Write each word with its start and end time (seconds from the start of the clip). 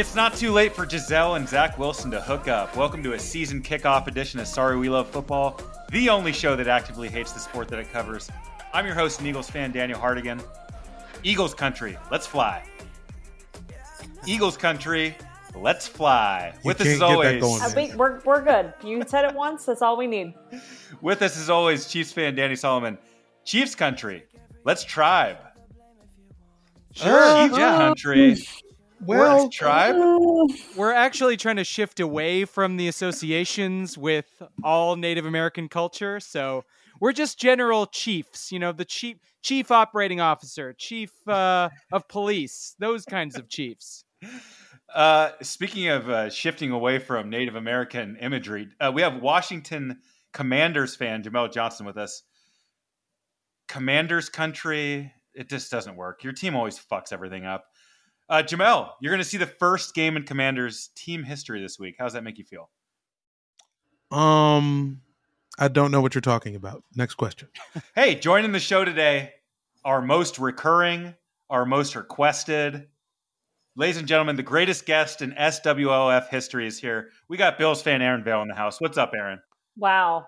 It's 0.00 0.14
not 0.14 0.34
too 0.34 0.50
late 0.50 0.74
for 0.74 0.86
Gisele 0.86 1.34
and 1.34 1.46
Zach 1.46 1.78
Wilson 1.78 2.10
to 2.12 2.22
hook 2.22 2.48
up. 2.48 2.74
Welcome 2.74 3.02
to 3.02 3.12
a 3.12 3.18
season 3.18 3.62
kickoff 3.62 4.06
edition 4.06 4.40
of 4.40 4.46
Sorry 4.46 4.78
We 4.78 4.88
Love 4.88 5.10
Football, 5.10 5.60
the 5.90 6.08
only 6.08 6.32
show 6.32 6.56
that 6.56 6.68
actively 6.68 7.10
hates 7.10 7.32
the 7.32 7.38
sport 7.38 7.68
that 7.68 7.78
it 7.78 7.92
covers. 7.92 8.30
I'm 8.72 8.86
your 8.86 8.94
host 8.94 9.18
and 9.18 9.28
Eagles 9.28 9.50
fan, 9.50 9.72
Daniel 9.72 10.00
Hardigan. 10.00 10.42
Eagles 11.22 11.52
country, 11.52 11.98
let's 12.10 12.26
fly. 12.26 12.64
Eagles 14.24 14.56
country, 14.56 15.14
let's 15.54 15.86
fly. 15.86 16.54
You 16.54 16.60
With 16.68 16.80
us 16.80 16.86
can't 16.86 16.94
as 16.94 17.00
get 17.00 17.06
that 17.06 17.42
always, 17.42 17.42
going. 17.42 17.60
Uh, 17.62 17.72
we, 17.76 17.94
we're, 17.94 18.20
we're 18.20 18.42
good. 18.42 18.72
You 18.82 19.04
said 19.06 19.26
it 19.26 19.34
once. 19.34 19.66
That's 19.66 19.82
all 19.82 19.98
we 19.98 20.06
need. 20.06 20.32
with 21.02 21.20
us 21.20 21.36
as 21.36 21.50
always, 21.50 21.86
Chiefs 21.86 22.10
fan 22.10 22.34
Danny 22.34 22.56
Solomon. 22.56 22.96
Chiefs 23.44 23.74
country, 23.74 24.24
let's 24.64 24.82
tribe. 24.82 25.36
Sure, 26.92 27.22
Uh, 27.22 27.48
Chiefs 27.48 27.58
country. 27.58 28.38
Well, 29.00 29.44
let's 29.44 29.56
tribe. 29.56 29.96
We're 30.76 30.92
actually 30.92 31.36
trying 31.36 31.56
to 31.56 31.64
shift 31.64 32.00
away 32.00 32.44
from 32.44 32.76
the 32.76 32.88
associations 32.88 33.96
with 33.96 34.26
all 34.62 34.96
Native 34.96 35.24
American 35.24 35.68
culture. 35.68 36.20
So 36.20 36.64
we're 37.00 37.12
just 37.12 37.38
general 37.38 37.86
chiefs, 37.86 38.52
you 38.52 38.58
know, 38.58 38.72
the 38.72 38.84
chief 38.84 39.16
chief 39.42 39.70
operating 39.70 40.20
officer, 40.20 40.74
chief 40.74 41.12
uh, 41.26 41.70
of 41.92 42.06
police, 42.08 42.74
those 42.78 43.04
kinds 43.06 43.36
of 43.36 43.48
chiefs. 43.48 44.04
Uh, 44.94 45.30
speaking 45.40 45.88
of 45.88 46.10
uh, 46.10 46.28
shifting 46.28 46.70
away 46.70 46.98
from 46.98 47.30
Native 47.30 47.54
American 47.54 48.16
imagery, 48.20 48.68
uh, 48.80 48.92
we 48.94 49.02
have 49.02 49.22
Washington 49.22 49.98
Commanders 50.32 50.94
fan 50.94 51.22
Jamel 51.22 51.50
Johnson 51.50 51.86
with 51.86 51.96
us. 51.96 52.22
Commanders 53.66 54.28
country, 54.28 55.12
it 55.32 55.48
just 55.48 55.70
doesn't 55.70 55.96
work. 55.96 56.24
Your 56.24 56.32
team 56.32 56.56
always 56.56 56.78
fucks 56.78 57.12
everything 57.12 57.46
up. 57.46 57.66
Uh, 58.30 58.44
Jamel, 58.44 58.90
you're 59.00 59.10
going 59.10 59.22
to 59.22 59.28
see 59.28 59.38
the 59.38 59.46
first 59.46 59.92
game 59.92 60.16
in 60.16 60.22
Commanders 60.22 60.90
team 60.94 61.24
history 61.24 61.60
this 61.60 61.80
week. 61.80 61.96
How 61.98 62.04
does 62.04 62.12
that 62.12 62.22
make 62.22 62.38
you 62.38 62.44
feel? 62.44 62.70
um, 64.12 65.00
I 65.58 65.68
don't 65.68 65.90
know 65.90 66.00
what 66.00 66.14
you're 66.14 66.22
talking 66.22 66.54
about. 66.56 66.84
Next 66.94 67.14
question. 67.14 67.48
Hey, 67.94 68.14
joining 68.14 68.52
the 68.52 68.60
show 68.60 68.84
today, 68.84 69.32
our 69.84 70.00
most 70.00 70.38
recurring, 70.38 71.14
our 71.50 71.66
most 71.66 71.96
requested, 71.96 72.86
ladies 73.76 73.96
and 73.96 74.06
gentlemen, 74.08 74.36
the 74.36 74.42
greatest 74.42 74.86
guest 74.86 75.22
in 75.22 75.32
SWLF 75.32 76.28
history 76.28 76.66
is 76.66 76.78
here. 76.78 77.10
We 77.28 77.36
got 77.36 77.58
Bills 77.58 77.82
fan 77.82 78.00
Erin 78.00 78.22
Vail 78.24 78.42
in 78.42 78.48
the 78.48 78.54
house. 78.54 78.80
What's 78.80 78.96
up, 78.96 79.10
Aaron? 79.14 79.40
Wow. 79.76 80.26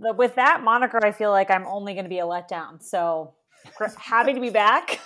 The- 0.00 0.14
with 0.14 0.34
that 0.36 0.62
moniker, 0.62 0.98
I 1.04 1.12
feel 1.12 1.30
like 1.30 1.50
I'm 1.50 1.66
only 1.66 1.92
going 1.92 2.04
to 2.06 2.10
be 2.10 2.18
a 2.18 2.24
letdown. 2.24 2.82
So 2.82 3.34
happy 3.98 4.32
to 4.34 4.40
be 4.40 4.50
back. 4.50 4.98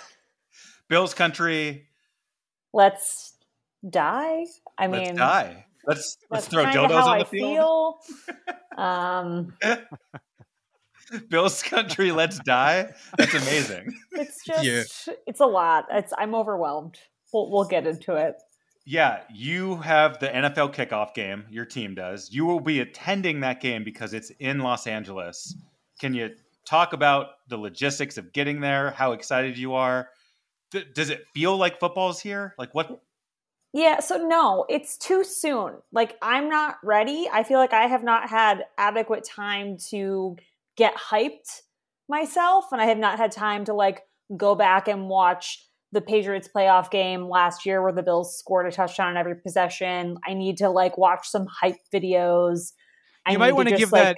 Bills 0.89 1.13
country, 1.13 1.87
Let's 2.73 3.33
die. 3.87 4.45
I 4.77 4.87
let's 4.87 5.07
mean, 5.09 5.15
die. 5.17 5.65
Let's 5.85 6.17
let's 6.31 6.45
that's 6.45 6.47
throw 6.47 6.63
kinda 6.63 6.79
dildos 6.79 7.01
how 7.01 7.11
on 7.11 7.19
the 7.19 7.25
I 7.25 7.29
field. 7.29 7.95
feel. 8.77 8.77
um, 8.83 9.53
Bills 11.29 11.61
country, 11.61 12.11
let's 12.11 12.39
die. 12.39 12.89
That's 13.17 13.33
amazing. 13.33 13.93
it's 14.13 14.43
just, 14.45 14.63
Yeah. 14.63 15.13
it's 15.27 15.41
a 15.41 15.45
lot. 15.45 15.85
It's 15.91 16.13
I'm 16.17 16.33
overwhelmed. 16.33 16.97
We'll, 17.33 17.51
we'll 17.51 17.65
get 17.65 17.85
into 17.85 18.15
it. 18.15 18.35
yeah, 18.85 19.21
you 19.33 19.75
have 19.77 20.19
the 20.19 20.27
NFL 20.27 20.73
kickoff 20.73 21.13
game. 21.13 21.45
Your 21.49 21.65
team 21.65 21.93
does. 21.95 22.29
You 22.31 22.45
will 22.45 22.59
be 22.61 22.79
attending 22.79 23.41
that 23.41 23.59
game 23.61 23.83
because 23.83 24.13
it's 24.13 24.29
in 24.39 24.59
Los 24.59 24.87
Angeles. 24.87 25.55
Can 25.99 26.13
you 26.13 26.31
talk 26.65 26.93
about 26.93 27.27
the 27.49 27.57
logistics 27.57 28.17
of 28.17 28.31
getting 28.33 28.61
there? 28.61 28.91
How 28.91 29.11
excited 29.11 29.57
you 29.57 29.73
are? 29.73 30.09
D- 30.73 30.85
does 30.93 31.11
it 31.11 31.27
feel 31.33 31.55
like 31.55 31.79
football's 31.79 32.19
here? 32.19 32.55
Like 32.57 32.73
what? 32.73 32.99
Yeah, 33.73 33.99
so 33.99 34.17
no, 34.17 34.65
it's 34.69 34.97
too 34.97 35.23
soon. 35.23 35.75
Like 35.91 36.17
I'm 36.21 36.49
not 36.49 36.77
ready. 36.83 37.29
I 37.31 37.43
feel 37.43 37.59
like 37.59 37.73
I 37.73 37.85
have 37.85 38.03
not 38.03 38.27
had 38.27 38.65
adequate 38.77 39.23
time 39.23 39.77
to 39.91 40.35
get 40.75 40.95
hyped 40.95 41.61
myself 42.09 42.65
and 42.71 42.81
I 42.81 42.85
have 42.85 42.97
not 42.97 43.17
had 43.17 43.31
time 43.31 43.65
to 43.65 43.73
like 43.73 44.01
go 44.35 44.55
back 44.55 44.87
and 44.87 45.07
watch 45.07 45.63
the 45.91 46.01
Patriots 46.01 46.49
playoff 46.53 46.89
game 46.89 47.29
last 47.29 47.67
year 47.67 47.81
where 47.83 47.91
the 47.91 48.01
Bills 48.01 48.37
scored 48.37 48.65
a 48.65 48.71
touchdown 48.71 49.09
on 49.09 49.17
every 49.17 49.35
possession. 49.35 50.17
I 50.25 50.33
need 50.33 50.57
to 50.57 50.69
like 50.69 50.97
watch 50.97 51.27
some 51.27 51.45
hype 51.45 51.77
videos. 51.93 52.73
I 53.27 53.33
You 53.33 53.37
might 53.39 53.53
want 53.53 53.69
to 53.69 53.77
give 53.77 53.91
like, 53.91 54.03
that 54.03 54.17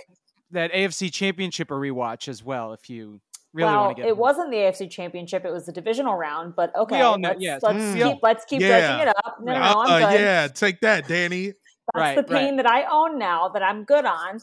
that 0.51 0.71
AFC 0.71 1.11
Championship 1.11 1.69
a 1.69 1.73
rewatch 1.73 2.29
as 2.29 2.41
well 2.41 2.71
if 2.71 2.89
you 2.89 3.19
really 3.55 3.71
well, 3.71 3.85
want 3.85 3.97
to 3.97 4.03
get. 4.03 4.09
it 4.09 4.17
wasn't 4.17 4.51
the 4.51 4.57
AFC 4.57 4.89
Championship; 4.91 5.45
it 5.45 5.51
was 5.51 5.65
the 5.65 5.71
divisional 5.71 6.15
round. 6.15 6.55
But 6.55 6.75
okay, 6.75 7.01
all 7.01 7.17
know- 7.17 7.29
let's, 7.29 7.41
yes. 7.41 7.63
let's 7.63 7.79
Mm. 7.79 8.03
keep 8.13 8.19
let's 8.21 8.45
keep 8.45 8.61
Yeah. 8.61 8.67
dredging 8.67 9.07
it 9.07 9.15
up. 9.25 9.37
No, 9.41 9.53
no, 9.53 9.59
no, 9.59 9.65
Uh, 9.65 9.73
I'm 9.87 10.11
good. 10.11 10.19
yeah, 10.21 10.47
take 10.47 10.81
that, 10.81 11.07
Danny. 11.07 11.47
That's 11.93 11.95
Right, 11.95 12.15
the 12.15 12.23
pain 12.23 12.55
right. 12.55 12.63
that 12.63 12.65
I 12.65 12.83
own 12.91 13.17
now 13.19 13.49
that 13.49 13.61
I'm 13.63 13.83
good 13.83 14.05
on. 14.05 14.37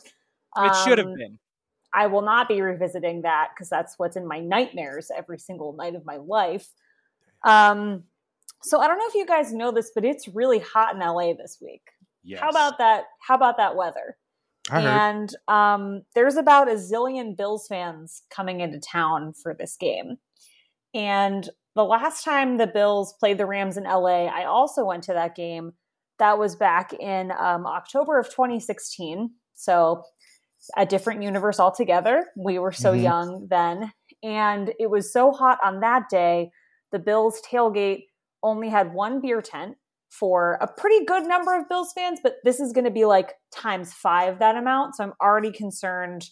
It 0.58 0.76
should 0.84 0.98
have 0.98 1.08
Um, 1.08 1.14
been. 1.14 1.38
I 1.92 2.06
will 2.06 2.22
not 2.22 2.46
be 2.48 2.62
revisiting 2.62 3.22
that 3.22 3.50
because 3.52 3.68
that's 3.68 3.98
what's 3.98 4.16
in 4.16 4.26
my 4.26 4.38
nightmares 4.40 5.10
every 5.14 5.38
single 5.38 5.72
night 5.74 5.94
of 5.94 6.06
my 6.06 6.16
life. 6.16 6.68
Um, 7.44 8.04
so 8.62 8.80
I 8.80 8.86
don't 8.86 8.96
know 8.96 9.06
if 9.08 9.14
you 9.14 9.26
guys 9.26 9.52
know 9.52 9.70
this, 9.72 9.90
but 9.94 10.04
it's 10.04 10.28
really 10.28 10.60
hot 10.60 10.94
in 10.94 11.00
LA 11.02 11.32
this 11.34 11.58
week. 11.60 11.82
Yes. 12.22 12.40
How 12.40 12.48
about 12.50 12.78
that? 12.78 13.06
How 13.20 13.34
about 13.34 13.56
that 13.56 13.74
weather? 13.76 14.16
And 14.80 15.34
um, 15.48 16.02
there's 16.14 16.36
about 16.36 16.68
a 16.68 16.74
zillion 16.74 17.36
Bills 17.36 17.66
fans 17.68 18.22
coming 18.30 18.60
into 18.60 18.80
town 18.80 19.32
for 19.34 19.54
this 19.54 19.76
game. 19.76 20.16
And 20.94 21.48
the 21.74 21.84
last 21.84 22.24
time 22.24 22.58
the 22.58 22.66
Bills 22.66 23.14
played 23.18 23.38
the 23.38 23.46
Rams 23.46 23.76
in 23.76 23.84
LA, 23.84 24.26
I 24.26 24.44
also 24.44 24.84
went 24.84 25.02
to 25.04 25.12
that 25.14 25.34
game. 25.34 25.72
That 26.18 26.38
was 26.38 26.54
back 26.56 26.92
in 26.92 27.32
um, 27.32 27.66
October 27.66 28.18
of 28.18 28.26
2016. 28.28 29.30
So 29.54 30.02
a 30.76 30.86
different 30.86 31.22
universe 31.22 31.58
altogether. 31.58 32.26
We 32.36 32.58
were 32.58 32.72
so 32.72 32.92
Mhm. 32.92 33.02
young 33.02 33.46
then. 33.48 33.92
And 34.22 34.72
it 34.78 34.90
was 34.90 35.12
so 35.12 35.32
hot 35.32 35.58
on 35.64 35.80
that 35.80 36.08
day, 36.08 36.52
the 36.92 36.98
Bills 37.00 37.40
tailgate 37.42 38.04
only 38.42 38.68
had 38.68 38.92
one 38.94 39.20
beer 39.20 39.42
tent 39.42 39.76
for 40.12 40.58
a 40.60 40.66
pretty 40.66 41.04
good 41.06 41.26
number 41.26 41.58
of 41.58 41.68
Bills 41.68 41.92
fans, 41.94 42.20
but 42.22 42.34
this 42.44 42.60
is 42.60 42.72
going 42.72 42.84
to 42.84 42.90
be 42.90 43.06
like 43.06 43.32
times 43.50 43.94
five 43.94 44.38
that 44.40 44.56
amount. 44.56 44.94
So 44.94 45.04
I'm 45.04 45.14
already 45.22 45.50
concerned. 45.50 46.28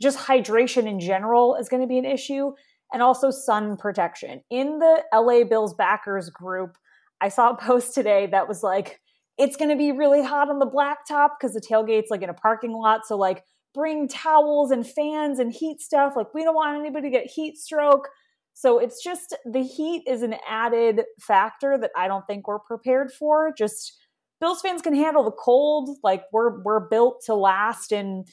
Just 0.00 0.18
hydration 0.18 0.86
in 0.86 1.00
general 1.00 1.56
is 1.56 1.68
going 1.68 1.82
to 1.82 1.88
be 1.88 1.98
an 1.98 2.04
issue, 2.04 2.52
and 2.92 3.02
also 3.02 3.30
sun 3.30 3.76
protection. 3.76 4.42
In 4.50 4.78
the 4.78 5.02
LA 5.12 5.44
Bills 5.44 5.74
backers 5.74 6.30
group, 6.30 6.76
I 7.20 7.28
saw 7.28 7.50
a 7.50 7.56
post 7.60 7.92
today 7.94 8.28
that 8.30 8.46
was 8.46 8.62
like, 8.62 9.00
it's 9.36 9.56
going 9.56 9.70
to 9.70 9.76
be 9.76 9.92
really 9.92 10.22
hot 10.22 10.48
on 10.48 10.58
the 10.58 10.66
blacktop 10.66 11.30
because 11.38 11.54
the 11.54 11.60
tailgate's 11.60 12.10
like 12.10 12.22
in 12.22 12.30
a 12.30 12.34
parking 12.34 12.72
lot. 12.72 13.00
So, 13.04 13.16
like, 13.16 13.42
bring 13.74 14.06
towels 14.08 14.70
and 14.70 14.86
fans 14.86 15.38
and 15.38 15.52
heat 15.52 15.80
stuff. 15.80 16.14
Like, 16.16 16.32
we 16.32 16.44
don't 16.44 16.54
want 16.54 16.78
anybody 16.78 17.10
to 17.10 17.10
get 17.10 17.26
heat 17.26 17.58
stroke. 17.58 18.08
So 18.56 18.78
it's 18.78 19.04
just 19.04 19.36
the 19.44 19.62
heat 19.62 20.04
is 20.06 20.22
an 20.22 20.34
added 20.48 21.02
factor 21.20 21.76
that 21.78 21.90
I 21.94 22.08
don't 22.08 22.26
think 22.26 22.48
we're 22.48 22.58
prepared 22.58 23.12
for. 23.12 23.52
Just 23.56 23.92
Bills 24.40 24.62
fans 24.62 24.80
can 24.80 24.94
handle 24.94 25.24
the 25.24 25.30
cold. 25.30 25.98
Like 26.02 26.22
we're 26.32 26.62
we're 26.62 26.88
built 26.88 27.22
to 27.26 27.34
last 27.34 27.92
in 27.92 28.24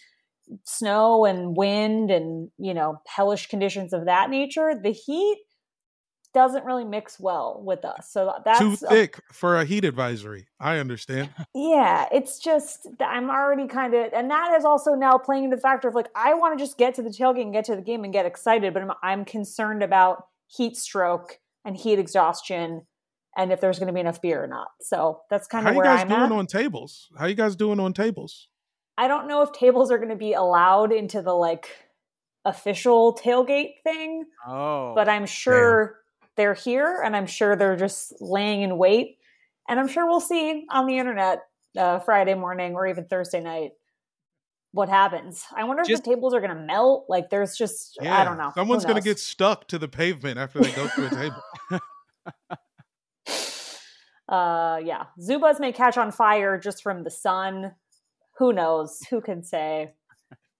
snow 0.63 1.25
and 1.25 1.57
wind 1.57 2.09
and 2.09 2.49
you 2.57 2.73
know 2.73 3.01
hellish 3.05 3.47
conditions 3.47 3.91
of 3.91 4.05
that 4.05 4.29
nature. 4.29 4.71
The 4.81 4.91
heat, 4.91 5.43
doesn't 6.33 6.65
really 6.65 6.83
mix 6.83 7.19
well 7.19 7.61
with 7.63 7.85
us. 7.85 8.09
So 8.11 8.33
that's 8.43 8.59
Too 8.59 8.75
thick 8.75 9.19
for 9.31 9.57
a 9.59 9.65
heat 9.65 9.85
advisory. 9.85 10.47
I 10.59 10.77
understand. 10.79 11.29
yeah, 11.53 12.07
it's 12.11 12.39
just 12.39 12.87
I'm 12.99 13.29
already 13.29 13.67
kind 13.67 13.93
of, 13.93 14.11
and 14.13 14.29
that 14.31 14.53
is 14.57 14.65
also 14.65 14.93
now 14.95 15.17
playing 15.17 15.45
into 15.45 15.55
the 15.55 15.61
factor 15.61 15.87
of 15.87 15.95
like 15.95 16.09
I 16.15 16.33
want 16.33 16.57
to 16.57 16.63
just 16.63 16.77
get 16.77 16.95
to 16.95 17.01
the 17.03 17.09
tailgate 17.09 17.43
and 17.43 17.53
get 17.53 17.65
to 17.65 17.75
the 17.75 17.81
game 17.81 18.03
and 18.03 18.11
get 18.11 18.25
excited, 18.25 18.73
but 18.73 18.83
I'm, 18.83 18.91
I'm 19.03 19.25
concerned 19.25 19.83
about 19.83 20.25
heat 20.47 20.75
stroke 20.77 21.39
and 21.65 21.77
heat 21.77 21.99
exhaustion, 21.99 22.81
and 23.37 23.51
if 23.51 23.61
there's 23.61 23.79
going 23.79 23.87
to 23.87 23.93
be 23.93 23.99
enough 24.01 24.21
beer 24.21 24.43
or 24.43 24.47
not. 24.47 24.67
So 24.81 25.21
that's 25.29 25.47
kind 25.47 25.63
How 25.63 25.69
of 25.69 25.75
you 25.75 25.77
where 25.79 25.85
guys 25.85 26.01
I'm 26.01 26.07
doing 26.09 26.21
at. 26.23 26.31
on 26.31 26.47
tables? 26.47 27.09
How 27.17 27.25
you 27.27 27.35
guys 27.35 27.55
doing 27.55 27.79
on 27.79 27.93
tables? 27.93 28.49
I 28.97 29.07
don't 29.07 29.27
know 29.27 29.41
if 29.43 29.51
tables 29.53 29.89
are 29.91 29.97
going 29.97 30.09
to 30.09 30.15
be 30.15 30.33
allowed 30.33 30.91
into 30.91 31.21
the 31.21 31.33
like 31.33 31.67
official 32.45 33.15
tailgate 33.15 33.81
thing, 33.83 34.25
Oh, 34.47 34.93
but 34.95 35.07
I'm 35.07 35.25
sure 35.25 35.99
they're 36.37 36.53
here 36.53 37.01
and 37.03 37.15
I'm 37.15 37.27
sure 37.27 37.55
they're 37.55 37.75
just 37.75 38.13
laying 38.19 38.61
in 38.61 38.77
wait. 38.77 39.17
And 39.69 39.79
I'm 39.79 39.87
sure 39.87 40.05
we'll 40.05 40.19
see 40.19 40.65
on 40.71 40.87
the 40.87 40.97
internet 40.97 41.43
uh, 41.77 41.99
Friday 41.99 42.33
morning 42.35 42.73
or 42.75 42.87
even 42.87 43.05
Thursday 43.05 43.39
night 43.39 43.71
what 44.71 44.89
happens. 44.89 45.45
I 45.55 45.63
wonder 45.63 45.83
if 45.83 45.87
the 45.87 46.03
tables 46.03 46.33
are 46.33 46.41
going 46.41 46.55
to 46.55 46.61
melt. 46.61 47.05
Like 47.07 47.29
there's 47.29 47.55
just, 47.55 47.97
I 48.01 48.23
don't 48.23 48.37
know. 48.37 48.51
Someone's 48.55 48.85
gonna 48.85 49.01
get 49.01 49.19
stuck 49.19 49.67
to 49.67 49.77
the 49.77 49.87
pavement 49.87 50.39
after 50.39 50.59
they 50.59 50.71
go 50.71 50.87
through 50.87 51.07
a 51.07 51.09
table. 51.09 51.43
uh 54.29 54.79
yeah 54.83 55.03
Zubaz 55.19 55.59
may 55.59 55.73
catch 55.73 55.97
on 55.97 56.11
fire 56.11 56.57
just 56.57 56.81
from 56.81 57.03
the 57.03 57.11
sun 57.11 57.73
who 58.37 58.53
knows 58.53 59.01
who 59.09 59.19
can 59.19 59.43
say 59.43 59.91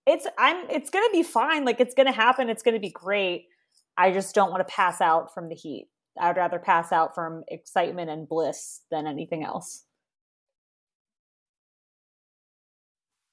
it's 0.06 0.26
i'm 0.36 0.68
it's 0.68 0.90
gonna 0.90 1.08
be 1.12 1.22
fine 1.22 1.64
like 1.64 1.80
it's 1.80 1.94
gonna 1.94 2.12
happen 2.12 2.50
it's 2.50 2.62
gonna 2.62 2.78
be 2.78 2.90
great 2.90 3.46
i 3.96 4.10
just 4.10 4.34
don't 4.34 4.50
want 4.50 4.66
to 4.66 4.72
pass 4.72 5.00
out 5.00 5.32
from 5.32 5.48
the 5.48 5.54
heat 5.54 5.88
i'd 6.20 6.36
rather 6.36 6.58
pass 6.58 6.92
out 6.92 7.14
from 7.14 7.42
excitement 7.48 8.10
and 8.10 8.28
bliss 8.28 8.82
than 8.90 9.06
anything 9.06 9.44
else 9.44 9.84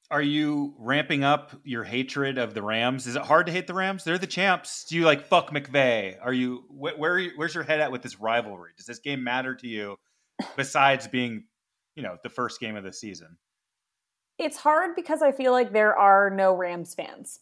Are 0.10 0.22
you 0.22 0.74
ramping 0.78 1.24
up 1.24 1.54
your 1.64 1.86
hatred 1.86 2.38
of 2.38 2.54
the 2.54 2.62
Rams? 2.62 3.08
Is 3.08 3.16
it 3.16 3.22
hard 3.22 3.46
to 3.46 3.52
hate 3.54 3.66
the 3.66 3.74
Rams? 3.74 4.04
They're 4.04 4.18
the 4.18 4.28
champs. 4.28 4.84
Do 4.90 4.98
you 4.98 5.06
like 5.06 5.26
fuck 5.26 5.52
McVay? 5.52 6.18
Are 6.22 6.34
you 6.34 6.66
wh- 6.68 7.00
where? 7.00 7.14
Are 7.14 7.20
you, 7.20 7.32
where's 7.38 7.56
your 7.56 7.64
head 7.64 7.80
at 7.80 7.94
with 7.94 8.02
this 8.02 8.20
rivalry? 8.20 8.72
Does 8.76 8.86
this 8.88 9.00
game 9.00 9.24
matter 9.24 9.56
to 9.56 9.68
you 9.70 9.96
besides 10.58 11.08
being, 11.08 11.46
you 11.96 12.04
know, 12.04 12.18
the 12.24 12.30
first 12.30 12.60
game 12.60 12.76
of 12.76 12.84
the 12.84 12.92
season? 12.92 13.38
it's 14.42 14.58
hard 14.58 14.96
because 14.96 15.22
i 15.22 15.32
feel 15.32 15.52
like 15.52 15.72
there 15.72 15.96
are 15.96 16.30
no 16.30 16.54
rams 16.54 16.94
fans 16.96 17.40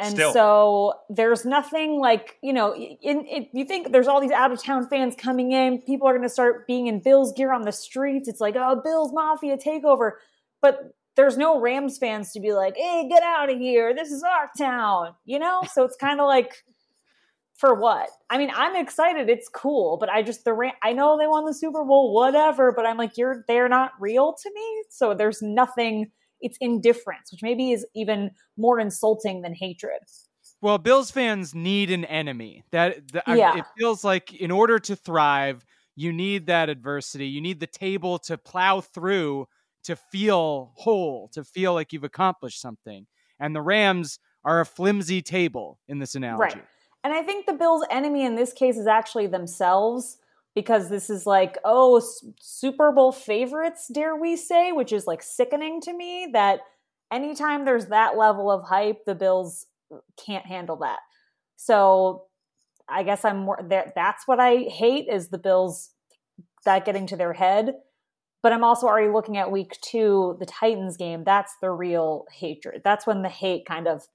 and 0.00 0.14
Still. 0.14 0.32
so 0.32 0.94
there's 1.08 1.44
nothing 1.44 2.00
like 2.00 2.36
you 2.42 2.52
know 2.52 2.74
in, 2.74 3.24
in 3.26 3.46
you 3.52 3.64
think 3.64 3.92
there's 3.92 4.08
all 4.08 4.20
these 4.20 4.32
out 4.32 4.50
of 4.50 4.62
town 4.62 4.88
fans 4.88 5.14
coming 5.16 5.52
in 5.52 5.80
people 5.82 6.08
are 6.08 6.12
going 6.12 6.26
to 6.26 6.28
start 6.28 6.66
being 6.66 6.88
in 6.88 7.00
bills 7.00 7.32
gear 7.32 7.52
on 7.52 7.62
the 7.62 7.72
streets. 7.72 8.28
It's 8.28 8.40
like 8.40 8.56
oh 8.56 8.80
bills 8.82 9.12
mafia 9.12 9.56
takeover. 9.56 10.12
But 10.60 10.94
there's 11.16 11.36
no 11.36 11.60
rams 11.60 11.98
fans 11.98 12.32
to 12.32 12.40
be 12.40 12.52
like 12.52 12.76
hey 12.76 13.06
get 13.08 13.22
out 13.22 13.50
of 13.50 13.58
here. 13.58 13.94
This 13.94 14.10
is 14.10 14.24
our 14.24 14.50
town 14.58 15.14
you 15.24 15.38
know? 15.38 15.62
So 15.72 15.84
it's 15.84 15.96
kind 15.96 16.20
of 16.20 16.26
like 16.26 16.64
for 17.54 17.74
what? 17.74 18.08
I 18.28 18.38
mean 18.38 18.50
i'm 18.52 18.74
excited. 18.74 19.28
It's 19.28 19.48
cool 19.48 19.96
but 19.96 20.08
i 20.08 20.22
just 20.22 20.44
the 20.44 20.54
Ram- 20.54 20.72
i 20.82 20.92
know 20.92 21.16
they 21.16 21.28
won 21.28 21.44
the 21.44 21.54
super 21.54 21.84
bowl 21.84 22.12
whatever 22.12 22.72
but 22.72 22.84
i'm 22.84 22.96
like 22.96 23.16
you're 23.16 23.44
they're 23.46 23.68
not 23.68 23.92
real 24.00 24.34
to 24.42 24.50
me? 24.52 24.84
So 24.90 25.14
there's 25.14 25.40
nothing 25.40 26.10
it's 26.44 26.56
indifference 26.60 27.32
which 27.32 27.42
maybe 27.42 27.72
is 27.72 27.84
even 27.94 28.30
more 28.56 28.78
insulting 28.78 29.42
than 29.42 29.52
hatred 29.54 29.98
Well, 30.60 30.78
Bills 30.78 31.10
fans 31.10 31.54
need 31.54 31.90
an 31.90 32.04
enemy. 32.06 32.64
That, 32.70 33.12
that 33.12 33.24
I- 33.26 33.36
Yeah. 33.36 33.58
it 33.58 33.64
feels 33.76 34.02
like 34.04 34.32
in 34.32 34.50
order 34.50 34.78
to 34.78 34.96
thrive, 34.96 35.64
you 35.94 36.10
need 36.12 36.46
that 36.46 36.68
adversity. 36.70 37.26
You 37.26 37.40
need 37.42 37.60
the 37.60 37.66
table 37.66 38.18
to 38.20 38.38
plow 38.38 38.80
through 38.80 39.46
to 39.84 39.94
feel 39.94 40.72
whole, 40.76 41.28
to 41.34 41.44
feel 41.44 41.74
like 41.74 41.92
you've 41.92 42.04
accomplished 42.04 42.60
something. 42.60 43.06
And 43.38 43.54
the 43.54 43.60
Rams 43.60 44.18
are 44.44 44.60
a 44.60 44.64
flimsy 44.66 45.20
table 45.20 45.78
in 45.86 45.98
this 45.98 46.14
analogy. 46.14 46.56
Right. 46.56 46.64
And 47.04 47.12
I 47.12 47.22
think 47.22 47.44
the 47.44 47.52
Bills' 47.52 47.84
enemy 47.90 48.24
in 48.24 48.34
this 48.34 48.52
case 48.54 48.78
is 48.78 48.86
actually 48.86 49.26
themselves 49.26 50.16
because 50.54 50.88
this 50.88 51.10
is 51.10 51.26
like, 51.26 51.58
oh, 51.64 52.00
Super 52.40 52.92
Bowl 52.92 53.12
favorites, 53.12 53.88
dare 53.92 54.16
we 54.16 54.36
say, 54.36 54.72
which 54.72 54.92
is 54.92 55.06
like 55.06 55.22
sickening 55.22 55.80
to 55.82 55.92
me 55.92 56.28
that 56.32 56.60
anytime 57.12 57.64
there's 57.64 57.86
that 57.86 58.16
level 58.16 58.50
of 58.50 58.64
hype, 58.64 59.04
the 59.04 59.14
Bills 59.14 59.66
uh, 59.92 59.98
can't 60.16 60.46
handle 60.46 60.76
that. 60.76 61.00
So 61.56 62.24
I 62.88 63.02
guess 63.02 63.24
I'm 63.24 63.38
more 63.38 63.58
that 63.70 63.94
that's 63.94 64.26
what 64.26 64.40
I 64.40 64.58
hate 64.68 65.08
is 65.10 65.28
the 65.28 65.38
Bills 65.38 65.90
that 66.64 66.84
getting 66.84 67.06
to 67.08 67.16
their 67.16 67.32
head. 67.32 67.74
But 68.42 68.52
I'm 68.52 68.64
also 68.64 68.86
already 68.86 69.10
looking 69.10 69.38
at 69.38 69.50
week 69.50 69.78
two, 69.80 70.36
the 70.38 70.46
Titans 70.46 70.98
game. 70.98 71.24
That's 71.24 71.54
the 71.62 71.70
real 71.70 72.26
hatred. 72.30 72.82
That's 72.84 73.06
when 73.06 73.22
the 73.22 73.28
hate 73.28 73.64
kind 73.66 73.88
of 73.88 74.06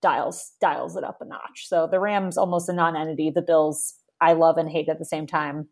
dials 0.00 0.52
dials 0.60 0.96
it 0.96 1.04
up 1.04 1.18
a 1.20 1.24
notch. 1.24 1.66
So 1.66 1.88
the 1.90 2.00
Rams 2.00 2.38
almost 2.38 2.68
a 2.68 2.72
non-entity. 2.72 3.30
The 3.34 3.42
Bills 3.42 3.94
I 4.20 4.34
love 4.34 4.56
and 4.56 4.70
hate 4.70 4.88
at 4.88 5.00
the 5.00 5.04
same 5.04 5.26
time. 5.26 5.68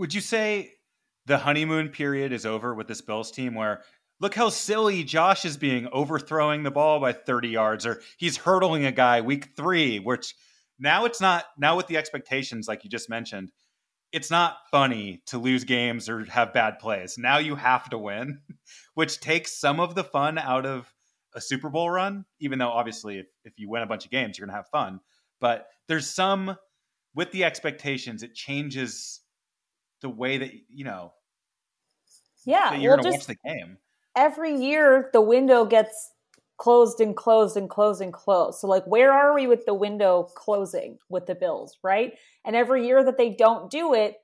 Would 0.00 0.14
you 0.14 0.22
say 0.22 0.72
the 1.26 1.36
honeymoon 1.36 1.90
period 1.90 2.32
is 2.32 2.46
over 2.46 2.74
with 2.74 2.88
this 2.88 3.02
Bills 3.02 3.30
team 3.30 3.54
where 3.54 3.82
look 4.18 4.34
how 4.34 4.48
silly 4.48 5.04
Josh 5.04 5.44
is 5.44 5.58
being 5.58 5.88
overthrowing 5.92 6.62
the 6.62 6.70
ball 6.70 7.00
by 7.00 7.12
30 7.12 7.48
yards 7.48 7.84
or 7.84 8.00
he's 8.16 8.38
hurdling 8.38 8.86
a 8.86 8.92
guy 8.92 9.20
week 9.20 9.50
3 9.58 9.98
which 9.98 10.34
now 10.78 11.04
it's 11.04 11.20
not 11.20 11.44
now 11.58 11.76
with 11.76 11.86
the 11.86 11.98
expectations 11.98 12.66
like 12.66 12.82
you 12.82 12.88
just 12.88 13.10
mentioned 13.10 13.52
it's 14.10 14.30
not 14.30 14.56
funny 14.70 15.20
to 15.26 15.36
lose 15.36 15.64
games 15.64 16.08
or 16.08 16.24
have 16.24 16.54
bad 16.54 16.78
plays. 16.78 17.18
Now 17.18 17.36
you 17.36 17.54
have 17.54 17.90
to 17.90 17.98
win, 17.98 18.40
which 18.94 19.20
takes 19.20 19.60
some 19.60 19.80
of 19.80 19.94
the 19.94 20.02
fun 20.02 20.38
out 20.38 20.64
of 20.64 20.90
a 21.34 21.42
Super 21.42 21.68
Bowl 21.68 21.90
run, 21.90 22.24
even 22.40 22.58
though 22.58 22.70
obviously 22.70 23.18
if, 23.18 23.26
if 23.44 23.52
you 23.58 23.68
win 23.68 23.82
a 23.82 23.86
bunch 23.86 24.06
of 24.06 24.10
games, 24.10 24.38
you're 24.38 24.46
going 24.46 24.54
to 24.54 24.56
have 24.56 24.68
fun. 24.68 25.00
But 25.42 25.66
there's 25.88 26.08
some, 26.08 26.56
with 27.14 27.32
the 27.32 27.44
expectations, 27.44 28.22
it 28.22 28.34
changes 28.34 29.19
the 30.00 30.08
way 30.10 30.38
that, 30.38 30.52
you 30.68 30.84
know, 30.84 31.12
Yeah, 32.44 32.70
that 32.70 32.80
you're 32.80 32.96
well, 32.96 32.98
just 32.98 33.18
watch 33.18 33.26
the 33.26 33.36
game. 33.44 33.78
every 34.16 34.54
year 34.56 35.10
the 35.12 35.20
window 35.20 35.64
gets 35.64 36.12
closed 36.58 37.00
and 37.00 37.16
closed 37.16 37.56
and 37.56 37.70
closed 37.70 38.02
and 38.02 38.12
closed. 38.12 38.58
So 38.60 38.66
like 38.68 38.84
where 38.86 39.12
are 39.12 39.34
we 39.34 39.46
with 39.46 39.64
the 39.66 39.74
window 39.74 40.24
closing 40.36 40.98
with 41.08 41.26
the 41.26 41.34
Bills, 41.34 41.78
right? 41.82 42.14
And 42.44 42.54
every 42.56 42.86
year 42.86 43.04
that 43.04 43.16
they 43.16 43.30
don't 43.30 43.70
do 43.70 43.94
it, 43.94 44.16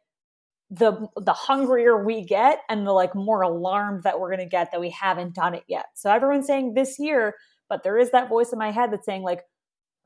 the 0.70 1.08
the 1.16 1.32
hungrier 1.32 2.04
we 2.04 2.24
get 2.24 2.60
and 2.68 2.86
the 2.86 2.92
like 2.92 3.14
more 3.14 3.42
alarmed 3.42 4.02
that 4.04 4.18
we're 4.20 4.28
going 4.28 4.40
to 4.40 4.50
get 4.50 4.72
that 4.72 4.80
we 4.80 4.90
haven't 4.90 5.34
done 5.34 5.54
it 5.54 5.64
yet. 5.68 5.86
So 5.94 6.10
everyone's 6.10 6.46
saying 6.46 6.74
this 6.74 6.98
year, 6.98 7.36
but 7.68 7.82
there 7.84 7.98
is 7.98 8.10
that 8.12 8.28
voice 8.28 8.52
in 8.52 8.58
my 8.58 8.72
head 8.72 8.92
that's 8.92 9.06
saying 9.06 9.22
like 9.22 9.42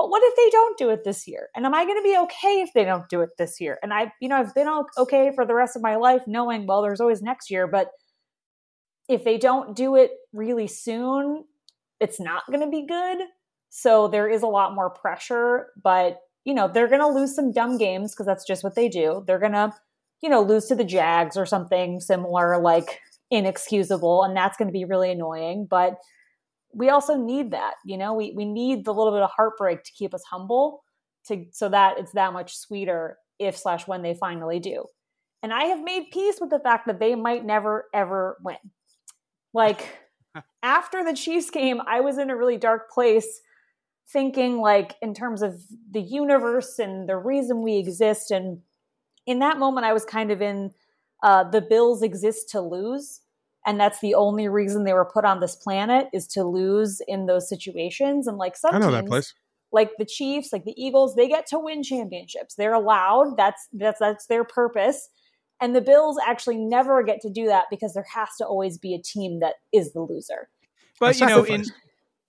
but 0.00 0.08
what 0.08 0.22
if 0.24 0.34
they 0.34 0.48
don't 0.48 0.78
do 0.78 0.88
it 0.88 1.04
this 1.04 1.28
year? 1.28 1.50
And 1.54 1.66
am 1.66 1.74
I 1.74 1.84
going 1.84 1.98
to 1.98 2.02
be 2.02 2.16
okay 2.20 2.62
if 2.62 2.70
they 2.72 2.86
don't 2.86 3.06
do 3.10 3.20
it 3.20 3.36
this 3.36 3.60
year? 3.60 3.78
And 3.82 3.92
I, 3.92 4.10
you 4.18 4.30
know, 4.30 4.36
I've 4.36 4.54
been 4.54 4.66
okay 4.96 5.30
for 5.34 5.44
the 5.44 5.52
rest 5.52 5.76
of 5.76 5.82
my 5.82 5.96
life 5.96 6.22
knowing, 6.26 6.66
well, 6.66 6.80
there's 6.80 7.02
always 7.02 7.20
next 7.20 7.50
year, 7.50 7.66
but 7.66 7.88
if 9.10 9.24
they 9.24 9.36
don't 9.36 9.76
do 9.76 9.96
it 9.96 10.12
really 10.32 10.68
soon, 10.68 11.44
it's 12.00 12.18
not 12.18 12.46
going 12.46 12.60
to 12.60 12.70
be 12.70 12.86
good. 12.86 13.18
So 13.68 14.08
there 14.08 14.26
is 14.26 14.42
a 14.42 14.46
lot 14.46 14.74
more 14.74 14.88
pressure, 14.88 15.66
but 15.84 16.16
you 16.46 16.54
know, 16.54 16.66
they're 16.66 16.88
going 16.88 17.02
to 17.02 17.06
lose 17.06 17.34
some 17.34 17.52
dumb 17.52 17.76
games 17.76 18.14
because 18.14 18.24
that's 18.24 18.46
just 18.46 18.64
what 18.64 18.76
they 18.76 18.88
do. 18.88 19.22
They're 19.26 19.38
going 19.38 19.52
to, 19.52 19.70
you 20.22 20.30
know, 20.30 20.40
lose 20.40 20.64
to 20.68 20.74
the 20.74 20.82
Jags 20.82 21.36
or 21.36 21.44
something 21.44 22.00
similar 22.00 22.58
like 22.58 23.00
inexcusable 23.30 24.22
and 24.22 24.34
that's 24.34 24.56
going 24.56 24.68
to 24.68 24.72
be 24.72 24.86
really 24.86 25.10
annoying, 25.10 25.66
but 25.68 25.98
we 26.72 26.88
also 26.88 27.16
need 27.16 27.50
that, 27.50 27.74
you 27.84 27.96
know, 27.96 28.14
we 28.14 28.32
we 28.36 28.44
need 28.44 28.84
the 28.84 28.94
little 28.94 29.12
bit 29.12 29.22
of 29.22 29.30
heartbreak 29.30 29.82
to 29.84 29.92
keep 29.92 30.14
us 30.14 30.22
humble 30.30 30.82
to 31.26 31.44
so 31.52 31.68
that 31.68 31.98
it's 31.98 32.12
that 32.12 32.32
much 32.32 32.56
sweeter 32.56 33.18
if 33.38 33.56
slash 33.56 33.86
when 33.86 34.02
they 34.02 34.14
finally 34.14 34.60
do. 34.60 34.84
And 35.42 35.52
I 35.52 35.64
have 35.64 35.82
made 35.82 36.10
peace 36.12 36.38
with 36.40 36.50
the 36.50 36.60
fact 36.60 36.86
that 36.86 37.00
they 37.00 37.14
might 37.14 37.44
never 37.44 37.86
ever 37.94 38.38
win. 38.42 38.58
Like 39.52 39.98
after 40.62 41.04
the 41.04 41.14
Chiefs 41.14 41.50
game, 41.50 41.80
I 41.86 42.00
was 42.00 42.18
in 42.18 42.30
a 42.30 42.36
really 42.36 42.56
dark 42.56 42.90
place 42.90 43.40
thinking 44.12 44.58
like 44.58 44.96
in 45.02 45.14
terms 45.14 45.42
of 45.42 45.62
the 45.90 46.00
universe 46.00 46.78
and 46.78 47.08
the 47.08 47.16
reason 47.16 47.62
we 47.62 47.76
exist 47.76 48.30
and 48.30 48.58
in 49.26 49.38
that 49.38 49.58
moment 49.58 49.86
I 49.86 49.92
was 49.92 50.04
kind 50.04 50.32
of 50.32 50.42
in 50.42 50.72
uh, 51.22 51.44
the 51.44 51.60
Bills 51.60 52.02
exist 52.02 52.48
to 52.50 52.60
lose 52.60 53.20
and 53.66 53.78
that's 53.78 54.00
the 54.00 54.14
only 54.14 54.48
reason 54.48 54.84
they 54.84 54.92
were 54.92 55.04
put 55.04 55.24
on 55.24 55.40
this 55.40 55.56
planet 55.56 56.08
is 56.12 56.26
to 56.28 56.44
lose 56.44 57.00
in 57.06 57.26
those 57.26 57.48
situations 57.48 58.26
and 58.26 58.38
like 58.38 58.56
some 58.56 58.74
I 58.74 58.78
know 58.78 58.90
that 58.90 59.00
teams, 59.02 59.10
place. 59.10 59.34
like 59.72 59.90
the 59.98 60.04
Chiefs, 60.06 60.52
like 60.52 60.64
the 60.64 60.74
Eagles, 60.76 61.14
they 61.14 61.28
get 61.28 61.46
to 61.48 61.58
win 61.58 61.82
championships. 61.82 62.54
They're 62.54 62.74
allowed. 62.74 63.36
That's 63.36 63.68
that's 63.72 63.98
that's 64.00 64.26
their 64.26 64.44
purpose. 64.44 65.08
And 65.60 65.76
the 65.76 65.82
Bills 65.82 66.18
actually 66.26 66.56
never 66.56 67.02
get 67.02 67.20
to 67.20 67.28
do 67.30 67.46
that 67.48 67.66
because 67.70 67.92
there 67.92 68.06
has 68.14 68.30
to 68.38 68.46
always 68.46 68.78
be 68.78 68.94
a 68.94 69.02
team 69.02 69.40
that 69.40 69.56
is 69.72 69.92
the 69.92 70.00
loser. 70.00 70.48
But 70.98 71.16
A 71.16 71.18
you 71.18 71.26
know, 71.26 71.44
in. 71.44 71.64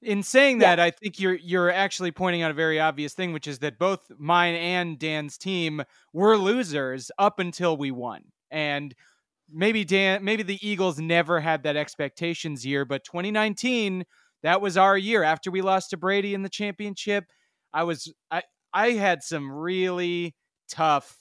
In 0.03 0.23
saying 0.23 0.59
Yeah. 0.59 0.75
that, 0.75 0.79
I 0.79 0.89
think 0.89 1.19
you're 1.19 1.35
you're 1.35 1.69
actually 1.69 2.11
pointing 2.11 2.41
out 2.41 2.49
a 2.49 2.55
very 2.55 2.79
obvious 2.79 3.13
thing, 3.13 3.33
which 3.33 3.45
is 3.45 3.59
that 3.59 3.77
both 3.77 4.11
mine 4.17 4.55
and 4.55 4.97
Dan's 4.97 5.37
team 5.37 5.83
were 6.11 6.37
losers 6.37 7.11
up 7.19 7.37
until 7.37 7.77
we 7.77 7.91
won. 7.91 8.23
And 8.49 8.95
maybe 9.51 9.83
Dan 9.83 10.23
maybe 10.23 10.43
the 10.43 10.59
Eagles 10.67 10.99
never 10.99 11.39
had 11.39 11.63
that 11.63 11.75
expectations 11.75 12.65
year, 12.65 12.85
but 12.85 13.03
2019, 13.03 14.05
that 14.43 14.61
was 14.61 14.77
our 14.77 14.97
year. 14.97 15.23
After 15.23 15.51
we 15.51 15.61
lost 15.61 15.91
to 15.91 15.97
Brady 15.97 16.33
in 16.33 16.43
the 16.43 16.49
championship, 16.49 17.25
I 17.73 17.83
was 17.83 18.13
I 18.29 18.43
I 18.73 18.91
had 18.91 19.23
some 19.23 19.51
really 19.51 20.35
tough 20.69 21.17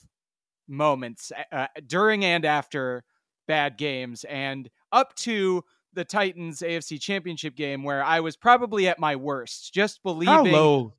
moments 0.68 1.32
uh, 1.52 1.66
during 1.86 2.24
and 2.24 2.44
after 2.44 3.04
bad 3.48 3.76
games 3.76 4.24
and 4.24 4.70
up 4.92 5.14
to 5.16 5.64
the 5.92 6.04
Titans 6.04 6.60
AFC 6.60 7.00
Championship 7.00 7.56
game 7.56 7.82
where 7.82 8.04
I 8.04 8.20
was 8.20 8.36
probably 8.36 8.88
at 8.88 8.98
my 9.00 9.16
worst, 9.16 9.74
just 9.74 10.02
believing 10.02 10.32
How 10.32 10.44
low? 10.44 10.94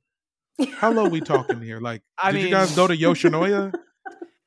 How 0.76 0.92
low 0.92 1.08
we 1.08 1.20
talking 1.22 1.60
here? 1.60 1.80
Like, 1.80 2.02
I 2.22 2.32
did 2.32 2.42
you 2.42 2.50
guys 2.50 2.76
go 2.76 2.86
to 2.86 2.94
Yoshinoya? 2.94 3.74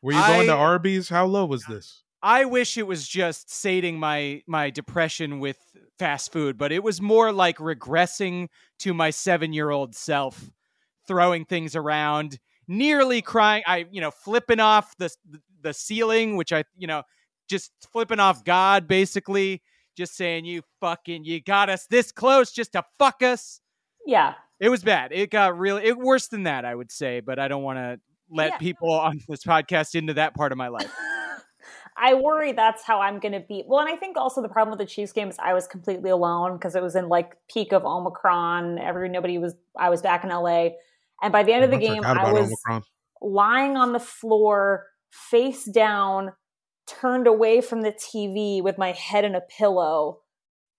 Were 0.01 0.12
you 0.12 0.20
going 0.27 0.48
to 0.48 0.54
I- 0.54 0.58
Arby's? 0.58 1.10
How 1.10 1.25
low 1.25 1.46
was 1.46 1.65
this? 1.65 2.04
I 2.25 2.46
wish 2.46 2.75
it 2.75 2.88
was 2.88 3.08
just 3.08 3.53
sating 3.53 4.00
my 4.00 4.41
my 4.48 4.72
depression 4.72 5.39
with 5.39 5.58
fast 6.00 6.32
food, 6.34 6.58
but 6.58 6.72
it 6.72 6.84
was 6.84 7.00
more 7.00 7.32
like 7.32 7.58
regressing 7.60 8.48
to 8.79 8.94
my 8.96 9.12
7-year-old 9.12 9.96
self, 9.96 10.50
throwing 11.08 11.46
things 11.46 11.75
around, 11.75 12.39
nearly 12.67 13.22
crying, 13.22 13.62
I 13.67 13.86
you 13.91 14.01
know, 14.01 14.10
flipping 14.10 14.60
off 14.60 14.98
the 14.98 15.12
the 15.62 15.72
ceiling, 15.72 16.36
which 16.36 16.51
I, 16.51 16.63
you 16.75 16.88
know, 16.88 17.03
just 17.48 17.72
flipping 17.91 18.20
off 18.20 18.44
God 18.44 18.88
basically, 18.88 19.62
just 19.96 20.15
saying 20.17 20.46
you 20.46 20.63
fucking 20.82 21.25
you 21.25 21.41
got 21.41 21.70
us 21.70 21.86
this 21.91 22.12
close 22.12 22.51
just 22.51 22.72
to 22.72 22.84
fuck 22.98 23.22
us. 23.22 23.62
Yeah. 24.08 24.34
It 24.60 24.70
was 24.70 24.84
bad. 24.84 25.12
It 25.12 25.29
got 25.29 25.58
really 25.60 25.84
it 25.86 25.96
worse 25.98 26.27
than 26.27 26.44
that, 26.44 26.65
I 26.65 26.74
would 26.74 26.91
say, 26.91 27.20
but 27.20 27.38
I 27.38 27.48
don't 27.48 27.62
want 27.62 27.77
to 27.77 28.00
let 28.32 28.53
Yeah. 28.53 28.58
people 28.58 28.91
on 28.91 29.20
this 29.27 29.44
podcast 29.44 29.94
into 29.94 30.15
that 30.15 30.34
part 30.34 30.51
of 30.51 30.58
my 30.58 30.70
life. 30.70 30.91
I 31.98 32.14
worry 32.14 32.52
that's 32.52 32.84
how 32.84 33.00
I'm 33.00 33.20
going 33.20 33.32
to 33.32 33.40
be. 33.40 33.64
Well, 33.66 33.80
and 33.80 33.90
I 33.90 33.96
think 33.96 34.18
also 34.18 34.42
the 34.42 34.50
problem 34.50 34.78
with 34.78 34.86
the 34.86 34.92
Chiefs 34.92 35.14
game 35.14 35.30
is 35.30 35.38
I 35.40 35.54
was 35.54 35.66
completely 35.66 36.10
alone 36.10 36.54
because 36.58 36.75
it 36.75 36.84
was 36.84 36.96
in 36.96 37.08
like 37.08 37.38
peak 37.50 37.72
of 37.72 37.86
Omicron. 37.86 38.80
Every 38.80 39.08
nobody 39.10 39.38
was. 39.38 39.56
I 39.78 39.90
was 39.90 40.02
back 40.02 40.24
in 40.24 40.30
LA, 40.30 40.70
and 41.22 41.32
by 41.32 41.44
the 41.44 41.54
end 41.54 41.64
of 41.64 41.72
the 41.72 41.78
I 41.78 41.80
game, 41.80 42.04
I 42.04 42.34
was 42.34 42.54
Omicron. 42.68 42.84
lying 43.22 43.78
on 43.78 43.94
the 43.94 44.00
floor, 44.00 44.88
face 45.12 45.64
down, 45.66 46.34
turned 46.88 47.28
away 47.28 47.62
from 47.62 47.82
the 47.82 47.92
TV 47.94 48.62
with 48.62 48.78
my 48.78 48.92
head 48.92 49.24
in 49.24 49.36
a 49.36 49.42
pillow 49.42 50.20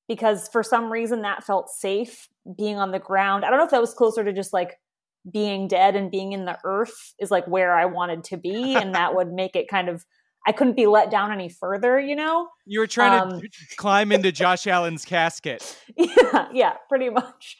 because 0.08 0.48
for 0.48 0.62
some 0.62 0.92
reason 0.92 1.22
that 1.22 1.44
felt 1.44 1.68
safe 1.68 2.28
being 2.56 2.76
on 2.76 2.92
the 2.92 2.98
ground. 2.98 3.44
I 3.44 3.50
don't 3.50 3.58
know 3.58 3.64
if 3.64 3.70
that 3.70 3.80
was 3.80 3.94
closer 3.94 4.22
to 4.22 4.32
just 4.32 4.52
like 4.52 4.78
being 5.30 5.66
dead 5.66 5.96
and 5.96 6.10
being 6.10 6.32
in 6.32 6.44
the 6.44 6.58
earth 6.64 7.14
is 7.18 7.30
like 7.30 7.46
where 7.48 7.74
I 7.74 7.86
wanted 7.86 8.22
to 8.24 8.36
be 8.36 8.76
and 8.76 8.94
that 8.94 9.14
would 9.14 9.32
make 9.32 9.56
it 9.56 9.68
kind 9.68 9.88
of 9.88 10.04
I 10.46 10.52
couldn't 10.52 10.76
be 10.76 10.86
let 10.86 11.10
down 11.10 11.32
any 11.32 11.48
further, 11.48 11.98
you 11.98 12.14
know? 12.14 12.48
You 12.66 12.80
were 12.80 12.86
trying 12.86 13.20
Um, 13.32 13.40
to 13.40 13.48
climb 13.76 14.12
into 14.12 14.30
Josh 14.32 14.66
Allen's 14.66 15.04
casket. 15.04 15.76
Yeah, 15.96 16.48
yeah, 16.52 16.72
pretty 16.88 17.08
much. 17.10 17.56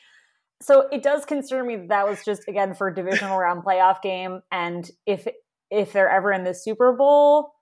So 0.63 0.89
it 0.93 1.03
does 1.03 1.25
concern 1.25 1.67
me 1.67 1.77
that 1.77 1.89
that 1.89 2.09
was 2.09 2.25
just 2.25 2.43
again 2.49 2.75
for 2.75 2.89
a 2.89 2.95
divisional 2.95 3.39
round 3.39 3.65
playoff 3.65 4.01
game, 4.03 4.41
and 4.51 4.89
if 5.07 5.27
if 5.71 5.93
they're 5.93 6.09
ever 6.09 6.33
in 6.33 6.45
the 6.45 6.55
Super 6.55 6.93
Bowl, 6.93 7.53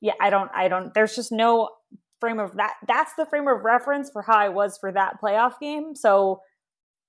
yeah, 0.00 0.14
I 0.20 0.30
don't, 0.30 0.50
I 0.54 0.68
don't. 0.68 0.92
There's 0.94 1.14
just 1.14 1.32
no 1.32 1.70
frame 2.20 2.38
of 2.38 2.56
that. 2.56 2.74
That's 2.86 3.12
the 3.16 3.26
frame 3.26 3.48
of 3.48 3.62
reference 3.62 4.10
for 4.10 4.22
how 4.22 4.36
I 4.36 4.48
was 4.48 4.78
for 4.78 4.92
that 4.92 5.20
playoff 5.22 5.58
game. 5.60 5.94
So 5.94 6.40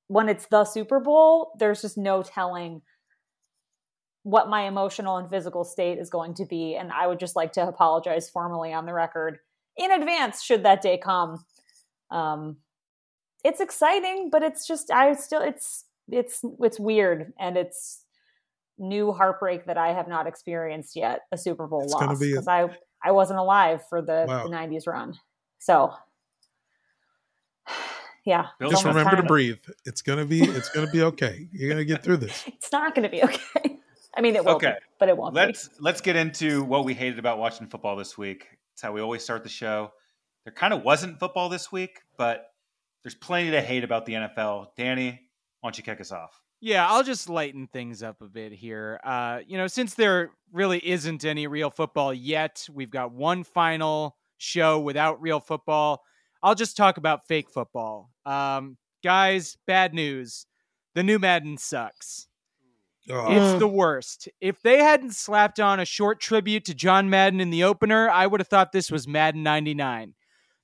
when 0.07 0.29
it's 0.29 0.47
the 0.47 0.65
Super 0.65 0.99
Bowl, 0.99 1.53
there's 1.59 1.81
just 1.81 1.97
no 1.97 2.23
telling 2.23 2.81
what 4.23 4.49
my 4.49 4.63
emotional 4.63 5.17
and 5.17 5.29
physical 5.29 5.63
state 5.63 5.99
is 5.99 6.09
going 6.09 6.33
to 6.35 6.45
be, 6.45 6.75
and 6.75 6.91
I 6.91 7.07
would 7.07 7.19
just 7.19 7.35
like 7.35 7.53
to 7.53 7.67
apologize 7.67 8.29
formally 8.29 8.73
on 8.73 8.85
the 8.85 8.93
record 8.93 9.39
in 9.77 9.91
advance 9.91 10.43
should 10.43 10.63
that 10.63 10.81
day 10.81 10.97
come 10.97 11.43
um 12.11 12.57
it's 13.43 13.59
exciting 13.59 14.29
but 14.31 14.43
it's 14.43 14.67
just 14.67 14.91
i 14.91 15.13
still 15.13 15.41
it's 15.41 15.85
it's 16.09 16.41
it's 16.61 16.79
weird 16.79 17.33
and 17.39 17.57
it's 17.57 18.03
new 18.77 19.11
heartbreak 19.11 19.65
that 19.65 19.77
i 19.77 19.91
have 19.93 20.07
not 20.07 20.27
experienced 20.27 20.95
yet 20.95 21.21
a 21.31 21.37
super 21.37 21.65
bowl 21.65 21.83
It's 21.83 21.93
loss 21.93 22.19
because 22.19 22.47
i 22.47 22.67
i 23.03 23.11
wasn't 23.11 23.39
alive 23.39 23.81
for 23.89 24.01
the, 24.01 24.25
Wow. 24.27 24.43
the 24.43 24.49
90s 24.55 24.85
run 24.85 25.17
so 25.57 25.91
yeah 28.25 28.47
Just 28.61 28.85
remember 28.85 29.15
to 29.15 29.23
breathe. 29.23 29.57
It's 29.85 30.01
gonna 30.01 30.25
be. 30.25 30.43
It's 30.43 30.69
gonna 30.69 30.89
be 30.91 31.01
okay. 31.03 31.47
You're 31.51 31.69
gonna 31.69 31.83
get 31.83 32.03
through 32.03 32.17
this. 32.17 32.43
it's 32.47 32.71
not 32.71 32.95
going 32.95 33.03
to 33.03 33.09
be 33.09 33.23
okay 33.23 33.72
i 34.15 34.21
mean 34.21 34.35
it 34.35 34.43
will 34.45 34.55
Okay. 34.55 34.71
be, 34.71 34.85
but 34.99 35.09
it 35.09 35.17
won't 35.17 35.33
be 35.33 35.39
let's 35.41 35.69
let's 35.79 36.01
get 36.01 36.15
into 36.15 36.63
what 36.63 36.85
we 36.85 36.93
hated 36.93 37.19
about 37.19 37.37
watching 37.39 37.67
football 37.67 37.95
this 37.95 38.17
week. 38.17 38.47
It's 38.73 38.81
how 38.81 38.91
we 38.91 39.01
always 39.01 39.23
start 39.23 39.43
the 39.43 39.49
show. 39.49 39.91
There 40.45 40.53
kind 40.53 40.73
of 40.73 40.83
wasn't 40.83 41.19
football 41.19 41.47
this 41.49 41.71
week, 41.71 42.01
but 42.17 42.47
there's 43.03 43.15
plenty 43.15 43.51
to 43.51 43.61
hate 43.61 43.83
about 43.83 44.05
the 44.05 44.13
NFL. 44.13 44.67
Danny, 44.75 45.19
why 45.61 45.67
don't 45.69 45.77
you 45.77 45.83
kick 45.83 46.01
us 46.01 46.11
off? 46.11 46.41
Yeah, 46.59 46.87
I'll 46.89 47.03
just 47.03 47.29
lighten 47.29 47.67
things 47.67 48.01
up 48.01 48.21
a 48.21 48.25
bit 48.27 48.51
here. 48.53 48.99
Uh, 49.03 49.39
you 49.45 49.57
know, 49.57 49.67
since 49.67 49.93
there 49.95 50.31
really 50.51 50.79
isn't 50.87 51.25
any 51.25 51.45
real 51.47 51.69
football 51.69 52.13
yet, 52.13 52.67
we've 52.71 52.89
got 52.89 53.11
one 53.11 53.43
final 53.43 54.15
show 54.37 54.79
without 54.79 55.21
real 55.21 55.39
football. 55.41 56.01
I'll 56.41 56.55
just 56.55 56.77
talk 56.77 56.97
about 56.97 57.27
fake 57.27 57.49
football. 57.49 58.09
Um, 58.25 58.77
guys, 59.03 59.57
bad 59.67 59.93
news. 59.93 60.45
The 60.95 61.03
new 61.03 61.19
Madden 61.19 61.57
sucks. 61.57 62.27
Oh, 63.09 63.31
It's 63.31 63.59
the 63.59 63.67
worst. 63.67 64.29
If 64.39 64.61
they 64.61 64.77
hadn't 64.79 65.13
slapped 65.15 65.59
on 65.59 65.79
a 65.79 65.85
short 65.85 66.21
tribute 66.21 66.65
to 66.65 66.73
John 66.73 67.09
Madden 67.09 67.41
in 67.41 67.49
the 67.49 67.63
opener, 67.65 68.09
I 68.09 68.25
would 68.27 68.39
have 68.39 68.47
thought 68.47 68.71
this 68.71 68.89
was 68.89 69.07
Madden 69.07 69.43
99. 69.43 70.13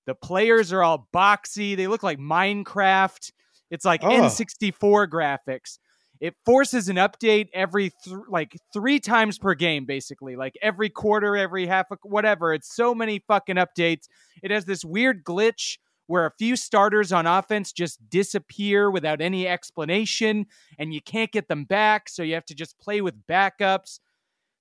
The 0.06 0.16
players 0.16 0.72
are 0.72 0.82
all 0.82 1.08
boxy. 1.14 1.76
They 1.76 1.88
look 1.88 2.02
like 2.04 2.18
Minecraft. 2.18 3.32
It's 3.70 3.86
like 3.86 4.04
Oh. 4.04 4.10
N64 4.10 5.08
graphics. 5.08 5.80
It 6.22 6.36
forces 6.46 6.90
an 6.90 6.96
update 6.98 7.48
every 7.54 7.92
th- 8.04 8.16
like 8.30 8.58
3 8.74 9.00
times 9.00 9.38
per 9.38 9.54
game 9.54 9.86
basically. 9.86 10.36
Like 10.36 10.54
every 10.62 10.90
quarter, 10.90 11.38
every 11.38 11.66
half 11.68 11.92
a- 11.92 11.98
whatever. 12.04 12.54
It's 12.54 12.74
so 12.74 12.94
many 12.96 13.20
fucking 13.28 13.56
updates. 13.58 14.08
It 14.44 14.52
has 14.52 14.66
this 14.66 14.84
weird 14.84 15.24
glitch 15.24 15.78
where 16.10 16.26
a 16.26 16.32
few 16.40 16.56
starters 16.56 17.14
on 17.14 17.28
offense 17.28 17.72
just 17.72 18.00
disappear 18.10 18.90
without 18.90 19.22
any 19.22 19.48
explanation 19.48 20.48
and 20.80 20.92
you 20.92 21.00
can't 21.00 21.32
get 21.32 21.48
them 21.48 21.66
back, 21.66 22.10
so 22.10 22.24
you 22.24 22.34
have 22.34 22.46
to 22.46 22.56
just 22.56 22.80
play 22.80 23.00
with 23.00 23.14
backups. 23.28 24.00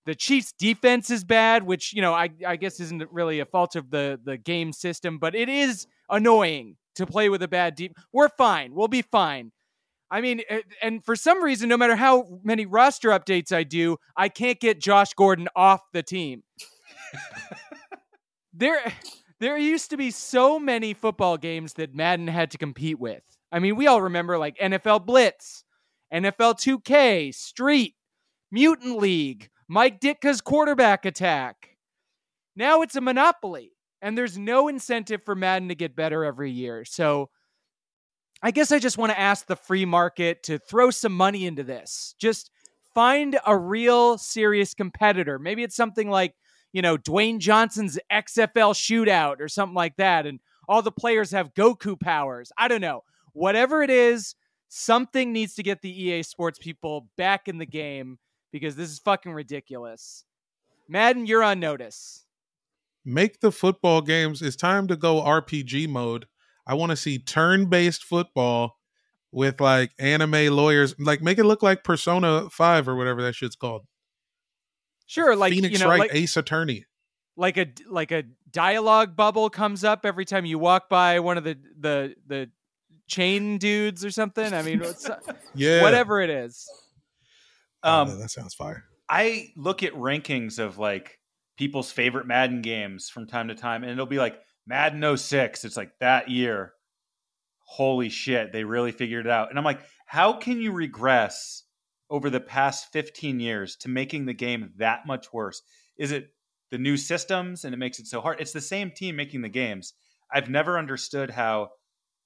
The 0.05 0.15
Chiefs' 0.15 0.53
defense 0.53 1.09
is 1.09 1.25
bad, 1.25 1.63
which 1.63 1.95
you 1.95 2.03
know 2.03 2.13
I, 2.13 2.29
I 2.47 2.57
guess 2.57 2.81
isn't 2.81 3.11
really 3.11 3.41
a 3.41 3.47
fault 3.47 3.77
of 3.77 3.91
the 3.91 4.21
the 4.23 4.37
game 4.37 4.75
system, 4.75 5.17
but 5.19 5.35
it 5.35 5.49
is 5.49 5.87
annoying 6.11 6.77
to 6.97 7.07
play 7.07 7.31
with 7.31 7.43
a 7.43 7.49
bad 7.49 7.77
deep. 7.77 7.97
We're 8.13 8.29
fine. 8.29 8.75
We'll 8.75 8.89
be 8.89 9.03
fine. 9.03 9.53
I 10.11 10.21
mean, 10.21 10.43
eh, 10.51 10.61
and 10.83 11.03
for 11.03 11.17
some 11.17 11.43
reason, 11.43 11.71
no 11.71 11.79
matter 11.79 11.97
how 11.97 12.41
many 12.43 12.67
roster 12.67 13.09
updates 13.09 13.53
I 13.53 13.63
do, 13.63 13.97
I 14.15 14.29
can't 14.29 14.61
get 14.61 14.81
Josh 14.81 15.15
Gordon 15.15 15.49
off 15.57 15.81
the 15.95 16.03
team. 16.03 16.43
there, 18.53 18.93
there 19.41 19.57
used 19.57 19.91
to 19.91 19.97
be 19.97 20.11
so 20.11 20.59
many 20.59 20.95
football 20.95 21.37
games 21.37 21.75
that 21.75 21.95
Madden 21.95 22.29
had 22.29 22.51
to 22.51 22.59
compete 22.59 22.99
with. 22.99 23.23
I 23.53 23.59
mean, 23.59 23.77
we 23.77 23.87
all 23.87 24.03
remember 24.03 24.39
like 24.39 24.59
NFL 24.59 25.07
Blitz, 25.07 25.65
NFL 26.13 26.59
2K, 26.59 27.35
Street, 27.35 27.95
Mutant 28.51 28.99
League, 28.99 29.49
Mike 29.69 30.01
Ditka's 30.01 30.41
quarterback 30.41 31.05
attack. 31.05 31.77
Now 32.57 32.83
it's 32.83 32.97
a 32.97 33.01
monopoly, 33.01 33.73
and 34.03 34.19
there's 34.19 34.37
no 34.37 34.69
incentive 34.69 35.23
for 35.25 35.35
Madden 35.35 35.69
to 35.69 35.75
get 35.75 35.95
better 35.95 36.25
every 36.25 36.51
year. 36.51 36.85
So 36.85 37.31
I 38.43 38.51
guess 38.51 38.73
I 38.73 38.79
just 38.79 38.99
want 38.99 39.13
to 39.13 39.21
ask 39.21 39.47
the 39.47 39.57
free 39.57 39.85
market 39.85 40.43
to 40.45 40.59
throw 40.59 40.91
some 40.91 41.13
money 41.13 41.47
into 41.47 41.63
this. 41.63 42.15
Just 42.19 42.51
find 42.95 43.39
a 43.47 43.57
real 43.57 44.19
serious 44.19 44.75
competitor. 44.75 45.39
Maybe 45.39 45.63
it's 45.63 45.77
something 45.77 46.09
like, 46.09 46.35
you 46.73 46.83
know, 46.83 46.97
Dwayne 46.97 47.39
Johnson's 47.39 47.99
XFL 48.13 48.75
shootout 48.75 49.41
or 49.41 49.49
something 49.49 49.75
like 49.75 49.97
that. 49.97 50.27
And 50.27 50.41
all 50.69 50.83
the 50.83 50.93
players 50.93 51.31
have 51.31 51.55
Goku 51.55 51.99
powers. 51.99 52.53
I 52.59 52.69
don't 52.69 52.81
know. 52.81 53.05
Whatever 53.33 53.83
it 53.83 53.91
is, 53.91 54.35
something 54.69 55.33
needs 55.33 55.55
to 55.55 55.63
get 55.63 55.81
the 55.83 55.91
EA 55.91 56.23
Sports 56.23 56.59
people 56.59 57.09
back 57.17 57.49
in 57.49 57.59
the 57.59 57.67
game 57.67 58.19
because 58.53 58.77
this 58.77 58.91
is 58.91 58.99
fucking 58.99 59.33
ridiculous. 59.33 60.25
Madden, 60.89 61.27
you're 61.27 61.43
on 61.43 61.61
notice. 61.61 62.25
make 63.05 63.41
the 63.41 63.53
football 63.53 64.01
games. 64.03 64.43
It's 64.43 64.57
time 64.57 64.87
to 64.89 64.97
go 64.97 65.23
RPG 65.23 65.89
mode. 65.89 66.27
I 66.67 66.75
want 66.75 66.91
to 66.91 66.97
see 66.97 67.19
turn-based 67.19 68.05
football 68.05 68.77
with 69.33 69.61
like 69.61 69.93
anime 69.99 70.55
lawyers. 70.55 70.95
Like 70.99 71.23
make 71.23 71.39
it 71.39 71.45
look 71.45 71.63
like 71.63 71.85
Persona 71.85 72.49
Five 72.51 72.89
or 72.89 72.97
whatever 72.97 73.23
that 73.23 73.35
shit's 73.35 73.57
called. 73.57 73.87
Sure, 75.09 75.35
like 75.35 75.53
Phoenix 75.53 75.73
you 75.73 75.79
know, 75.85 75.89
Wright 75.91 75.99
like, 76.01 76.15
Ace 76.15 76.37
Attorney. 76.37 76.85
like 77.37 77.57
a 77.57 77.67
like 77.89 78.13
a 78.13 78.23
dialogue 78.51 79.17
bubble 79.17 79.51
comes 79.51 79.83
up 79.83 80.07
every 80.07 80.25
time 80.25 80.45
you 80.45 80.59
walk 80.59 80.89
by 80.89 81.19
one 81.21 81.37
of 81.39 81.45
the 81.45 81.59
the 81.81 82.15
the 82.27 82.51
chain 83.09 83.57
dudes 83.59 84.05
or 84.05 84.11
something. 84.11 84.53
I 84.53 84.63
mean, 84.63 84.81
what's, 84.81 85.09
Yeah. 85.55 85.83
whatever 85.83 86.21
it 86.21 86.29
is. 86.31 86.69
Oh, 87.83 88.03
Um, 88.03 88.19
that 88.21 88.31
sounds 88.31 88.55
fire. 88.55 88.85
I 89.09 89.49
look 89.57 89.83
at 89.83 89.95
rankings 89.95 90.59
of 90.59 90.79
like 90.79 91.19
people's 91.57 91.91
favorite 91.91 92.27
Madden 92.27 92.61
games 92.61 93.09
from 93.09 93.27
time 93.27 93.49
to 93.49 93.55
time, 93.55 93.83
and 93.83 93.91
it'll 93.93 94.05
be 94.07 94.19
like 94.19 94.39
Madden 94.67 95.17
06. 95.17 95.65
It's 95.65 95.77
like 95.77 95.93
that 96.01 96.29
year. 96.29 96.75
Holy 97.65 98.09
shit, 98.11 98.53
they 98.53 98.65
really 98.65 98.93
figured 98.93 99.27
it 99.27 99.33
out. 99.33 99.49
And 99.51 99.59
I'm 99.59 99.65
like, 99.65 99.81
how 100.07 100.35
can 100.35 100.61
you 100.61 100.73
regress 100.73 101.65
over 102.11 102.31
the 102.31 102.41
past 102.41 102.93
15 102.93 103.41
years 103.41 103.77
to 103.77 103.89
making 103.89 104.27
the 104.27 104.35
game 104.35 104.73
that 104.77 105.07
much 105.07 105.33
worse? 105.33 105.63
Is 105.97 106.13
it 106.13 106.29
the 106.71 106.79
new 106.79 106.97
systems 106.97 107.65
and 107.65 107.75
it 107.75 107.79
makes 107.79 107.99
it 107.99 108.07
so 108.07 108.21
hard? 108.21 108.41
It's 108.41 108.53
the 108.53 108.61
same 108.61 108.91
team 108.91 109.17
making 109.17 109.43
the 109.43 109.49
games. 109.49 109.95
I've 110.33 110.51
never 110.51 110.79
understood 110.79 111.31
how 111.31 111.71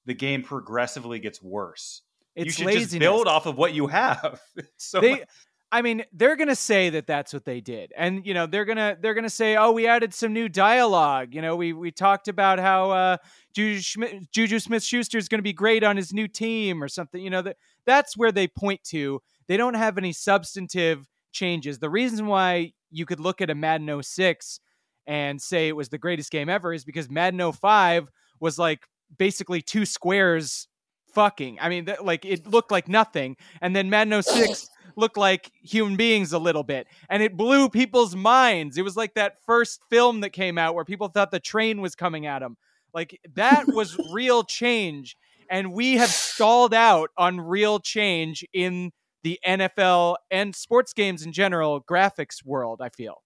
the 0.07 0.15
game 0.15 0.43
progressively 0.43 1.19
gets 1.19 1.43
worse. 1.43 2.03
It's 2.35 2.47
you 2.47 2.53
should 2.53 2.67
laziness. 2.67 2.91
just 2.91 3.01
build 3.01 3.29
off 3.29 3.47
of 3.47 3.57
what 3.57 3.75
you 3.75 3.87
have. 3.89 4.41
so 4.77 5.01
they 5.01 5.11
much- 5.11 5.29
I 5.75 5.81
mean, 5.81 6.05
they're 6.13 6.37
gonna 6.37 6.55
say 6.55 6.91
that 6.91 7.07
that's 7.07 7.33
what 7.33 7.47
they 7.47 7.63
did, 7.63 7.95
and 7.97 8.27
you 8.27 8.35
know 8.35 8.45
they're 8.45 8.67
gonna 8.67 8.99
they're 9.01 9.15
gonna 9.15 9.31
say, 9.31 9.57
"Oh, 9.57 9.73
we 9.73 9.87
added 9.87 10.13
some 10.13 10.35
new 10.35 10.47
dialogue. 10.47 11.35
You 11.35 11.41
know, 11.41 11.57
we 11.57 11.73
we 11.73 11.91
talked 11.91 12.29
about 12.29 12.59
how 12.59 12.91
uh, 12.91 13.17
Juju, 13.55 13.81
Schmi- 13.81 14.31
Juju 14.31 14.59
Smith 14.59 14.83
Schuster 14.83 15.17
is 15.17 15.29
gonna 15.29 15.43
be 15.43 15.55
great 15.55 15.83
on 15.83 15.97
his 15.97 16.13
new 16.13 16.29
team 16.29 16.83
or 16.83 16.89
something. 16.89 17.23
You 17.23 17.31
know 17.31 17.41
that 17.41 17.57
that's 17.87 18.19
where 18.19 18.31
they 18.31 18.49
point 18.49 18.85
to. 18.89 19.23
They 19.49 19.57
don't 19.57 19.75
have 19.75 19.99
any 19.99 20.13
substantive 20.13 21.07
changes. 21.33 21.79
The 21.79 21.91
reason 21.91 22.27
why 22.27 22.73
you 22.91 23.07
could 23.07 23.21
look 23.21 23.41
at 23.41 23.51
a 23.51 23.55
Madden 23.55 24.03
06 24.03 24.61
and 25.07 25.41
say 25.41 25.69
it 25.69 25.77
was 25.77 25.89
the 25.89 25.99
greatest 25.99 26.31
game 26.31 26.49
ever 26.49 26.73
is 26.73 26.85
because 26.85 27.11
Madden 27.11 27.53
05 27.53 28.09
was 28.41 28.59
like 28.59 28.87
basically 29.19 29.61
two 29.61 29.85
squares 29.85 30.69
fucking. 31.13 31.59
I 31.61 31.69
mean, 31.69 31.87
that, 31.87 32.05
like 32.05 32.25
it 32.25 32.47
looked 32.47 32.71
like 32.71 32.89
nothing, 32.89 33.37
and 33.61 33.75
then 33.75 33.91
Madden 33.91 34.23
06 34.23 34.69
looked 34.97 35.17
like 35.17 35.51
human 35.63 35.97
beings 35.97 36.33
a 36.33 36.39
little 36.39 36.63
bit, 36.63 36.87
and 37.09 37.23
it 37.23 37.37
blew 37.37 37.69
people's 37.69 38.15
minds. 38.15 38.77
It 38.79 38.83
was 38.83 38.97
like 38.97 39.15
that 39.15 39.37
first 39.47 39.81
film 39.91 40.21
that 40.21 40.31
came 40.31 40.59
out 40.59 40.75
where 40.75 40.85
people 40.85 41.09
thought 41.09 41.31
the 41.31 41.41
train 41.41 41.81
was 41.81 41.95
coming 41.95 42.27
at 42.27 42.41
them. 42.41 42.57
Like 42.95 43.19
that 43.35 43.67
was 43.69 43.99
real 44.13 44.45
change, 44.45 45.17
and 45.51 45.73
we 45.73 45.95
have 45.95 46.11
stalled 46.11 46.75
out 46.75 47.11
on 47.17 47.41
real 47.41 47.79
change 47.81 48.45
in 48.53 48.91
the 49.23 49.39
NFL 49.47 50.17
and 50.31 50.55
sports 50.55 50.93
games 50.93 51.23
in 51.25 51.33
general 51.33 51.81
graphics 51.83 52.45
world. 52.45 52.81
I 52.83 52.89
feel. 52.91 53.23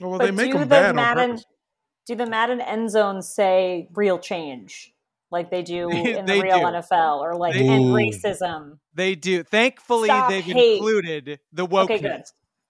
Well, 0.00 0.18
But 0.18 0.26
they 0.26 0.30
make 0.30 0.46
do 0.46 0.52
them 0.54 0.60
the 0.60 0.66
bad 0.66 0.90
on 0.90 0.96
Madden 0.96 1.30
purpose. 1.30 1.44
do 2.06 2.14
the 2.14 2.26
Madden 2.26 2.60
end 2.60 2.90
zones 2.90 3.28
say 3.28 3.88
real 3.94 4.18
change 4.18 4.92
like 5.30 5.50
they 5.50 5.62
do 5.62 5.88
in 5.90 6.26
They 6.26 6.38
the 6.38 6.42
real 6.42 6.58
do. 6.60 6.64
NFL 6.66 7.20
or 7.20 7.34
like 7.34 7.54
They- 7.54 7.68
end 7.68 7.84
racism? 7.86 8.78
They 8.94 9.14
do. 9.14 9.42
Thankfully, 9.42 10.08
Stop 10.08 10.30
they've 10.30 10.42
hate. 10.44 10.76
included 10.76 11.40
the 11.52 11.66
wokeness. 11.66 11.84
Okay, 11.84 11.98
good. 11.98 12.22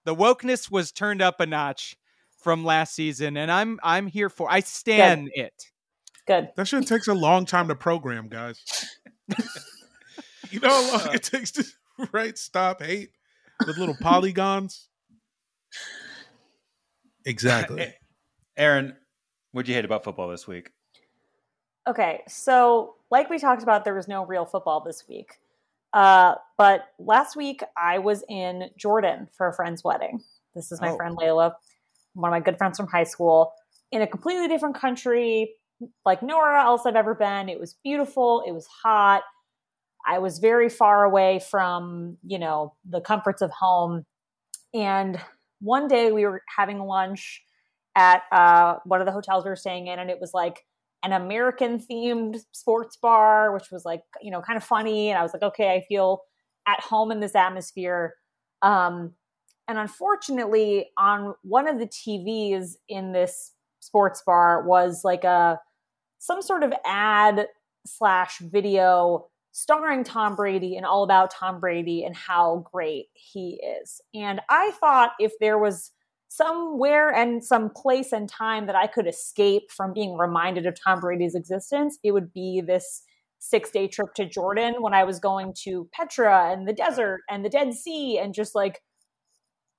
The 0.05 0.15
wokeness 0.15 0.71
was 0.71 0.91
turned 0.93 1.21
up 1.23 1.41
a 1.41 1.47
notch 1.47 1.97
from 2.39 2.65
last 2.65 2.95
season, 2.95 3.37
and 3.37 3.51
I'm 3.51 3.79
I'm 3.83 4.07
here 4.07 4.29
for. 4.31 4.51
I 4.51 4.61
stand 4.61 5.31
it. 5.35 5.65
Good. 6.27 6.51
That 6.57 6.67
shit 6.69 6.87
takes 6.87 7.07
a 7.09 7.15
long 7.15 7.45
time 7.47 7.69
to 7.69 7.75
program, 7.77 8.29
guys. 8.29 8.61
you 10.51 10.61
know 10.61 10.69
how 10.69 10.93
long 10.99 11.09
uh, 11.09 11.13
it 11.13 11.23
takes 11.25 11.51
to 11.53 11.65
write 12.13 12.39
stop 12.39 12.83
hate 12.83 13.11
with 13.67 13.79
little 13.79 13.97
polygons? 14.01 14.89
Exactly. 17.25 17.95
Erin, 18.57 18.97
what'd 19.53 19.69
you 19.69 19.75
hate 19.75 19.85
about 19.85 20.05
football 20.05 20.29
this 20.29 20.47
week? 20.47 20.71
Okay, 21.89 22.23
so 22.27 22.95
like 23.11 23.31
we 23.31 23.39
talked 23.39 23.63
about, 23.63 23.85
there 23.85 23.95
was 23.95 24.09
no 24.09 24.25
real 24.27 24.45
football 24.45 24.81
this 24.81 25.05
week. 25.09 25.39
Uh, 25.93 26.35
but 26.59 26.89
last 26.99 27.37
week 27.37 27.63
I 27.77 27.99
was 27.99 28.25
in 28.29 28.71
Jordan 28.77 29.29
for 29.33 29.49
a 29.49 29.55
friend's 29.55 29.85
wedding. 29.85 30.23
This 30.55 30.73
is 30.73 30.81
my 30.81 30.91
Oh. 30.91 30.97
friend 30.97 31.17
Layla, 31.17 31.55
one 32.15 32.31
of 32.31 32.33
my 32.33 32.41
good 32.41 32.59
friends 32.59 32.77
from 32.77 32.87
high 32.89 33.05
school, 33.05 33.53
in 33.93 34.03
a 34.03 34.07
completely 34.07 34.49
different 34.49 34.75
country, 34.75 35.55
like 36.05 36.23
nowhere 36.23 36.57
else 36.57 36.87
I've 36.87 36.97
ever 36.97 37.15
been. 37.15 37.49
It 37.49 37.61
was 37.61 37.75
beautiful. 37.85 38.43
It 38.47 38.53
was 38.53 38.67
hot. 38.67 39.23
I 40.07 40.19
was 40.19 40.39
very 40.39 40.69
far 40.69 41.05
away 41.05 41.41
from, 41.51 42.17
you 42.23 42.39
know, 42.39 42.75
the 42.89 43.01
comforts 43.01 43.43
of 43.43 43.51
home. 43.51 44.05
And 44.73 45.21
one 45.61 45.89
day 45.89 46.13
we 46.13 46.25
were 46.25 46.43
having 46.55 46.79
lunch 46.79 47.43
at 47.97 48.23
uh, 48.31 48.77
one 48.85 49.01
of 49.01 49.07
the 49.07 49.13
hotels 49.13 49.45
we 49.45 49.51
were 49.51 49.57
staying 49.57 49.87
in, 49.89 49.99
and 49.99 50.11
it 50.11 50.21
was 50.21 50.33
like 50.33 50.65
an 51.03 51.13
American 51.13 51.79
themed 51.79 52.39
sports 52.53 52.97
bar, 52.97 53.53
which 53.53 53.71
was 53.71 53.85
like, 53.85 54.03
you 54.23 54.31
know, 54.31 54.43
kind 54.43 54.57
of 54.57 54.65
funny. 54.65 55.09
And 55.09 55.19
I 55.19 55.23
was 55.23 55.33
like, 55.33 55.43
okay, 55.43 55.73
I 55.73 55.85
feel 55.89 56.23
at 56.67 56.81
home 56.81 57.11
in 57.11 57.21
this 57.21 57.35
atmosphere. 57.35 58.15
Um, 58.63 59.13
and 59.69 59.79
unfortunately, 59.79 60.91
on 60.99 61.35
one 61.43 61.67
of 61.69 61.79
the 61.79 61.87
TVs 61.87 62.75
in 62.89 63.13
this 63.13 63.53
sports 63.81 64.23
bar 64.25 64.65
was 64.65 65.03
like 65.05 65.25
a 65.25 65.61
some 66.19 66.43
sort 66.43 66.63
of 66.63 66.73
ad 66.85 67.47
slash 67.87 68.39
video 68.39 69.29
starring 69.57 70.05
Tom 70.05 70.37
Brady 70.37 70.77
and 70.77 70.85
all 70.85 71.03
about 71.03 71.31
Tom 71.31 71.61
Brady 71.61 72.05
and 72.05 72.15
how 72.15 72.67
great 72.71 73.07
he 73.15 73.59
is. 73.81 74.03
And 74.15 74.43
I 74.51 74.71
thought 74.73 75.13
if 75.19 75.33
there 75.41 75.57
was 75.57 75.93
somewhere 76.29 77.09
and 77.11 77.43
some 77.43 77.71
place 77.71 78.13
and 78.13 78.29
time 78.29 78.67
that 78.67 78.77
I 78.77 78.87
could 78.87 79.07
escape 79.07 79.73
from 79.73 79.95
being 79.95 80.19
reminded 80.19 80.67
of 80.67 80.77
Tom 80.79 81.01
Brady's 81.01 81.35
existence, 81.35 81.99
it 82.05 82.13
would 82.13 82.35
be 82.35 82.61
this 82.61 83.03
six 83.39 83.71
day 83.71 83.89
trip 83.89 84.13
to 84.17 84.29
Jordan 84.29 84.75
when 84.81 84.93
I 84.93 85.05
was 85.05 85.19
going 85.19 85.55
to 85.63 85.89
Petra 85.91 86.53
and 86.53 86.69
the 86.69 86.75
desert 86.75 87.23
and 87.31 87.43
the 87.43 87.49
Dead 87.49 87.73
Sea 87.73 88.19
and 88.19 88.35
just 88.35 88.55
like 88.55 88.83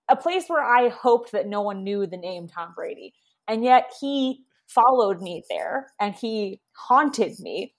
a 0.09 0.15
place 0.15 0.45
where 0.47 0.63
I 0.63 0.89
hoped 0.89 1.33
that 1.33 1.47
no 1.47 1.61
one 1.61 1.83
knew 1.83 2.07
the 2.07 2.17
name 2.17 2.47
Tom 2.47 2.73
Brady. 2.75 3.13
And 3.47 3.63
yet 3.63 3.93
he 4.01 4.39
followed 4.67 5.21
me 5.21 5.43
there 5.51 5.91
and 6.01 6.15
he 6.15 6.61
haunted 6.75 7.39
me. 7.39 7.75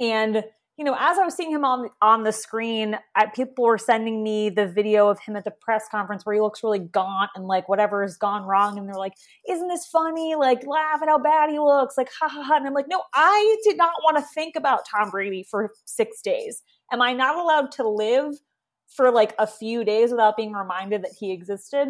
And 0.00 0.42
you 0.80 0.84
know, 0.86 0.96
as 0.98 1.18
I 1.18 1.26
was 1.26 1.34
seeing 1.34 1.50
him 1.50 1.62
on 1.62 1.90
on 2.00 2.22
the 2.22 2.32
screen, 2.32 2.96
I, 3.14 3.26
people 3.26 3.66
were 3.66 3.76
sending 3.76 4.22
me 4.22 4.48
the 4.48 4.66
video 4.66 5.10
of 5.10 5.20
him 5.20 5.36
at 5.36 5.44
the 5.44 5.50
press 5.50 5.84
conference 5.90 6.24
where 6.24 6.34
he 6.34 6.40
looks 6.40 6.64
really 6.64 6.78
gaunt 6.78 7.28
and 7.34 7.46
like 7.46 7.68
whatever 7.68 8.00
has 8.00 8.16
gone 8.16 8.44
wrong, 8.46 8.78
and 8.78 8.88
they're 8.88 8.94
like, 8.94 9.12
"Isn't 9.46 9.68
this 9.68 9.84
funny? 9.84 10.36
Like, 10.36 10.66
laugh 10.66 11.02
at 11.02 11.08
how 11.08 11.18
bad 11.18 11.50
he 11.50 11.58
looks!" 11.58 11.98
Like, 11.98 12.08
ha 12.18 12.28
ha 12.28 12.42
ha. 12.42 12.56
And 12.56 12.66
I'm 12.66 12.72
like, 12.72 12.88
"No, 12.88 13.02
I 13.12 13.58
did 13.62 13.76
not 13.76 13.92
want 14.02 14.16
to 14.16 14.22
think 14.34 14.56
about 14.56 14.86
Tom 14.90 15.10
Brady 15.10 15.42
for 15.42 15.72
six 15.84 16.22
days. 16.22 16.62
Am 16.90 17.02
I 17.02 17.12
not 17.12 17.36
allowed 17.36 17.72
to 17.72 17.86
live 17.86 18.32
for 18.88 19.10
like 19.10 19.34
a 19.38 19.46
few 19.46 19.84
days 19.84 20.12
without 20.12 20.34
being 20.34 20.54
reminded 20.54 21.02
that 21.02 21.12
he 21.20 21.30
existed?" 21.30 21.88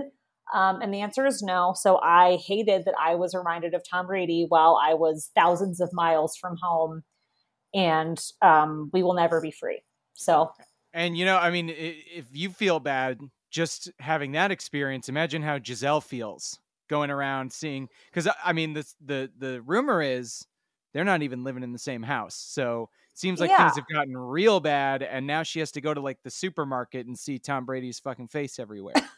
Um, 0.52 0.82
and 0.82 0.92
the 0.92 1.00
answer 1.00 1.26
is 1.26 1.44
no. 1.44 1.74
So 1.76 2.00
I 2.02 2.38
hated 2.44 2.86
that 2.86 2.96
I 3.00 3.14
was 3.14 3.36
reminded 3.36 3.72
of 3.72 3.84
Tom 3.88 4.08
Brady 4.08 4.46
while 4.48 4.80
I 4.82 4.94
was 4.94 5.30
thousands 5.36 5.80
of 5.80 5.90
miles 5.92 6.36
from 6.36 6.56
home 6.60 7.04
and 7.74 8.18
um, 8.42 8.90
we 8.92 9.02
will 9.02 9.14
never 9.14 9.40
be 9.40 9.50
free. 9.50 9.82
So 10.14 10.52
And 10.92 11.16
you 11.16 11.24
know, 11.24 11.36
I 11.36 11.50
mean, 11.50 11.70
if 11.70 12.26
you 12.32 12.50
feel 12.50 12.80
bad 12.80 13.20
just 13.50 13.90
having 13.98 14.32
that 14.32 14.50
experience, 14.50 15.08
imagine 15.08 15.42
how 15.42 15.58
Gisele 15.58 16.00
feels 16.00 16.58
going 16.88 17.10
around 17.10 17.52
seeing. 17.52 17.88
Because 18.12 18.28
I 18.44 18.52
mean, 18.52 18.74
the 18.74 18.92
the 19.04 19.30
the 19.38 19.62
rumor 19.62 20.02
is 20.02 20.46
they're 20.92 21.04
not 21.04 21.22
even 21.22 21.44
living 21.44 21.62
in 21.62 21.72
the 21.72 21.78
same 21.78 22.02
house, 22.02 22.34
so 22.34 22.90
it 23.12 23.18
seems 23.18 23.40
like 23.40 23.50
Yeah. 23.50 23.58
things 23.64 23.76
have 23.76 23.86
gotten 23.92 24.16
real 24.16 24.58
bad, 24.60 25.02
and 25.02 25.26
now 25.26 25.42
she 25.44 25.60
has 25.60 25.70
to 25.72 25.80
go 25.80 25.94
to 25.94 26.00
like 26.00 26.18
the 26.24 26.30
supermarket 26.30 27.06
and 27.06 27.18
see 27.18 27.38
Tom 27.38 27.64
Brady's 27.64 28.00
fucking 28.00 28.28
face 28.28 28.58
everywhere. 28.58 28.94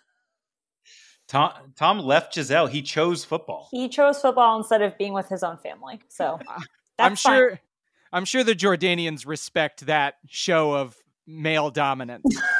Tom 1.28 1.52
Tom 1.76 1.98
left 2.00 2.34
Gisele. 2.34 2.66
He 2.66 2.82
chose 2.82 3.24
football. 3.24 3.68
he 3.70 3.88
chose 3.88 4.20
football 4.20 4.58
instead 4.58 4.82
of 4.82 4.96
being 4.98 5.12
with 5.14 5.28
his 5.28 5.42
own 5.42 5.56
family. 5.58 6.00
So 6.08 6.38
that's 6.98 7.10
I'm 7.10 7.16
fine. 7.16 7.36
sure. 7.38 7.60
I'm 8.12 8.24
sure 8.24 8.44
the 8.44 8.54
Jordanians 8.54 9.26
respect 9.26 9.86
that 9.86 10.16
show 10.28 10.74
of 10.74 10.96
male 11.26 11.70
dominance. 11.70 12.24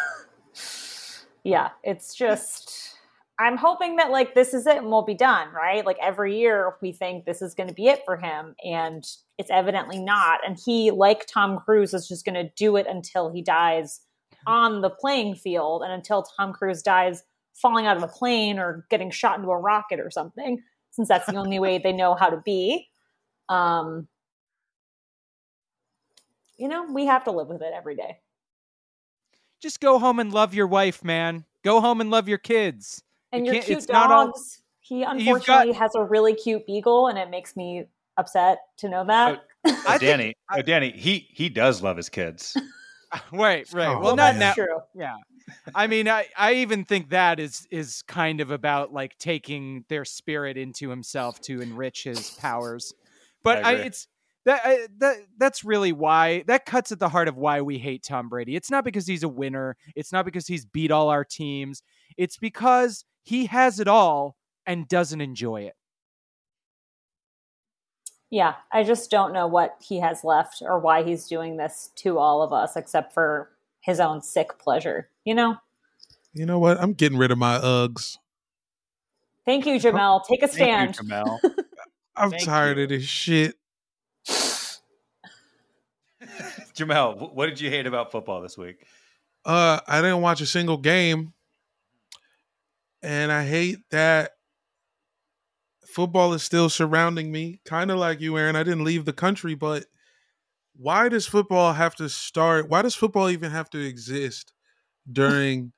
Yeah, 1.44 1.70
it's 1.82 2.14
just. 2.14 2.96
I'm 3.38 3.56
hoping 3.56 3.96
that 3.96 4.10
like 4.10 4.34
this 4.34 4.54
is 4.54 4.66
it 4.66 4.76
and 4.76 4.86
we'll 4.86 5.02
be 5.02 5.14
done, 5.14 5.48
right? 5.52 5.84
Like 5.84 5.96
every 6.00 6.38
year 6.38 6.74
we 6.80 6.92
think 6.92 7.24
this 7.24 7.42
is 7.42 7.54
going 7.54 7.68
to 7.68 7.74
be 7.74 7.88
it 7.88 8.02
for 8.04 8.16
him, 8.16 8.54
and 8.64 9.04
it's 9.38 9.50
evidently 9.50 9.98
not. 9.98 10.40
And 10.46 10.58
he, 10.64 10.90
like 10.90 11.26
Tom 11.26 11.58
Cruise, 11.58 11.94
is 11.94 12.06
just 12.06 12.24
going 12.24 12.34
to 12.34 12.50
do 12.56 12.76
it 12.76 12.86
until 12.86 13.32
he 13.32 13.42
dies 13.42 14.00
on 14.46 14.82
the 14.82 14.90
playing 14.90 15.34
field, 15.34 15.82
and 15.82 15.92
until 15.92 16.22
Tom 16.22 16.52
Cruise 16.52 16.82
dies 16.82 17.24
falling 17.54 17.86
out 17.86 17.96
of 17.96 18.02
a 18.02 18.08
plane 18.08 18.58
or 18.58 18.86
getting 18.90 19.10
shot 19.10 19.38
into 19.38 19.50
a 19.50 19.58
rocket 19.58 19.98
or 19.98 20.10
something, 20.10 20.62
since 20.90 21.08
that's 21.08 21.26
the 21.26 21.36
only 21.36 21.58
way 21.58 21.78
they 21.78 21.92
know 21.92 22.14
how 22.14 22.28
to 22.28 22.40
be. 22.44 22.88
Um, 23.48 24.06
you 26.58 26.68
know, 26.68 26.84
we 26.92 27.06
have 27.06 27.24
to 27.24 27.30
live 27.30 27.48
with 27.48 27.62
it 27.62 27.72
every 27.74 27.96
day. 27.96 28.18
Just 29.60 29.80
go 29.80 29.98
home 29.98 30.18
and 30.18 30.32
love 30.32 30.54
your 30.54 30.66
wife, 30.66 31.04
man. 31.04 31.44
Go 31.62 31.80
home 31.80 32.00
and 32.00 32.10
love 32.10 32.28
your 32.28 32.38
kids. 32.38 33.02
And 33.30 33.46
You 33.46 33.52
your 33.52 33.54
can't- 33.54 33.66
cute 33.66 33.78
it's 33.78 33.88
not 33.88 34.10
all- 34.10 34.26
dogs. 34.26 34.62
he 34.80 35.00
You've 35.00 35.10
unfortunately 35.10 35.72
has 35.74 35.94
a 35.94 36.02
really 36.02 36.34
cute 36.34 36.66
beagle, 36.66 37.06
and 37.08 37.18
it 37.18 37.30
makes 37.30 37.56
me 37.56 37.84
upset 38.16 38.58
to 38.78 38.88
know 38.88 39.04
that. 39.06 39.42
Oh, 39.64 39.70
oh 39.70 39.82
I 39.86 39.98
think- 39.98 40.00
Danny, 40.00 40.34
oh, 40.52 40.62
Danny, 40.62 40.90
he 40.90 41.28
he 41.30 41.48
does 41.48 41.82
love 41.82 41.96
his 41.96 42.08
kids. 42.08 42.56
right, 43.32 43.66
right. 43.72 43.86
Oh, 43.88 43.92
well, 43.94 44.00
well, 44.00 44.16
not 44.16 44.34
that's 44.38 44.58
now. 44.58 44.64
true. 44.64 44.78
Yeah. 44.94 45.16
I 45.74 45.86
mean, 45.86 46.08
I, 46.08 46.26
I 46.36 46.54
even 46.54 46.84
think 46.84 47.10
that 47.10 47.38
is 47.40 47.66
is 47.70 48.02
kind 48.02 48.40
of 48.40 48.50
about 48.50 48.92
like 48.92 49.16
taking 49.18 49.84
their 49.88 50.04
spirit 50.04 50.56
into 50.56 50.88
himself 50.90 51.40
to 51.42 51.60
enrich 51.60 52.04
his 52.04 52.30
powers. 52.32 52.94
But 53.42 53.64
I 53.64 53.70
I, 53.70 53.72
it's 53.74 54.06
that 54.44 54.60
I, 54.64 54.86
that 54.98 55.16
that's 55.38 55.64
really 55.64 55.92
why 55.92 56.44
that 56.46 56.66
cuts 56.66 56.92
at 56.92 56.98
the 56.98 57.08
heart 57.08 57.28
of 57.28 57.36
why 57.36 57.60
we 57.60 57.78
hate 57.78 58.02
Tom 58.02 58.28
Brady. 58.28 58.56
It's 58.56 58.70
not 58.70 58.84
because 58.84 59.06
he's 59.06 59.22
a 59.22 59.28
winner. 59.28 59.76
It's 59.94 60.12
not 60.12 60.24
because 60.24 60.46
he's 60.46 60.64
beat 60.64 60.90
all 60.90 61.08
our 61.08 61.24
teams. 61.24 61.82
It's 62.16 62.36
because 62.36 63.04
he 63.22 63.46
has 63.46 63.78
it 63.80 63.88
all 63.88 64.36
and 64.66 64.88
doesn't 64.88 65.20
enjoy 65.20 65.62
it. 65.62 65.74
Yeah, 68.30 68.54
I 68.72 68.82
just 68.82 69.10
don't 69.10 69.34
know 69.34 69.46
what 69.46 69.76
he 69.78 70.00
has 70.00 70.24
left 70.24 70.62
or 70.62 70.78
why 70.78 71.02
he's 71.02 71.28
doing 71.28 71.58
this 71.58 71.90
to 71.96 72.18
all 72.18 72.42
of 72.42 72.50
us, 72.52 72.76
except 72.76 73.12
for 73.12 73.50
his 73.80 74.00
own 74.00 74.22
sick 74.22 74.58
pleasure. 74.58 75.10
You 75.24 75.34
know? 75.34 75.56
You 76.32 76.46
know 76.46 76.58
what? 76.58 76.80
I'm 76.80 76.94
getting 76.94 77.18
rid 77.18 77.30
of 77.30 77.36
my 77.36 77.58
Uggs. 77.58 78.16
Thank 79.44 79.66
you, 79.66 79.74
Jamel. 79.74 80.24
Take 80.24 80.42
a 80.42 80.48
Thank 80.48 80.94
stand. 80.94 80.96
you, 80.96 81.02
Jamel. 81.02 81.38
I'm 82.16 82.30
Thank 82.30 82.44
tired 82.44 82.78
you. 82.78 82.84
of 82.84 82.88
this 82.88 83.04
shit. 83.04 83.54
Jamel, 86.74 87.32
what 87.34 87.46
did 87.46 87.60
you 87.60 87.70
hate 87.70 87.86
about 87.86 88.12
football 88.12 88.40
this 88.40 88.56
week? 88.56 88.84
Uh, 89.44 89.80
I 89.86 90.00
didn't 90.00 90.20
watch 90.20 90.40
a 90.40 90.46
single 90.46 90.76
game, 90.76 91.32
and 93.02 93.32
I 93.32 93.44
hate 93.44 93.78
that 93.90 94.32
football 95.86 96.32
is 96.32 96.42
still 96.42 96.68
surrounding 96.68 97.30
me. 97.30 97.60
Kind 97.64 97.90
of 97.90 97.98
like 97.98 98.20
you, 98.20 98.38
Erin. 98.38 98.56
I 98.56 98.62
didn't 98.62 98.84
leave 98.84 99.04
the 99.04 99.12
country, 99.12 99.54
but 99.54 99.84
why 100.74 101.08
does 101.08 101.26
football 101.26 101.72
have 101.72 101.94
to 101.96 102.08
start? 102.08 102.68
Why 102.68 102.82
does 102.82 102.94
football 102.94 103.28
even 103.28 103.50
have 103.50 103.68
to 103.70 103.78
exist 103.78 104.52
during 105.10 105.72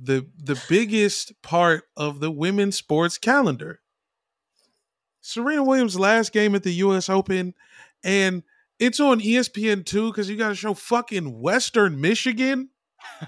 the 0.00 0.26
the 0.36 0.60
biggest 0.68 1.32
part 1.42 1.84
of 1.96 2.20
the 2.20 2.30
women's 2.30 2.76
sports 2.76 3.18
calendar? 3.18 3.80
Serena 5.20 5.64
Williams' 5.64 5.98
last 5.98 6.32
game 6.32 6.54
at 6.54 6.62
the 6.62 6.74
U.S. 6.74 7.08
Open, 7.08 7.52
and 8.04 8.42
it's 8.78 9.00
on 9.00 9.20
ESPN 9.20 9.84
two 9.84 10.10
because 10.10 10.28
you 10.28 10.36
got 10.36 10.48
to 10.48 10.54
show 10.54 10.74
fucking 10.74 11.40
Western 11.40 12.00
Michigan. 12.00 12.70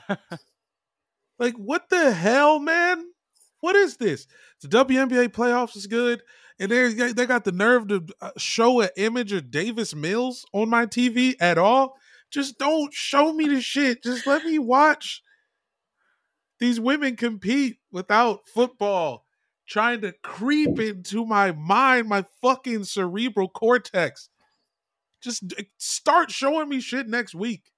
like, 1.39 1.55
what 1.57 1.89
the 1.89 2.13
hell, 2.13 2.59
man? 2.59 3.05
What 3.61 3.77
is 3.77 3.97
this? 3.97 4.27
The 4.63 4.69
WNBA 4.69 5.29
playoffs 5.29 5.77
is 5.77 5.87
good, 5.87 6.23
and 6.59 6.71
they 6.71 7.13
they 7.13 7.27
got 7.27 7.45
the 7.45 7.53
nerve 7.53 7.89
to 7.89 8.07
uh, 8.21 8.31
show 8.37 8.81
an 8.81 8.91
image 8.97 9.33
of 9.33 9.51
Davis 9.51 9.95
Mills 9.95 10.45
on 10.53 10.69
my 10.69 10.87
TV 10.87 11.35
at 11.41 11.59
all. 11.59 11.97
Just 12.31 12.59
don't 12.59 12.93
show 12.93 13.33
me 13.33 13.49
the 13.49 13.61
shit. 13.61 14.03
Just 14.03 14.27
let 14.27 14.45
me 14.45 14.59
watch 14.59 15.23
these 16.61 16.81
women 16.81 17.17
compete 17.17 17.79
without 17.91 18.41
football 18.53 19.25
trying 19.69 20.01
to 20.01 20.13
creep 20.23 20.81
into 20.81 21.27
my 21.27 21.53
mind, 21.53 22.09
my 22.09 22.25
fucking 22.41 22.85
cerebral 22.85 23.49
cortex. 23.49 24.29
Just 25.21 25.53
start 25.79 26.31
showing 26.31 26.69
me 26.69 26.81
shit 26.81 27.09
next 27.09 27.35
week. 27.35 27.73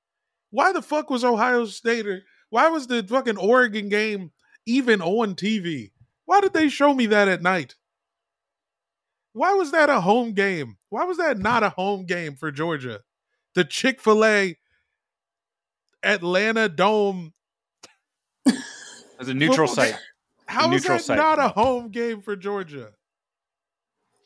Why 0.50 0.72
the 0.72 0.82
fuck 0.82 1.10
was 1.10 1.24
Ohio 1.24 1.64
State 1.64 2.06
or 2.06 2.22
why 2.50 2.68
was 2.68 2.86
the 2.86 3.02
fucking 3.02 3.38
Oregon 3.38 3.88
game 3.88 4.32
even 4.66 5.00
on 5.00 5.34
TV? 5.34 5.92
Why 6.26 6.40
did 6.40 6.52
they 6.52 6.68
show 6.68 6.92
me 6.92 7.06
that 7.06 7.28
at 7.28 7.42
night? 7.42 7.76
Why 9.32 9.54
was 9.54 9.70
that 9.70 9.88
a 9.88 10.00
home 10.00 10.32
game? 10.32 10.76
Why 10.88 11.04
was 11.04 11.18
that 11.18 11.38
not 11.38 11.62
a 11.62 11.70
home 11.70 12.04
game 12.04 12.34
for 12.34 12.50
Georgia? 12.50 13.00
The 13.54 13.64
Chick 13.64 14.00
fil 14.00 14.24
A 14.24 14.56
Atlanta 16.02 16.68
Dome. 16.68 17.32
As 19.18 19.28
a 19.28 19.34
neutral 19.34 19.68
site. 19.68 19.96
How 20.46 20.64
is 20.72 20.82
neutral 20.82 20.98
that 20.98 21.04
site. 21.04 21.16
not 21.16 21.38
a 21.38 21.48
home 21.48 21.90
game 21.90 22.22
for 22.22 22.34
Georgia? 22.34 22.90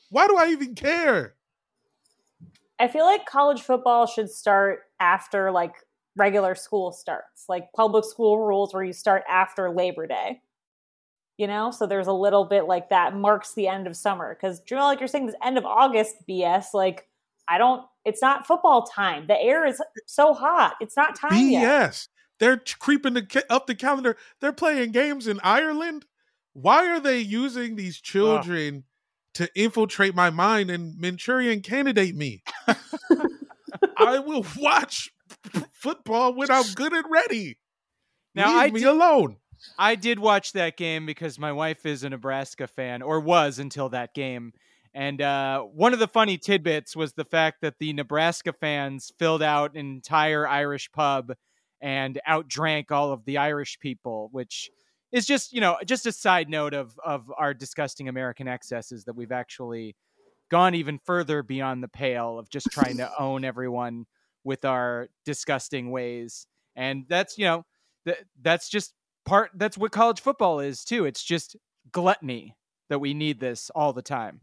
Why 0.09 0.27
do 0.27 0.37
I 0.37 0.49
even 0.49 0.75
care? 0.75 1.35
I 2.79 2.89
feel 2.89 3.05
like 3.05 3.27
college 3.27 3.63
football 3.63 4.07
should 4.07 4.31
start 4.31 4.81
after 5.01 5.51
like 5.51 5.75
regular 6.17 6.55
school 6.55 6.93
starts, 6.93 7.45
like 7.49 7.73
public 7.75 8.05
school 8.05 8.39
rules 8.39 8.73
where 8.75 8.85
you 8.85 8.93
start 8.93 9.23
after 9.29 9.71
Labor 9.71 10.07
Day. 10.07 10.41
You 11.37 11.49
know, 11.49 11.73
so 11.73 11.87
there's 11.87 12.07
a 12.07 12.13
little 12.13 12.45
bit 12.45 12.67
like 12.67 12.91
that 12.91 13.17
marks 13.17 13.55
the 13.55 13.67
end 13.67 13.89
of 13.89 13.97
summer 13.97 14.37
because 14.37 14.61
Jamel, 14.63 14.83
like 14.83 15.01
you're 15.01 15.09
saying, 15.09 15.27
this 15.27 15.35
end 15.45 15.59
of 15.59 15.65
August 15.65 16.15
BS. 16.29 16.67
Like, 16.73 17.09
I 17.49 17.59
don't. 17.59 17.85
It's 18.05 18.23
not 18.23 18.47
football 18.47 18.85
time. 18.85 19.27
The 19.27 19.41
air 19.41 19.67
is 19.67 19.83
so 20.07 20.33
hot. 20.33 20.77
It's 20.81 20.97
not 20.97 21.17
time 21.17 21.49
yet. 21.49 21.91
BS. 21.91 22.09
They're 22.39 22.63
creeping 22.79 23.15
the, 23.15 23.23
ca- 23.23 23.43
up 23.51 23.67
the 23.67 23.75
calendar. 23.75 24.17
They're 24.41 24.53
playing 24.53 24.93
games 24.93 25.27
in 25.27 25.41
Ireland. 25.43 26.07
Why 26.53 26.87
are 26.89 27.01
they 27.01 27.19
using 27.19 27.75
these 27.75 28.01
children 28.01 28.85
to 29.35 29.49
infiltrate 29.55 30.15
my 30.15 30.31
mind 30.31 30.71
and 30.71 30.99
Manchurian 30.99 31.61
candidate 31.61 32.15
me? 32.17 32.43
I 33.97 34.19
will 34.19 34.45
watch 34.59 35.11
football 35.73 36.35
when 36.35 36.51
I'm 36.51 36.73
good 36.75 36.93
and 36.93 37.05
ready. 37.11 37.59
Now, 38.35 38.49
Leave 38.49 38.57
I 38.57 38.71
me 38.71 38.81
did- 38.81 38.89
alone. 38.89 39.37
I 39.79 39.95
did 39.95 40.19
watch 40.19 40.53
that 40.53 40.77
game 40.77 41.07
because 41.07 41.39
my 41.39 41.51
wife 41.53 41.87
is 41.87 42.05
a 42.05 42.11
Nebraska 42.11 42.67
fan, 42.67 43.01
or 43.01 43.19
was 43.21 43.59
until 43.59 43.89
that 43.91 44.13
game. 44.13 44.53
And 44.93 45.23
uh, 45.23 45.63
one 45.63 45.93
of 45.95 45.99
the 46.01 46.07
funny 46.09 46.37
tidbits 46.37 46.95
was 46.95 47.15
the 47.15 47.25
fact 47.25 47.63
that 47.63 47.79
the 47.79 47.93
Nebraska 47.95 48.53
fans 48.53 49.11
filled 49.19 49.43
out 49.43 49.73
an 49.75 49.79
entire 49.81 50.47
Irish 50.47 50.93
pub 50.93 51.33
and 51.81 52.21
outdrank 52.29 52.91
all 52.93 53.11
of 53.13 53.25
the 53.25 53.39
Irish 53.39 53.79
people, 53.81 54.29
which 54.33 54.71
is 55.15 55.27
just, 55.27 55.53
you 55.53 55.61
know, 55.61 55.79
just 55.87 56.07
a 56.07 56.13
side 56.13 56.51
note 56.51 56.75
of 56.75 56.99
of 57.03 57.33
our 57.39 57.55
disgusting 57.55 58.09
American 58.09 58.49
excesses 58.49 59.05
that 59.05 59.15
we've 59.15 59.31
actually 59.31 59.95
gone 60.51 60.75
even 60.75 60.99
further 60.99 61.43
beyond 61.43 61.83
the 61.83 61.89
pale 61.89 62.37
of 62.39 62.51
just 62.51 62.67
trying 62.71 62.97
to 62.97 63.11
own 63.19 63.45
everyone 63.45 64.07
with 64.43 64.65
our 64.65 65.09
disgusting 65.25 65.91
ways. 65.93 66.47
And 66.77 67.07
that's, 67.09 67.39
you 67.39 67.45
know, 67.45 67.65
th- 68.07 68.25
that's 68.43 68.69
just 68.69 68.93
part 69.25 69.53
that's 69.55 69.79
what 69.79 69.93
college 69.93 70.21
football 70.21 70.59
is 70.59 70.85
too. 70.85 71.05
It's 71.05 71.23
just 71.23 71.57
gluttony 71.93 72.57
that 72.91 72.99
we 72.99 73.15
need 73.15 73.39
this 73.39 73.71
all 73.71 73.93
the 73.93 74.03
time. 74.03 74.41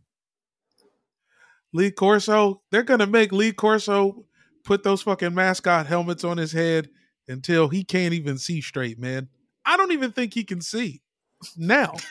Lee 1.74 1.92
Corso, 1.92 2.62
they're 2.72 2.82
gonna 2.82 3.08
make 3.08 3.34
Lee 3.34 3.52
Corso 3.52 4.26
put 4.64 4.84
those 4.84 5.02
fucking 5.02 5.36
mascot 5.36 5.86
helmets 5.86 6.24
on 6.24 6.38
his 6.38 6.54
head 6.54 6.90
until 7.28 7.68
he 7.68 7.84
can't 7.84 8.14
even 8.14 8.38
see 8.38 8.62
straight, 8.62 8.98
man. 8.98 9.28
I 9.66 9.78
don't 9.78 9.92
even 9.92 10.12
think 10.12 10.34
he 10.34 10.44
can 10.44 10.62
see 10.62 11.02
now. 11.58 11.96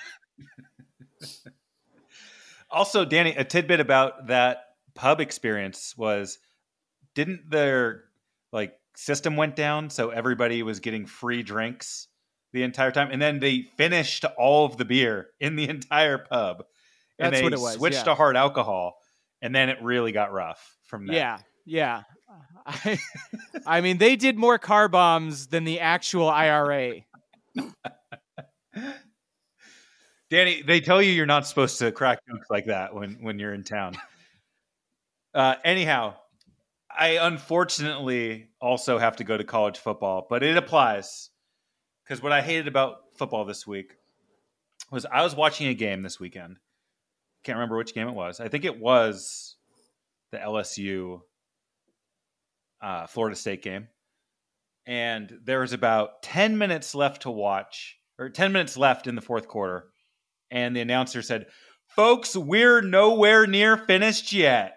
Also, 2.71 3.05
Danny, 3.05 3.35
a 3.35 3.43
tidbit 3.43 3.81
about 3.81 4.29
that 4.29 4.59
pub 4.95 5.21
experience 5.21 5.95
was 5.97 6.39
didn't 7.15 7.51
their 7.51 8.05
like 8.53 8.75
system 8.95 9.37
went 9.37 9.57
down 9.57 9.91
so 9.91 10.11
everybody 10.11 10.63
was 10.63 10.81
getting 10.81 11.07
free 11.07 11.43
drinks 11.43 12.09
the 12.53 12.63
entire 12.63 12.91
time 12.91 13.09
and 13.11 13.21
then 13.21 13.41
they 13.41 13.63
finished 13.77 14.25
all 14.39 14.67
of 14.67 14.77
the 14.77 14.85
beer 14.85 15.29
in 15.41 15.57
the 15.57 15.69
entire 15.69 16.19
pub 16.19 16.65
and 17.19 17.33
That's 17.33 17.39
they 17.39 17.45
what 17.45 17.53
it 17.53 17.61
was, 17.61 17.75
switched 17.75 17.97
yeah. 17.99 18.05
to 18.05 18.15
hard 18.15 18.37
alcohol 18.37 18.99
and 19.43 19.55
then 19.55 19.69
it 19.69 19.79
really 19.83 20.13
got 20.13 20.33
rough 20.33 20.77
from 20.85 21.07
that. 21.07 21.15
Yeah, 21.15 21.39
yeah. 21.65 22.03
I, 22.67 22.99
I 23.67 23.81
mean, 23.81 23.99
they 23.99 24.17
did 24.17 24.39
more 24.39 24.59
car 24.59 24.89
bombs 24.89 25.49
than 25.49 25.65
the 25.65 25.81
actual 25.81 26.29
IRA. 26.29 27.01
Danny, 30.31 30.63
they 30.63 30.81
tell 30.81 31.03
you 31.03 31.11
you're 31.13 31.27
not 31.27 31.47
supposed 31.47 31.79
to 31.79 31.91
crack 31.93 32.21
jokes 32.29 32.47
like 32.51 32.67
that 32.67 32.95
when 32.95 33.19
when 33.21 33.39
you're 33.39 33.55
in 33.55 33.65
town. 33.65 33.95
Uh, 35.35 35.55
anyhow, 35.65 36.15
I 36.91 37.19
unfortunately 37.21 38.49
also 38.61 38.99
have 38.99 39.17
to 39.17 39.25
go 39.25 39.37
to 39.37 39.45
college 39.45 39.79
football, 39.79 40.27
but 40.29 40.43
it 40.43 40.57
applies 40.57 41.31
because 42.05 42.23
what 42.23 42.33
I 42.33 42.43
hated 42.43 42.69
about 42.69 43.17
football 43.17 43.45
this 43.45 43.67
week 43.67 43.97
was 44.91 45.07
I 45.07 45.23
was 45.23 45.37
watching 45.37 45.69
a 45.69 45.75
game 45.75 46.03
this 46.03 46.19
weekend. 46.19 46.57
Can't 47.45 47.57
remember 47.57 47.77
which 47.77 47.95
game 47.95 48.09
it 48.09 48.15
was. 48.15 48.41
I 48.41 48.49
think 48.49 48.65
it 48.65 48.79
was 48.79 49.57
the 50.33 50.39
LSU 50.39 51.21
uh, 52.83 53.07
Florida 53.07 53.37
State 53.37 53.63
game, 53.63 53.89
and 54.87 55.33
there 55.45 55.61
was 55.61 55.73
about 55.73 56.23
ten 56.23 56.59
minutes 56.59 56.95
left 56.95 57.23
to 57.23 57.31
watch, 57.31 57.97
or 58.19 58.29
ten 58.29 58.53
minutes 58.53 58.77
left 58.77 59.07
in 59.07 59.14
the 59.14 59.23
fourth 59.23 59.49
quarter 59.49 59.90
and 60.51 60.75
the 60.75 60.81
announcer 60.81 61.23
said, 61.23 61.47
"Folks, 61.88 62.37
we're 62.37 62.81
nowhere 62.83 63.47
near 63.47 63.77
finished 63.77 64.33
yet." 64.33 64.77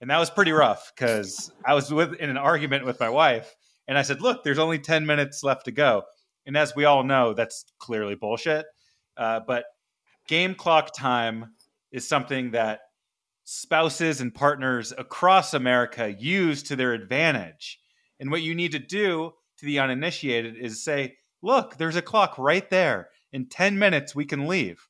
And 0.00 0.10
that 0.10 0.18
was 0.18 0.30
pretty 0.30 0.52
rough 0.52 0.92
because 0.94 1.52
I 1.64 1.74
was 1.74 1.92
with 1.92 2.14
in 2.14 2.30
an 2.30 2.36
argument 2.36 2.84
with 2.84 2.98
my 2.98 3.08
wife, 3.08 3.54
and 3.86 3.96
I 3.96 4.02
said, 4.02 4.20
"Look, 4.20 4.42
there's 4.42 4.58
only 4.58 4.78
ten 4.78 5.06
minutes 5.06 5.42
left 5.42 5.66
to 5.66 5.72
go." 5.72 6.04
And 6.46 6.56
as 6.56 6.74
we 6.74 6.84
all 6.84 7.04
know, 7.04 7.34
that's 7.34 7.64
clearly 7.78 8.16
bullshit. 8.16 8.66
Uh, 9.16 9.40
but 9.46 9.64
game 10.26 10.54
clock 10.54 10.94
time 10.96 11.54
is 11.92 12.08
something 12.08 12.52
that 12.52 12.80
spouses 13.44 14.20
and 14.20 14.34
partners 14.34 14.92
across 14.96 15.54
America 15.54 16.14
use 16.18 16.62
to 16.64 16.76
their 16.76 16.92
advantage. 16.94 17.78
And 18.22 18.30
what 18.30 18.40
you 18.40 18.54
need 18.54 18.70
to 18.70 18.78
do 18.78 19.32
to 19.58 19.66
the 19.66 19.80
uninitiated 19.80 20.56
is 20.56 20.84
say, 20.84 21.16
look, 21.42 21.76
there's 21.76 21.96
a 21.96 22.02
clock 22.02 22.38
right 22.38 22.70
there. 22.70 23.08
In 23.32 23.48
10 23.48 23.80
minutes, 23.80 24.14
we 24.14 24.24
can 24.24 24.46
leave. 24.46 24.86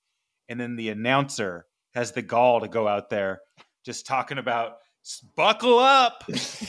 And 0.50 0.60
then 0.60 0.76
the 0.76 0.90
announcer 0.90 1.64
has 1.94 2.12
the 2.12 2.20
gall 2.20 2.60
to 2.60 2.68
go 2.68 2.86
out 2.86 3.08
there 3.08 3.40
just 3.86 4.04
talking 4.04 4.36
about 4.36 4.74
buckle 5.34 5.78
up. 5.78 6.24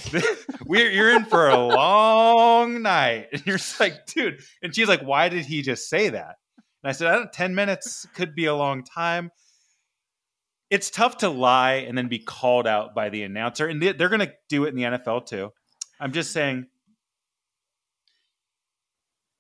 We're, 0.65 0.89
you're 0.89 1.13
in 1.13 1.25
for 1.25 1.49
a 1.49 1.57
long 1.57 2.81
night. 2.81 3.27
And 3.33 3.45
you're 3.45 3.57
just 3.57 3.81
like, 3.81 4.05
dude. 4.05 4.39
And 4.61 4.73
she's 4.73 4.87
like, 4.87 5.01
why 5.01 5.27
did 5.27 5.45
he 5.45 5.63
just 5.63 5.89
say 5.89 6.07
that? 6.07 6.35
And 6.81 6.89
I 6.89 6.93
said, 6.93 7.07
I 7.07 7.15
don't, 7.15 7.33
10 7.33 7.55
minutes 7.55 8.07
could 8.15 8.35
be 8.35 8.45
a 8.45 8.55
long 8.55 8.85
time. 8.85 9.31
It's 10.69 10.89
tough 10.89 11.17
to 11.17 11.27
lie 11.29 11.83
and 11.87 11.97
then 11.97 12.07
be 12.07 12.19
called 12.19 12.67
out 12.67 12.95
by 12.95 13.09
the 13.09 13.23
announcer. 13.23 13.67
And 13.67 13.81
they- 13.81 13.91
they're 13.91 14.07
going 14.07 14.21
to 14.21 14.31
do 14.47 14.63
it 14.63 14.69
in 14.69 14.75
the 14.75 14.83
NFL 14.83 15.25
too. 15.25 15.51
I'm 15.99 16.11
just 16.11 16.31
saying 16.31 16.67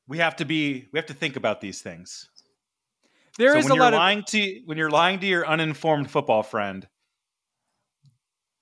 we 0.07 0.19
have 0.19 0.35
to 0.37 0.45
be 0.45 0.87
we 0.91 0.99
have 0.99 1.07
to 1.07 1.13
think 1.13 1.35
about 1.35 1.61
these 1.61 1.81
things. 1.81 2.29
There 3.37 3.53
so 3.53 3.57
is 3.59 3.65
a 3.67 3.75
lot 3.75 3.93
of 3.93 3.97
lying 3.97 4.23
to 4.27 4.61
when 4.65 4.77
you're 4.77 4.91
lying 4.91 5.19
to 5.19 5.25
your 5.25 5.47
uninformed 5.47 6.11
football 6.11 6.43
friend, 6.43 6.87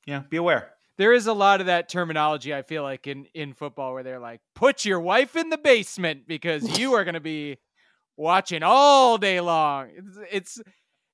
yeah, 0.05 0.23
be 0.29 0.37
aware. 0.37 0.71
there 0.97 1.13
is 1.13 1.27
a 1.27 1.33
lot 1.33 1.61
of 1.61 1.67
that 1.67 1.89
terminology 1.89 2.53
I 2.53 2.61
feel 2.61 2.83
like 2.83 3.07
in 3.07 3.25
in 3.33 3.53
football 3.53 3.93
where 3.93 4.03
they're 4.03 4.19
like, 4.19 4.39
put 4.55 4.85
your 4.85 4.99
wife 4.99 5.35
in 5.35 5.49
the 5.49 5.57
basement 5.57 6.27
because 6.27 6.79
you 6.79 6.93
are 6.93 7.03
going 7.03 7.15
to 7.15 7.19
be 7.19 7.57
watching 8.17 8.61
all 8.63 9.17
day 9.17 9.41
long. 9.41 9.89
It's, 9.95 10.17
it's 10.31 10.61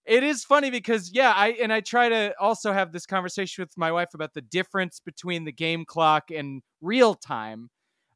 it 0.08 0.24
is 0.24 0.44
funny 0.44 0.72
because 0.72 1.12
yeah, 1.12 1.32
I 1.36 1.50
and 1.62 1.72
I 1.72 1.82
try 1.82 2.10
to 2.10 2.34
also 2.40 2.72
have 2.74 2.92
this 2.92 3.06
conversation 3.06 3.62
with 3.62 3.78
my 3.78 3.92
wife 3.92 4.14
about 4.14 4.34
the 4.34 4.42
difference 4.42 5.00
between 5.00 5.46
the 5.46 5.52
game 5.52 5.86
clock 5.86 6.32
and 6.32 6.62
real 6.82 7.14
time. 7.14 7.70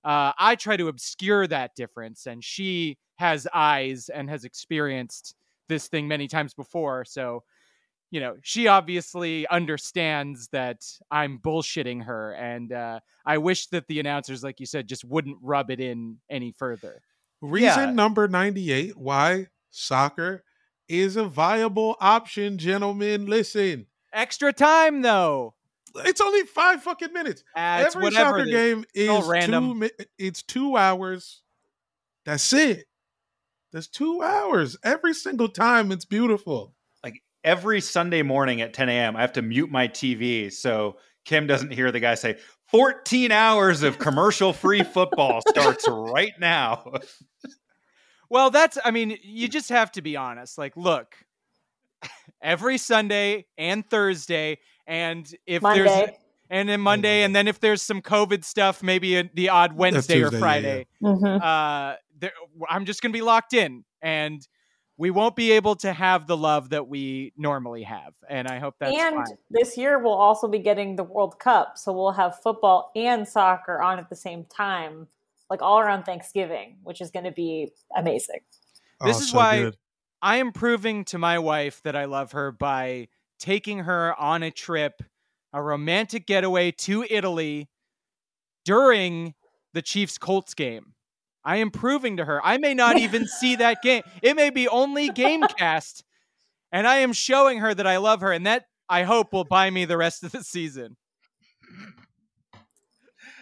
Uh, 0.04 0.32
I 0.40 0.56
try 0.56 0.78
to 0.78 0.88
obscure 0.88 1.46
that 1.48 1.76
difference, 1.76 2.26
and 2.26 2.44
she 2.44 2.98
has 3.18 3.48
eyes 3.54 4.10
and 4.10 4.30
has 4.30 4.46
experienced 4.46 5.36
this 5.68 5.88
thing 5.88 6.08
many 6.08 6.28
times 6.28 6.54
before. 6.56 7.06
So, 7.06 7.44
you 8.10 8.20
know, 8.20 8.38
she 8.42 8.68
obviously 8.68 9.48
understands 9.48 10.48
that 10.50 10.84
I'm 11.12 11.40
bullshitting 11.40 12.04
her, 12.06 12.34
and 12.34 12.72
uh, 12.74 13.00
I 13.26 13.38
wish 13.38 13.68
that 13.68 13.88
the 13.88 14.00
announcers, 14.00 14.44
like 14.44 14.60
you 14.60 14.66
said, 14.66 14.88
just 14.88 15.06
wouldn't 15.06 15.38
rub 15.42 15.70
it 15.72 15.80
in 15.80 16.20
any 16.30 16.52
further. 16.52 17.02
Reason 17.42 17.90
Yeah. 17.90 17.92
number 17.92 18.28
98 18.28 18.98
why 18.98 19.48
soccer 19.70 20.44
is 20.92 21.16
a 21.16 21.24
viable 21.24 21.96
option, 22.02 22.58
gentlemen. 22.58 23.26
Listen, 23.26 23.88
Extra 24.14 24.52
time, 24.52 25.02
though. 25.02 25.54
it's 25.96 26.20
only 26.22 26.44
five 26.44 26.84
fucking 26.84 27.14
minutes. 27.14 27.44
Uh, 27.56 27.86
Every 27.88 28.04
whatever. 28.04 28.30
soccer 28.30 28.40
it 28.42 28.48
is. 28.50 28.54
game 28.54 28.86
is 28.94 29.10
all 29.10 29.30
random. 29.30 29.82
two. 29.82 29.90
It's 30.18 30.44
two 30.44 30.76
hours. 30.76 31.42
That's 32.26 32.52
it. 32.54 32.86
That's 33.72 33.88
two 33.88 34.22
hours 34.22 34.76
every 34.84 35.14
single 35.14 35.48
time. 35.48 35.92
It's 35.94 36.04
beautiful. 36.06 36.76
Like 37.04 37.22
every 37.44 37.80
Sunday 37.80 38.22
morning 38.22 38.60
at 38.62 38.74
10 38.74 38.90
a.m., 38.90 39.16
I 39.16 39.22
have 39.22 39.34
to 39.34 39.42
mute 39.42 39.72
my 39.72 39.88
TV 39.88 40.52
so 40.52 40.98
Kim 41.24 41.48
doesn't 41.48 41.72
hear 41.72 41.90
the 41.92 42.00
guy 42.02 42.16
say, 42.16 42.38
14 42.68 43.32
hours 43.32 43.84
of 43.84 43.98
commercial 43.98 44.52
free 44.52 44.84
football 44.94 45.42
starts 45.48 45.86
right 45.88 46.34
now. 46.40 46.94
Well, 48.32 48.50
that's, 48.50 48.78
I 48.86 48.92
mean, 48.92 49.18
you 49.24 49.50
just 49.50 49.68
have 49.68 49.92
to 49.92 50.02
be 50.02 50.16
honest. 50.16 50.58
Like, 50.58 50.78
look, 50.78 51.16
every 52.42 52.78
Sunday 52.78 53.46
and 53.58 53.86
Thursday, 53.86 54.60
and 54.88 55.30
if 55.46 55.62
there's, 55.62 56.12
and 56.50 56.70
then 56.70 56.80
Monday, 56.80 57.24
and 57.24 57.36
then 57.36 57.50
if 57.50 57.60
there's 57.60 57.82
some 57.82 58.02
COVID 58.02 58.46
stuff, 58.46 58.82
maybe 58.82 59.18
a, 59.18 59.30
the 59.34 59.50
odd 59.50 59.74
Wednesday 59.74 60.22
or 60.22 60.30
Tuesday, 60.30 60.36
yeah, 60.38 60.40
Friday, 60.40 60.88
Mhm. 61.04 61.44
uh, 61.44 61.98
there, 62.20 62.32
I'm 62.70 62.86
just 62.86 63.02
going 63.02 63.12
to 63.12 63.18
be 63.18 63.22
locked 63.22 63.54
in 63.54 63.84
and 64.02 64.48
we 64.96 65.12
won't 65.12 65.36
be 65.36 65.52
able 65.52 65.76
to 65.76 65.92
have 65.92 66.26
the 66.26 66.38
love 66.38 66.70
that 66.70 66.88
we 66.88 67.34
normally 67.36 67.84
have. 67.84 68.14
And 68.30 68.48
I 68.48 68.60
hope 68.60 68.76
that's 68.80 68.96
and 68.96 69.16
fine. 69.16 69.38
this 69.50 69.76
year 69.76 70.00
we'll 70.00 70.14
also 70.14 70.48
be 70.48 70.60
getting 70.60 70.96
the 70.96 71.04
World 71.04 71.38
Cup, 71.38 71.78
so 71.78 71.92
we'll 71.92 72.12
have 72.12 72.40
football 72.40 72.92
and 72.96 73.28
soccer 73.28 73.82
on 73.82 74.00
at 74.00 74.10
the 74.10 74.16
same 74.16 74.46
time, 74.46 75.10
like 75.52 75.62
all 75.62 75.80
around 75.80 76.04
Thanksgiving, 76.06 76.78
which 76.82 77.02
is 77.02 77.12
going 77.12 77.26
to 77.26 77.32
be 77.32 77.70
amazing. 77.96 78.40
This 79.04 79.18
Oh, 79.18 79.20
is 79.20 79.30
so 79.32 79.38
why- 79.38 79.60
good. 79.60 79.78
I 80.22 80.38
am 80.38 80.52
proving 80.54 81.04
to 81.06 81.18
my 81.18 81.40
wife 81.40 81.82
that 81.84 81.96
I 81.96 82.06
love 82.06 82.32
her 82.32 82.52
by 82.52 83.10
taking 83.40 83.80
her 83.80 84.18
on 84.20 84.44
a 84.44 84.52
trip, 84.52 85.02
a 85.52 85.62
romantic 85.62 86.26
getaway 86.26 86.72
to 86.72 87.04
Italy 87.10 87.70
during 88.64 89.34
the 89.74 89.82
Chiefs 89.82 90.18
Colts 90.18 90.54
game. 90.54 90.94
I 91.44 91.58
am 91.58 91.72
proving 91.72 92.18
to 92.18 92.26
her. 92.26 92.40
I 92.46 92.58
may 92.60 92.74
not 92.74 92.98
even 93.06 93.28
see 93.28 93.56
that 93.58 93.82
game. 93.82 94.04
It 94.22 94.36
may 94.36 94.52
be 94.52 94.68
only 94.70 95.10
Gamecast, 95.10 96.04
and 96.72 96.88
I 96.88 96.98
am 96.98 97.12
showing 97.14 97.60
her 97.60 97.74
that 97.74 97.88
I 97.88 97.98
love 97.98 98.22
her, 98.22 98.32
and 98.32 98.46
that 98.46 98.66
I 98.88 99.04
hope 99.04 99.34
will 99.34 99.44
buy 99.44 99.70
me 99.72 99.84
the 99.86 99.98
rest 99.98 100.24
of 100.24 100.32
the 100.32 100.44
season. 100.44 100.96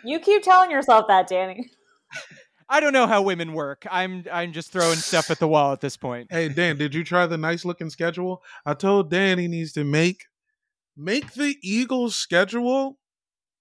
You 0.06 0.20
keep 0.20 0.44
telling 0.44 0.72
yourself 0.72 1.06
that, 1.10 1.28
Danny. 1.28 1.70
I 2.72 2.80
don't 2.80 2.94
know 2.94 3.08
how 3.08 3.22
women 3.24 3.54
work. 3.54 3.86
I'm 3.90 4.26
I'm 4.32 4.54
just 4.54 4.72
throwing 4.72 4.98
stuff 4.98 5.32
at 5.32 5.40
the 5.40 5.48
wall 5.48 5.74
at 5.74 5.82
this 5.82 5.98
point. 5.98 6.28
Hey 6.32 6.50
Dan, 6.50 6.78
did 6.78 6.94
you 6.94 7.04
try 7.04 7.26
the 7.26 7.38
nice 7.38 7.66
looking 7.66 7.90
schedule? 7.90 8.44
I 8.66 8.74
told 8.76 9.10
Dan 9.10 9.40
he 9.40 9.48
needs 9.48 9.74
to 9.74 9.84
make 9.84 10.26
make 10.96 11.34
the 11.34 11.56
Eagles 11.64 12.16
schedule 12.16 12.98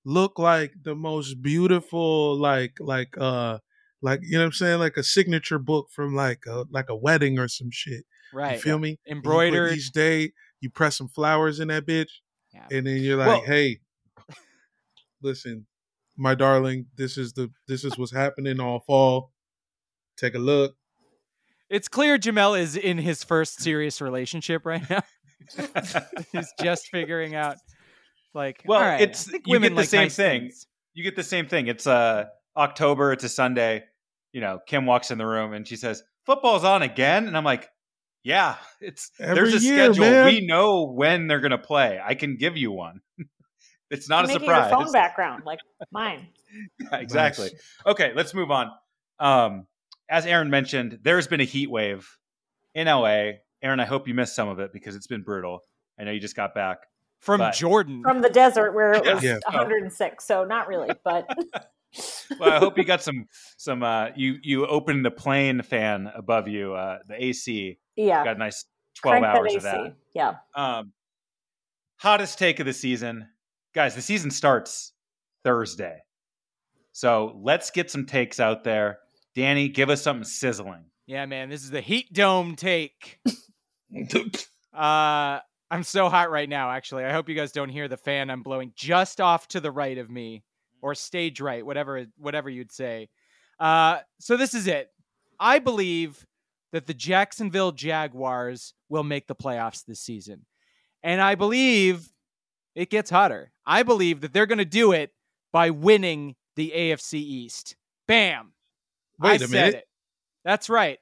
look 0.05 0.39
like 0.39 0.73
the 0.83 0.95
most 0.95 1.41
beautiful, 1.43 2.37
like 2.37 2.73
like 2.81 3.17
uh 3.19 3.59
like 4.03 4.21
you 4.23 4.33
know 4.33 4.41
what 4.41 4.47
I'm 4.47 4.53
saying, 4.53 4.79
like 4.79 4.97
a 4.99 5.03
signature 5.03 5.59
book 5.59 5.89
from 5.95 6.15
like 6.15 6.41
a 6.47 6.65
like 6.71 6.91
a 6.91 6.97
wedding 6.97 7.39
or 7.39 7.49
some 7.49 7.71
shit. 7.71 8.05
Right. 8.35 8.57
You 8.57 8.61
feel 8.61 8.79
me? 8.79 8.99
And 9.07 9.17
you 9.17 9.23
put 9.23 9.29
Embroidered. 9.31 9.73
each 9.73 9.91
day. 9.93 10.33
You 10.61 10.69
press 10.71 10.99
some 10.99 11.09
flowers 11.09 11.61
in 11.61 11.69
that 11.69 11.87
bitch, 11.87 12.11
Yeah. 12.53 12.67
and 12.71 12.87
then 12.87 12.97
you're 12.99 13.17
like, 13.17 13.29
Well- 13.29 13.45
"Hey, 13.47 13.79
listen, 15.23 15.67
my 16.19 16.35
darling, 16.35 16.87
this 16.97 17.17
is 17.17 17.33
the 17.33 17.51
this 17.67 17.85
is 17.85 17.97
what's 17.97 18.13
happening 18.13 18.61
all 18.61 18.81
fall. 18.81 19.33
Take 20.17 20.35
a 20.35 20.39
look." 20.39 20.75
It's 21.71 21.87
clear 21.89 22.19
Jamel 22.19 22.59
is 22.59 22.77
in 22.77 22.99
his 22.99 23.23
first 23.23 23.61
serious 23.61 24.01
relationship 24.01 24.65
right 24.67 24.83
now. 24.91 25.03
He's 26.33 26.53
just 26.61 26.89
figuring 26.89 27.35
out, 27.35 27.57
like, 28.35 28.63
Well, 28.67 28.79
all 28.81 28.85
right, 28.87 29.01
it's- 29.01 29.29
you 29.47 29.61
get 29.61 29.69
the 29.69 29.75
like 29.75 29.89
same 29.89 30.03
nice 30.03 30.17
thing. 30.17 30.41
things. 30.43 30.67
you 30.95 31.05
get 31.05 31.15
the 31.17 31.23
same 31.23 31.47
thing. 31.47 31.67
It's 31.69 31.87
uh 31.87 32.25
October, 32.57 33.13
it's 33.13 33.25
a 33.25 33.29
Sunday. 33.29 33.85
You 34.33 34.41
know, 34.41 34.59
Kim 34.67 34.85
walks 34.87 35.11
in 35.11 35.19
the 35.19 35.27
room 35.27 35.53
and 35.53 35.67
she 35.67 35.77
says, 35.77 36.03
Football's 36.27 36.65
on 36.65 36.83
again. 36.83 37.27
And 37.29 37.37
I'm 37.37 37.45
like, 37.45 37.69
Yeah, 38.25 38.57
it's 38.81 39.11
Every 39.21 39.35
there's 39.51 39.55
a 39.63 39.67
year, 39.67 39.85
schedule. 39.93 40.01
man. 40.11 40.25
We 40.27 40.47
know 40.47 40.85
when 40.85 41.27
they're 41.29 41.41
gonna 41.41 41.59
play. 41.59 42.01
I 42.05 42.15
can 42.15 42.37
give 42.37 42.57
you 42.57 42.73
one. 42.73 43.01
It's 43.91 44.09
not 44.09 44.25
a 44.25 44.29
Making 44.29 44.41
surprise. 44.43 44.71
your 44.71 44.81
phone 44.85 44.93
background 44.93 45.43
like 45.47 45.61
mine. 45.93 46.29
Yeah, 46.81 46.97
exactly. 46.99 47.49
Nice. 47.51 47.61
Okay, 47.87 48.13
let's 48.15 48.33
move 48.33 48.51
on. 48.51 48.71
Um, 49.21 49.67
as 50.09 50.25
Erin 50.25 50.49
mentioned, 50.49 50.99
there's 51.03 51.27
been 51.27 51.41
a 51.43 51.45
heat 51.45 51.71
wave 51.71 52.09
in 52.75 52.87
LA. 52.87 53.33
Erin, 53.63 53.81
I 53.81 53.85
hope 53.85 54.09
you 54.09 54.15
missed 54.15 54.35
some 54.35 54.49
of 54.49 54.59
it 54.59 54.73
because 54.73 54.97
it's 54.97 55.07
been 55.07 55.21
brutal. 55.23 55.61
I 56.01 56.05
know 56.05 56.11
you 56.11 56.21
just 56.21 56.37
got 56.37 56.55
back. 56.55 56.79
from 57.21 57.41
but- 57.41 57.53
Jordan. 57.55 58.01
From 58.03 58.23
the 58.23 58.31
desert 58.31 58.73
where 58.73 58.93
it 58.93 59.05
was 59.15 59.23
Yeah. 59.23 59.39
106, 59.51 60.25
so 60.25 60.45
not 60.45 60.69
really, 60.69 60.89
but 61.05 61.27
Well, 62.41 62.51
I 62.53 62.59
hope 62.59 62.79
you 62.79 62.85
got 62.85 63.03
some 63.03 63.27
some. 63.57 63.83
Uh, 63.83 64.09
you 64.17 64.37
you 64.43 64.67
opened 64.67 65.05
the 65.05 65.11
plane 65.11 65.61
fan 65.63 66.11
above 66.15 66.47
you, 66.49 66.75
uh, 66.75 66.99
the 67.09 67.23
AC. 67.25 67.79
yeah. 67.97 68.25
Got 68.25 68.37
a 68.37 68.39
nice 68.39 68.65
twelve 68.95 69.21
Crank 69.21 69.25
that 69.25 69.39
hours 69.39 69.55
of 69.57 69.63
that. 69.63 69.97
Yeah. 70.15 70.35
Um, 70.55 70.93
hottest 71.97 72.39
take 72.39 72.61
of 72.61 72.67
the 72.67 72.73
season, 72.75 73.27
guys. 73.79 73.95
The 73.95 74.03
season 74.03 74.33
starts 74.33 74.93
Thursday, 75.45 76.01
so 76.91 77.39
let's 77.45 77.71
get 77.71 77.93
some 77.93 78.07
takes 78.07 78.41
out 78.41 78.65
there. 78.65 78.99
Danny, 79.37 79.69
give 79.69 79.89
us 79.89 80.03
something 80.03 80.25
sizzling. 80.25 80.87
yeah, 81.07 81.27
man, 81.27 81.49
this 81.49 81.63
is 81.63 81.71
the 81.71 81.81
heat 81.81 82.13
dome 82.13 82.57
take. 82.57 83.21
Uh, 84.75 85.41
I'm 85.71 85.83
so 85.83 86.09
hot 86.09 86.31
right 86.31 86.49
now. 86.49 86.71
Actually, 86.71 87.05
I 87.05 87.13
hope 87.13 87.29
you 87.29 87.35
guys 87.35 87.53
don't 87.53 87.69
hear 87.69 87.89
the 87.89 87.97
fan 87.97 88.31
I'm 88.31 88.43
blowing 88.43 88.73
just 88.77 89.21
off 89.21 89.49
to 89.49 89.61
the 89.61 89.73
right 89.73 89.97
of 89.97 90.11
me, 90.11 90.45
or 90.83 90.95
stage 90.95 91.41
right, 91.41 91.65
whatever 91.65 92.07
whatever 92.17 92.51
you'd 92.51 92.71
say. 92.71 93.09
Uh, 93.59 93.99
so 94.21 94.37
this 94.37 94.55
is 94.55 94.67
it. 94.67 94.89
I 95.41 95.59
believe 95.59 96.27
that 96.73 96.87
the 96.87 96.95
Jacksonville 96.95 97.73
Jaguars 97.73 98.75
will 98.89 99.05
make 99.05 99.27
the 99.27 99.35
playoffs 99.35 99.85
this 99.85 100.01
season, 100.01 100.47
and 101.03 101.21
I 101.21 101.35
believe 101.35 102.09
it 102.77 102.91
gets 102.91 103.11
hotter. 103.11 103.51
I 103.69 103.83
believe 103.83 104.23
that 104.23 104.33
they're 104.33 104.47
going 104.47 104.59
to 104.59 104.65
do 104.65 104.93
it 104.93 105.13
by 105.53 105.71
winning 105.71 106.35
the 106.57 106.73
AFC 106.75 107.15
East. 107.15 107.77
Bam! 108.09 108.55
Wait 109.21 109.31
I 109.31 109.35
a 109.35 109.39
said 109.41 109.51
minute. 109.51 109.75
it. 109.75 109.89
That's 110.45 110.71
right. 110.71 110.99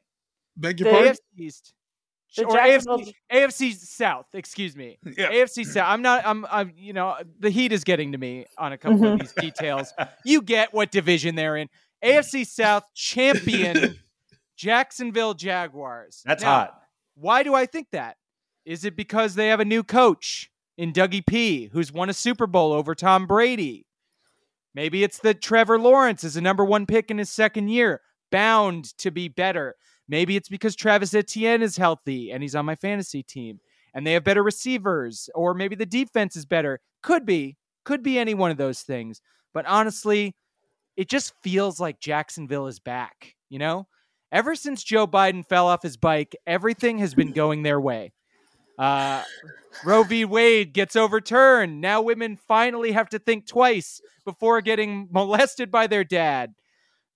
Beg 0.57 0.79
The 0.79 0.85
your 0.85 0.93
pardon. 0.93 1.13
AFC 1.15 1.19
East. 1.39 1.73
The 2.37 2.45
or 2.45 2.59
AFC, 2.59 3.15
AFC 3.33 3.75
South, 3.75 4.27
excuse 4.35 4.77
me. 4.77 4.99
Yeah. 5.17 5.31
AFC 5.31 5.65
South. 5.65 5.87
I'm 5.89 6.03
not. 6.03 6.27
I'm. 6.27 6.45
I'm. 6.51 6.73
You 6.77 6.93
know, 6.93 7.17
the 7.39 7.49
heat 7.51 7.73
is 7.73 7.85
getting 7.85 8.13
to 8.13 8.19
me 8.19 8.45
on 8.59 8.73
a 8.73 8.79
couple 8.79 9.05
of 9.07 9.19
mhm. 9.19 9.21
these 9.21 9.33
details. 9.33 9.95
You 10.25 10.43
get 10.43 10.75
what 10.75 10.91
division 10.91 11.37
they're 11.37 11.57
in. 11.57 11.69
AFC 12.05 12.47
South 12.47 12.85
champion, 12.95 13.99
Jacksonville 14.57 15.33
Jaguars. 15.35 16.23
That's 16.27 16.43
Now, 16.43 16.49
hot. 16.51 16.83
Why 17.15 17.43
do 17.43 17.55
I 17.55 17.65
think 17.65 17.89
that? 17.93 18.17
Is 18.67 18.85
it 18.85 18.97
because 18.97 19.35
they 19.37 19.49
have 19.49 19.61
a 19.61 19.65
new 19.65 19.83
coach 19.83 20.51
in 20.77 20.93
Dougie 20.93 21.27
P, 21.27 21.69
who's 21.73 21.93
won 21.93 22.11
a 22.11 22.15
Super 22.15 22.47
Bowl 22.47 22.73
over 22.73 22.95
Tom 22.95 23.27
Brady? 23.27 23.87
Maybe 24.75 25.03
it's 25.03 25.19
that 25.21 25.41
Trevor 25.41 25.79
Lawrence 25.79 26.23
is 26.23 26.37
a 26.37 26.41
number 26.41 26.65
one 26.65 26.87
pick 26.87 27.11
in 27.11 27.19
his 27.19 27.31
second 27.31 27.69
year, 27.69 28.03
bound 28.31 28.97
to 28.99 29.11
be 29.11 29.29
better. 29.29 29.75
Maybe 30.09 30.37
it's 30.37 30.49
because 30.49 30.77
Travis 30.77 31.15
Etienne 31.15 31.63
is 31.63 31.77
healthy 31.77 32.31
and 32.31 32.43
he's 32.43 32.55
on 32.55 32.67
my 32.67 32.77
fantasy 32.77 33.23
team 33.23 33.59
and 33.95 34.07
they 34.07 34.13
have 34.13 34.25
better 34.25 34.43
receivers, 34.43 35.31
or 35.35 35.55
maybe 35.55 35.75
the 35.75 35.87
defense 35.87 36.37
is 36.37 36.45
better. 36.45 36.81
Could 37.03 37.25
be, 37.25 37.57
could 37.87 38.03
be 38.03 38.19
any 38.19 38.35
one 38.35 38.51
of 38.51 38.59
those 38.59 38.83
things. 38.83 39.23
But 39.55 39.65
honestly, 39.65 40.37
it 40.99 41.09
just 41.09 41.33
feels 41.43 41.81
like 41.81 41.99
Jacksonville 41.99 42.67
is 42.67 42.79
back, 42.79 43.35
you 43.49 43.59
know? 43.59 43.87
Ever 44.33 44.55
since 44.55 44.85
Joe 44.85 45.07
Biden 45.07 45.47
fell 45.47 45.67
off 45.69 45.83
his 45.83 45.97
bike, 45.97 46.37
everything 46.47 46.99
has 46.99 47.15
been 47.15 47.33
going 47.33 47.63
their 47.63 47.81
way. 47.81 48.13
Uh, 48.79 49.23
Roe 49.85 50.03
v. 50.03 50.25
Wade 50.25 50.73
gets 50.73 50.97
overturned. 50.97 51.81
Now 51.81 52.03
women 52.03 52.37
finally 52.37 52.93
have 52.93 53.09
to 53.11 53.19
think 53.19 53.47
twice 53.47 54.01
before 54.25 54.61
getting 54.61 55.09
molested 55.11 55.71
by 55.71 55.87
their 55.87 56.05
dad. 56.05 56.55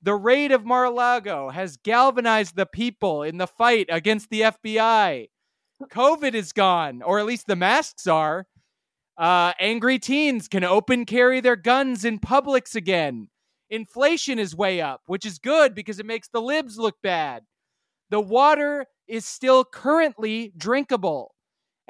The 0.03 0.15
raid 0.15 0.53
of 0.53 0.65
Mar-a-Lago 0.65 1.51
has 1.51 1.77
galvanized 1.77 2.57
the 2.57 2.67
people 2.67 3.23
in 3.23 3.37
the 3.37 3.47
fight 3.47 3.87
against 3.91 4.31
the 4.31 4.43
FBI. 4.43 5.29
COVID 5.93 6.35
is 6.35 6.53
gone, 6.53 7.03
or 7.03 7.19
at 7.19 7.27
least 7.27 7.47
the 7.47 7.57
masks 7.57 8.07
are. 8.07 8.47
Uh, 9.19 9.53
angry 9.61 9.99
teens 9.99 10.49
can 10.49 10.65
open 10.65 11.05
carry 11.05 11.41
their 11.41 11.57
guns 11.57 12.05
in 12.05 12.19
Publix 12.19 12.75
again. 12.75 13.29
Inflation 13.69 14.39
is 14.39 14.57
way 14.57 14.81
up, 14.81 15.03
which 15.07 15.27
is 15.27 15.39
good 15.39 15.75
because 15.75 15.99
it 15.99 16.07
makes 16.07 16.29
the 16.29 16.41
libs 16.41 16.79
look 16.79 16.97
bad. 17.03 17.43
The 18.09 18.21
water 18.21 18.87
is 19.07 19.27
still 19.27 19.65
currently 19.65 20.53
drinkable. 20.57 21.35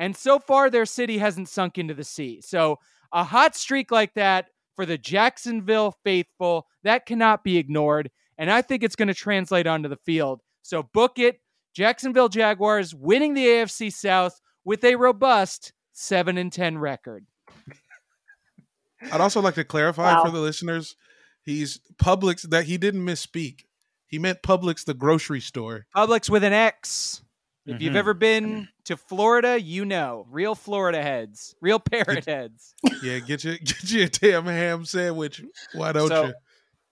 And 0.01 0.17
so 0.17 0.39
far, 0.39 0.71
their 0.71 0.87
city 0.87 1.19
hasn't 1.19 1.49
sunk 1.51 1.77
into 1.79 1.93
the 1.95 2.05
sea. 2.05 2.41
So, 2.41 2.79
a 3.13 3.23
hot 3.23 3.55
streak 3.55 3.91
like 3.91 4.15
that 4.15 4.47
for 4.75 4.87
the 4.87 4.97
Jacksonville 4.97 5.95
faithful, 6.03 6.67
that 6.85 7.05
cannot 7.05 7.45
be 7.45 7.59
ignored. 7.59 8.11
And 8.39 8.51
I 8.51 8.63
think 8.63 8.83
it's 8.83 8.97
going 8.97 9.09
to 9.09 9.15
translate 9.15 9.67
onto 9.67 9.89
the 9.91 9.99
field. 9.99 10.41
So, 10.63 10.83
book 10.83 11.19
it. 11.19 11.41
Jacksonville 11.75 12.31
Jaguars 12.31 12.95
winning 12.95 13.35
the 13.35 13.47
AFC 13.47 13.93
South 13.93 14.41
with 14.65 14.83
a 14.85 14.97
robust 14.97 15.73
7 15.93 16.39
and 16.39 16.51
10 16.53 16.79
record. 16.79 17.27
I'd 19.13 19.21
also 19.21 19.41
like 19.41 19.55
to 19.55 19.65
clarify 19.65 20.15
Wow. 20.15 20.25
for 20.25 20.31
the 20.31 20.41
listeners, 20.41 20.97
he's 21.43 21.79
Publix 22.03 22.49
that 22.49 22.65
he 22.65 22.79
didn't 22.79 23.05
misspeak. 23.05 23.65
He 24.07 24.19
meant 24.19 24.43
Publix, 24.43 24.85
the 24.85 24.95
grocery 24.95 25.41
store. 25.41 25.87
Publix 25.95 26.29
with 26.31 26.43
an 26.43 26.53
X. 26.53 27.23
If 27.71 27.83
you've 27.83 27.93
Mhm. 27.95 27.97
ever 27.97 28.15
been 28.15 28.69
to 28.85 28.97
Florida, 28.97 29.61
you 29.61 29.85
know. 29.85 30.27
Real 30.31 30.55
Florida 30.55 31.03
heads, 31.03 31.55
real 31.61 31.79
parrot 31.79 32.25
heads. 32.27 32.75
Yeah, 33.03 33.19
get 33.21 33.45
you 33.45 33.59
get 33.65 33.91
you 33.91 34.05
a 34.05 34.09
damn 34.09 34.45
ham 34.47 34.85
sandwich. 34.85 35.43
Why 35.75 35.93
don't 35.93 36.09
so 36.09 36.27
you? 36.27 36.35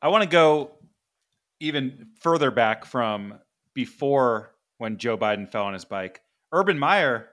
I 0.00 0.08
want 0.08 0.22
to 0.22 0.28
go 0.28 0.72
even 1.60 2.08
further 2.20 2.50
back 2.50 2.84
from 2.84 3.38
before 3.74 4.54
when 4.78 4.96
Joe 4.98 5.18
Biden 5.18 5.50
fell 5.50 5.64
on 5.64 5.72
his 5.72 5.84
bike. 5.84 6.20
Urban 6.52 6.78
Meyer 6.78 7.28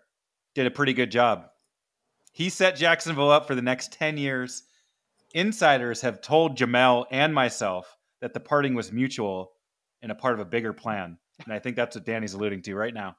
did 0.56 0.66
a 0.66 0.72
pretty 0.72 0.94
good 0.94 1.12
job. 1.12 1.50
He 2.32 2.50
set 2.50 2.76
Jacksonville 2.76 3.30
up 3.30 3.48
for 3.48 3.56
the 3.56 3.62
next 3.62 3.92
10 3.94 4.18
years. 4.18 4.64
Insiders 5.34 6.02
have 6.02 6.22
told 6.22 6.58
Jamel 6.58 7.06
and 7.12 7.34
myself 7.34 7.98
that 8.22 8.34
the 8.34 8.40
parting 8.40 8.74
was 8.74 8.92
mutual 8.92 9.52
and 10.02 10.12
a 10.12 10.16
part 10.16 10.34
of 10.34 10.40
a 10.40 10.46
bigger 10.46 10.74
plan. 10.74 11.18
And 11.44 11.54
I 11.54 11.60
think 11.60 11.76
that's 11.76 11.96
what 11.96 12.06
Danny's 12.06 12.34
alluding 12.34 12.62
to 12.64 12.76
right 12.76 12.94
now. 12.94 13.16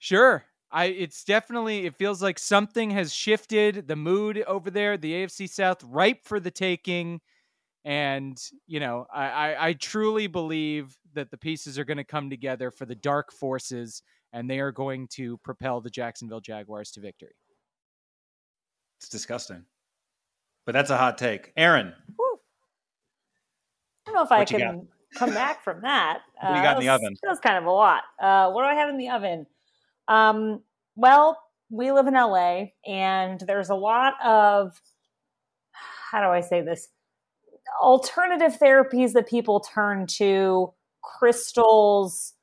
Sure. 0.00 0.44
I 0.72 0.86
it's 0.86 1.24
definitely 1.24 1.86
it 1.86 1.94
feels 1.94 2.22
like 2.22 2.38
something 2.38 2.90
has 2.90 3.12
shifted 3.12 3.86
the 3.86 3.96
mood 3.96 4.42
over 4.46 4.70
there, 4.70 4.96
the 4.96 5.12
AFC 5.12 5.48
South 5.48 5.84
ripe 5.84 6.24
for 6.24 6.40
the 6.40 6.50
taking. 6.50 7.20
And, 7.84 8.38
you 8.66 8.78
know, 8.78 9.06
I, 9.12 9.28
I, 9.28 9.68
I 9.68 9.72
truly 9.72 10.26
believe 10.26 10.96
that 11.14 11.30
the 11.30 11.36
pieces 11.36 11.78
are 11.78 11.84
going 11.84 11.96
to 11.96 12.04
come 12.04 12.28
together 12.28 12.70
for 12.70 12.84
the 12.84 12.94
dark 12.94 13.32
forces 13.32 14.02
and 14.32 14.48
they 14.48 14.60
are 14.60 14.70
going 14.70 15.08
to 15.08 15.38
propel 15.38 15.80
the 15.80 15.90
Jacksonville 15.90 16.40
Jaguars 16.40 16.90
to 16.92 17.00
victory. 17.00 17.34
It's 18.98 19.08
disgusting. 19.08 19.64
But 20.66 20.72
that's 20.72 20.90
a 20.90 20.96
hot 20.96 21.16
take. 21.18 21.52
Erin, 21.56 21.94
I 24.06 24.12
don't 24.12 24.14
know 24.14 24.22
if 24.22 24.32
I 24.32 24.40
What 24.40 24.50
you 24.50 24.58
can 24.58 24.88
come 25.14 25.30
back 25.30 25.64
from 25.64 25.80
that. 25.82 26.20
What 26.42 26.52
do 26.52 26.56
you 26.56 26.62
got 26.62 26.76
in 26.76 26.84
the 26.84 26.90
was- 26.90 27.00
oven? 27.00 27.16
That 27.22 27.30
was 27.30 27.40
kind 27.40 27.58
of 27.58 27.64
a 27.64 27.70
lot. 27.70 28.02
Uh, 28.20 28.50
what 28.50 28.62
do 28.62 28.68
I 28.68 28.74
have 28.74 28.88
in 28.88 28.98
the 28.98 29.08
oven? 29.08 29.46
Um, 30.10 30.62
well, 30.96 31.40
we 31.70 31.92
live 31.92 32.08
in 32.08 32.14
LA, 32.14 32.64
and 32.86 33.40
there's 33.46 33.70
a 33.70 33.74
lot 33.74 34.14
of 34.22 34.78
how 36.10 36.20
do 36.20 36.28
I 36.28 36.40
say 36.40 36.60
this? 36.60 36.88
Alternative 37.80 38.58
therapies 38.60 39.12
that 39.12 39.28
people 39.28 39.60
turn 39.60 40.06
to, 40.18 40.72
crystals, 41.02 42.34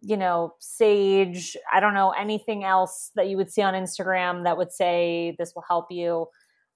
you 0.00 0.16
know, 0.16 0.54
sage. 0.60 1.56
I 1.72 1.80
don't 1.80 1.94
know 1.94 2.10
anything 2.10 2.64
else 2.64 3.10
that 3.16 3.28
you 3.28 3.36
would 3.36 3.50
see 3.50 3.62
on 3.62 3.74
Instagram 3.74 4.44
that 4.44 4.56
would 4.56 4.72
say 4.72 5.34
this 5.38 5.52
will 5.54 5.64
help 5.66 5.86
you. 5.90 6.26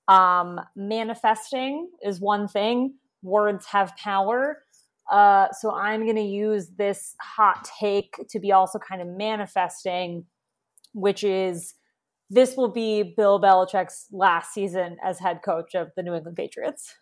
Um, 0.08 0.60
manifesting 0.76 1.88
is 2.02 2.20
one 2.20 2.48
thing. 2.48 2.94
Words 3.22 3.66
have 3.66 3.96
power. 3.96 4.58
Uh, 5.10 5.48
so 5.52 5.72
I'm 5.74 6.04
going 6.04 6.16
to 6.16 6.22
use 6.22 6.68
this 6.76 7.14
hot 7.20 7.68
take 7.78 8.14
to 8.30 8.40
be 8.40 8.52
also 8.52 8.78
kind 8.78 9.02
of 9.02 9.08
manifesting, 9.08 10.24
which 10.92 11.22
is 11.24 11.74
this 12.30 12.56
will 12.56 12.72
be 12.72 13.14
Bill 13.16 13.40
Belichick's 13.40 14.06
last 14.10 14.54
season 14.54 14.96
as 15.04 15.18
head 15.18 15.40
coach 15.44 15.74
of 15.74 15.92
the 15.96 16.02
New 16.02 16.14
England 16.14 16.36
Patriots. 16.36 16.94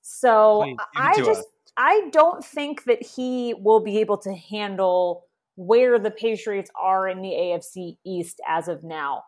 So 0.00 0.62
Please, 0.62 0.76
I 0.96 1.16
just 1.18 1.40
us. 1.40 1.46
I 1.76 2.08
don't 2.10 2.44
think 2.44 2.84
that 2.84 3.02
he 3.02 3.54
will 3.54 3.80
be 3.80 3.98
able 3.98 4.18
to 4.18 4.34
handle 4.34 5.24
where 5.54 5.98
the 5.98 6.10
Patriots 6.10 6.70
are 6.80 7.08
in 7.08 7.22
the 7.22 7.28
AFC 7.28 7.98
East 8.04 8.40
as 8.48 8.68
of 8.68 8.82
now. 8.82 9.22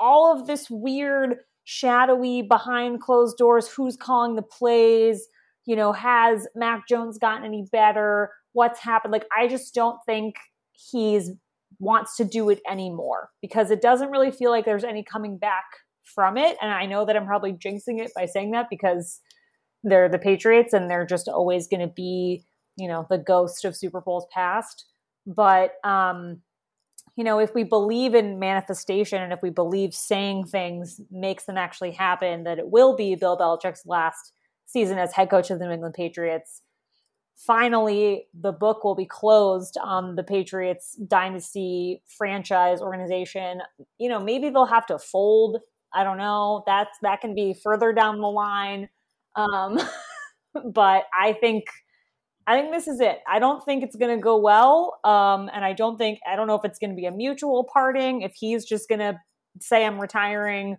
All 0.00 0.32
of 0.32 0.46
this 0.46 0.68
weird, 0.70 1.36
shadowy, 1.64 2.42
behind 2.42 3.00
closed 3.00 3.36
doors, 3.36 3.68
who's 3.68 3.96
calling 3.96 4.34
the 4.34 4.42
plays, 4.42 5.28
you 5.68 5.76
know, 5.76 5.92
has 5.92 6.48
Mac 6.54 6.88
Jones 6.88 7.18
gotten 7.18 7.44
any 7.44 7.66
better? 7.70 8.32
What's 8.54 8.80
happened? 8.80 9.12
Like, 9.12 9.26
I 9.36 9.48
just 9.48 9.74
don't 9.74 9.98
think 10.06 10.36
he's 10.72 11.32
wants 11.78 12.16
to 12.16 12.24
do 12.24 12.48
it 12.48 12.60
anymore 12.66 13.28
because 13.42 13.70
it 13.70 13.82
doesn't 13.82 14.10
really 14.10 14.30
feel 14.30 14.50
like 14.50 14.64
there's 14.64 14.82
any 14.82 15.04
coming 15.04 15.36
back 15.36 15.64
from 16.04 16.38
it. 16.38 16.56
And 16.62 16.72
I 16.72 16.86
know 16.86 17.04
that 17.04 17.16
I'm 17.16 17.26
probably 17.26 17.52
jinxing 17.52 18.00
it 18.00 18.10
by 18.16 18.24
saying 18.24 18.52
that 18.52 18.68
because 18.70 19.20
they're 19.84 20.08
the 20.08 20.18
Patriots 20.18 20.72
and 20.72 20.90
they're 20.90 21.04
just 21.04 21.28
always 21.28 21.68
going 21.68 21.86
to 21.86 21.92
be, 21.94 22.46
you 22.76 22.88
know, 22.88 23.06
the 23.10 23.18
ghost 23.18 23.66
of 23.66 23.76
Super 23.76 24.00
Bowls 24.00 24.26
past. 24.32 24.86
But, 25.26 25.72
um, 25.84 26.40
you 27.14 27.24
know, 27.24 27.40
if 27.40 27.54
we 27.54 27.62
believe 27.62 28.14
in 28.14 28.38
manifestation 28.38 29.22
and 29.22 29.34
if 29.34 29.42
we 29.42 29.50
believe 29.50 29.94
saying 29.94 30.46
things 30.46 30.98
makes 31.10 31.44
them 31.44 31.58
actually 31.58 31.90
happen, 31.90 32.44
that 32.44 32.58
it 32.58 32.70
will 32.70 32.96
be 32.96 33.16
Bill 33.16 33.36
Belichick's 33.36 33.84
last 33.84 34.32
season 34.68 34.98
as 34.98 35.12
head 35.12 35.30
coach 35.30 35.50
of 35.50 35.58
the 35.58 35.64
New 35.64 35.72
England 35.72 35.94
Patriots. 35.94 36.62
Finally, 37.36 38.26
the 38.38 38.52
book 38.52 38.84
will 38.84 38.94
be 38.94 39.06
closed 39.06 39.76
on 39.82 40.16
the 40.16 40.22
Patriots 40.22 40.96
dynasty 41.06 42.02
franchise 42.06 42.80
organization. 42.80 43.60
You 43.98 44.08
know, 44.08 44.20
maybe 44.20 44.50
they'll 44.50 44.66
have 44.66 44.86
to 44.86 44.98
fold. 44.98 45.58
I 45.94 46.04
don't 46.04 46.18
know. 46.18 46.62
That's 46.66 46.96
that 47.02 47.20
can 47.20 47.34
be 47.34 47.54
further 47.54 47.92
down 47.92 48.20
the 48.20 48.26
line. 48.26 48.88
Um, 49.36 49.80
but 50.72 51.04
I 51.18 51.32
think 51.32 51.64
I 52.46 52.58
think 52.58 52.72
this 52.72 52.88
is 52.88 53.00
it. 53.00 53.20
I 53.26 53.38
don't 53.38 53.64
think 53.64 53.84
it's 53.84 53.96
going 53.96 54.16
to 54.16 54.20
go 54.20 54.36
well, 54.36 54.98
um, 55.04 55.48
and 55.54 55.64
I 55.64 55.74
don't 55.74 55.96
think 55.96 56.18
I 56.30 56.34
don't 56.34 56.46
know 56.46 56.56
if 56.56 56.64
it's 56.64 56.78
going 56.78 56.90
to 56.90 56.96
be 56.96 57.06
a 57.06 57.12
mutual 57.12 57.68
parting. 57.72 58.22
If 58.22 58.34
he's 58.34 58.64
just 58.64 58.88
going 58.88 59.00
to 59.00 59.16
say 59.60 59.86
I'm 59.86 60.00
retiring, 60.00 60.76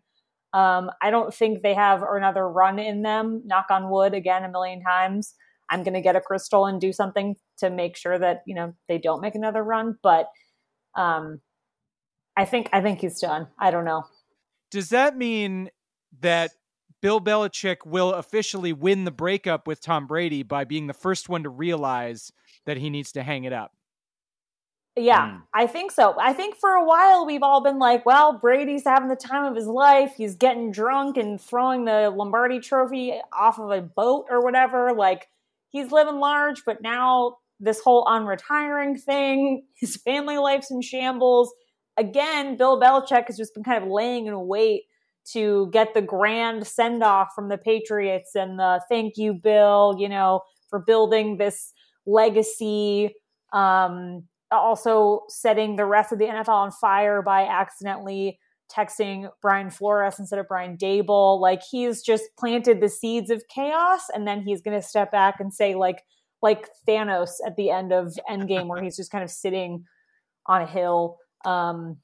um, 0.54 0.90
I 1.02 1.12
don't 1.12 1.34
think 1.34 1.62
they 1.62 1.74
have 1.74 2.04
another 2.04 2.48
run 2.48 2.80
in 2.80 3.04
them. 3.04 3.44
Knock 3.46 3.68
on 3.70 3.90
wood 3.90 4.14
again 4.14 4.44
a 4.44 4.50
million 4.50 4.82
times. 4.82 5.36
I'm 5.70 5.84
going 5.84 5.94
to 5.94 6.02
get 6.02 6.16
a 6.16 6.22
crystal 6.22 6.66
and 6.66 6.82
do 6.82 6.92
something 6.92 7.36
to 7.60 7.70
make 7.70 7.96
sure 7.96 8.18
that 8.18 8.42
you 8.48 8.56
know 8.56 8.74
they 8.88 8.98
don't 8.98 9.22
make 9.22 9.36
another 9.36 9.64
run. 9.64 9.98
But 10.02 10.28
um, 10.96 11.42
I 12.36 12.46
think 12.46 12.70
I 12.74 12.82
think 12.82 13.02
he's 13.02 13.20
done. 13.20 13.48
I 13.60 13.70
don't 13.70 13.86
know. 13.86 14.04
Does 14.72 14.90
that 14.90 15.16
mean 15.16 15.70
that 16.22 16.52
Bill 17.02 17.22
Belichick 17.22 17.86
will 17.86 18.14
officially 18.14 18.74
win 18.74 19.06
the 19.06 19.12
breakup 19.12 19.68
with 19.68 19.82
Tom 19.82 20.08
Brady 20.08 20.44
by 20.44 20.64
being 20.64 20.88
the 20.88 20.94
first 20.94 21.30
one 21.30 21.44
to 21.44 21.50
realize 21.50 22.32
that 22.66 22.78
he 22.78 22.90
needs 22.90 23.12
to 23.14 23.24
hang 23.24 23.44
it 23.44 23.54
up? 23.54 23.74
Yeah, 25.00 25.28
Mm. 25.28 25.42
I 25.54 25.68
think 25.68 25.92
so. 25.92 26.16
I 26.20 26.34
think 26.34 26.56
for 26.58 26.72
a 26.72 26.84
while 26.84 27.26
we've 27.26 27.44
all 27.44 27.62
been 27.64 27.80
like, 27.80 28.06
well, 28.06 28.34
Brady's 28.40 28.84
having 28.86 29.08
the 29.10 29.16
time 29.16 29.46
of 29.46 29.56
his 29.56 29.68
life. 29.68 30.14
He's 30.18 30.36
getting 30.36 30.72
drunk 30.72 31.18
and 31.18 31.40
throwing 31.40 31.86
the 31.86 32.10
Lombardi 32.10 32.60
trophy 32.60 33.20
off 33.32 33.60
of 33.60 33.72
a 33.72 33.82
boat 33.82 34.26
or 34.30 34.44
whatever. 34.44 34.94
Like, 34.94 35.28
he's 35.70 35.92
living 35.92 36.20
large, 36.20 36.66
but 36.66 36.82
now 36.82 37.38
this 37.60 37.82
whole 37.82 38.06
unretiring 38.06 39.00
thing, 39.02 39.66
his 39.80 39.96
family 39.98 40.38
life's 40.38 40.72
in 40.72 40.82
shambles. 40.82 41.54
Again, 41.98 42.58
Bill 42.58 42.80
Belichick 42.80 43.28
has 43.28 43.38
just 43.38 43.54
been 43.54 43.64
kind 43.64 43.84
of 43.84 43.90
laying 43.90 44.26
in 44.28 44.48
wait 44.48 44.84
to 45.34 45.70
get 45.72 45.94
the 45.94 46.02
grand 46.02 46.66
send 46.66 47.04
off 47.04 47.30
from 47.36 47.50
the 47.50 47.58
Patriots 47.58 48.36
and 48.36 48.58
the 48.58 48.82
thank 48.90 49.18
you, 49.18 49.34
Bill, 49.34 49.96
you 50.00 50.10
know, 50.10 50.42
for 50.70 50.80
building 50.80 51.38
this 51.38 51.74
legacy. 52.06 53.14
Um, 53.54 54.24
also 54.52 55.24
setting 55.28 55.76
the 55.76 55.86
rest 55.86 56.12
of 56.12 56.20
the 56.20 56.26
NFL 56.26 56.50
on 56.50 56.72
fire 56.72 57.22
by 57.22 57.46
accidentally 57.46 58.40
texting 58.72 59.30
Brian 59.42 59.70
Flores 59.70 60.20
instead 60.20 60.40
of 60.40 60.48
Brian 60.48 60.78
Daboll. 60.78 61.40
Like 61.40 61.62
he's 61.70 62.02
just 62.02 62.26
planted 62.38 62.82
the 62.82 62.90
seeds 62.90 63.30
of 63.30 63.44
chaos, 63.48 64.02
and 64.14 64.28
then 64.28 64.42
he's 64.42 64.62
going 64.62 64.80
to 64.80 64.86
step 64.86 65.12
back 65.12 65.40
and 65.40 65.54
say 65.54 65.76
like 65.76 66.04
like 66.42 66.70
Thanos 66.88 67.32
at 67.46 67.56
the 67.58 67.70
end 67.70 67.92
of 67.92 68.14
Endgame, 68.30 68.68
where 68.68 68.82
he's 68.82 68.96
just 68.96 69.12
kind 69.12 69.24
of 69.24 69.30
sitting 69.30 69.86
on 70.46 70.62
a 70.62 70.68
hill. 70.68 71.18
Um, 71.46 71.98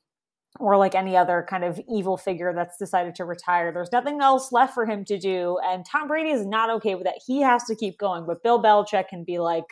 or 0.60 0.78
like 0.78 0.96
any 0.96 1.18
other 1.18 1.46
kind 1.50 1.64
of 1.64 1.80
evil 1.90 2.18
figure 2.18 2.54
that's 2.54 2.78
decided 2.78 3.16
to 3.16 3.26
retire. 3.26 3.72
There's 3.72 3.92
nothing 3.92 4.22
else 4.22 4.52
left 4.52 4.74
for 4.74 4.86
him 4.86 5.04
to 5.06 5.20
do. 5.20 5.58
And 5.66 5.86
Tom 5.86 6.08
Brady 6.08 6.30
is 6.30 6.46
not 6.46 6.70
okay 6.78 6.96
with 6.96 7.04
that. 7.04 7.20
He 7.26 7.42
has 7.42 7.66
to 7.66 7.76
keep 7.76 7.98
going. 7.98 8.26
But 8.26 8.42
Bill 8.44 8.62
Belichick 8.62 9.10
can 9.10 9.24
be 9.24 9.40
like, 9.40 9.66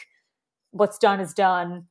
what's 0.71 0.97
done 0.97 1.19
is 1.19 1.33
done. 1.33 1.87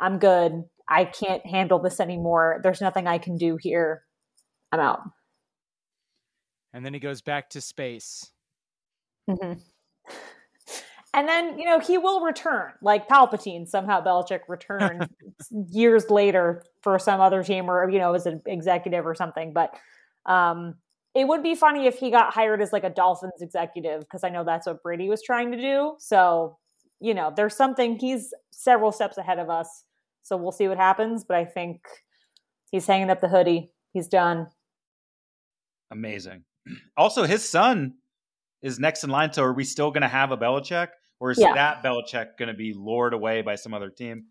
I'm 0.00 0.18
good. 0.18 0.64
I 0.88 1.04
can't 1.04 1.44
handle 1.44 1.78
this 1.78 2.00
anymore. 2.00 2.60
There's 2.62 2.80
nothing 2.80 3.06
I 3.06 3.18
can 3.18 3.36
do 3.36 3.58
here. 3.60 4.04
I'm 4.72 4.80
out. 4.80 5.00
And 6.72 6.84
then 6.84 6.94
he 6.94 7.00
goes 7.00 7.20
back 7.20 7.50
to 7.50 7.60
space. 7.60 8.30
Mhm. 9.28 9.60
And 11.14 11.26
then, 11.26 11.58
you 11.58 11.64
know, 11.64 11.80
he 11.80 11.96
will 11.98 12.20
return, 12.20 12.72
like 12.82 13.08
Palpatine. 13.08 13.66
Somehow 13.66 14.02
Belichick 14.04 14.40
returned 14.46 15.08
years 15.70 16.10
later 16.10 16.62
for 16.82 16.98
some 16.98 17.20
other 17.20 17.42
team 17.42 17.70
or, 17.70 17.88
you 17.88 17.98
know, 17.98 18.14
as 18.14 18.26
an 18.26 18.42
executive 18.46 19.06
or 19.06 19.14
something. 19.14 19.52
But 19.52 19.74
um, 20.26 20.74
it 21.14 21.26
would 21.26 21.42
be 21.42 21.54
funny 21.54 21.86
if 21.86 21.98
he 21.98 22.10
got 22.10 22.34
hired 22.34 22.60
as 22.60 22.72
like 22.72 22.84
a 22.84 22.90
Dolphins 22.90 23.40
executive, 23.40 24.00
because 24.00 24.22
I 24.22 24.28
know 24.28 24.44
that's 24.44 24.66
what 24.66 24.82
Brady 24.82 25.08
was 25.08 25.22
trying 25.22 25.50
to 25.52 25.60
do. 25.60 25.94
So, 25.98 26.58
you 27.00 27.14
know, 27.14 27.32
there's 27.34 27.56
something, 27.56 27.98
he's 27.98 28.32
several 28.52 28.92
steps 28.92 29.16
ahead 29.16 29.38
of 29.38 29.48
us. 29.48 29.84
So 30.28 30.36
we'll 30.36 30.52
see 30.52 30.68
what 30.68 30.76
happens. 30.76 31.24
But 31.24 31.38
I 31.38 31.44
think 31.46 31.80
he's 32.70 32.86
hanging 32.86 33.08
up 33.08 33.20
the 33.22 33.28
hoodie. 33.28 33.72
He's 33.94 34.08
done. 34.08 34.48
Amazing. 35.90 36.44
Also, 36.98 37.24
his 37.24 37.48
son 37.48 37.94
is 38.60 38.78
next 38.78 39.02
in 39.02 39.08
line. 39.08 39.32
So, 39.32 39.42
are 39.42 39.54
we 39.54 39.64
still 39.64 39.90
going 39.90 40.02
to 40.02 40.08
have 40.08 40.32
a 40.32 40.36
Belichick, 40.36 40.88
or 41.18 41.30
is 41.30 41.38
Yeah. 41.38 41.54
that 41.54 41.82
Belichick 41.82 42.36
going 42.38 42.48
to 42.48 42.54
be 42.54 42.74
lured 42.76 43.14
away 43.14 43.40
by 43.40 43.54
some 43.54 43.72
other 43.72 43.88
team? 43.88 44.26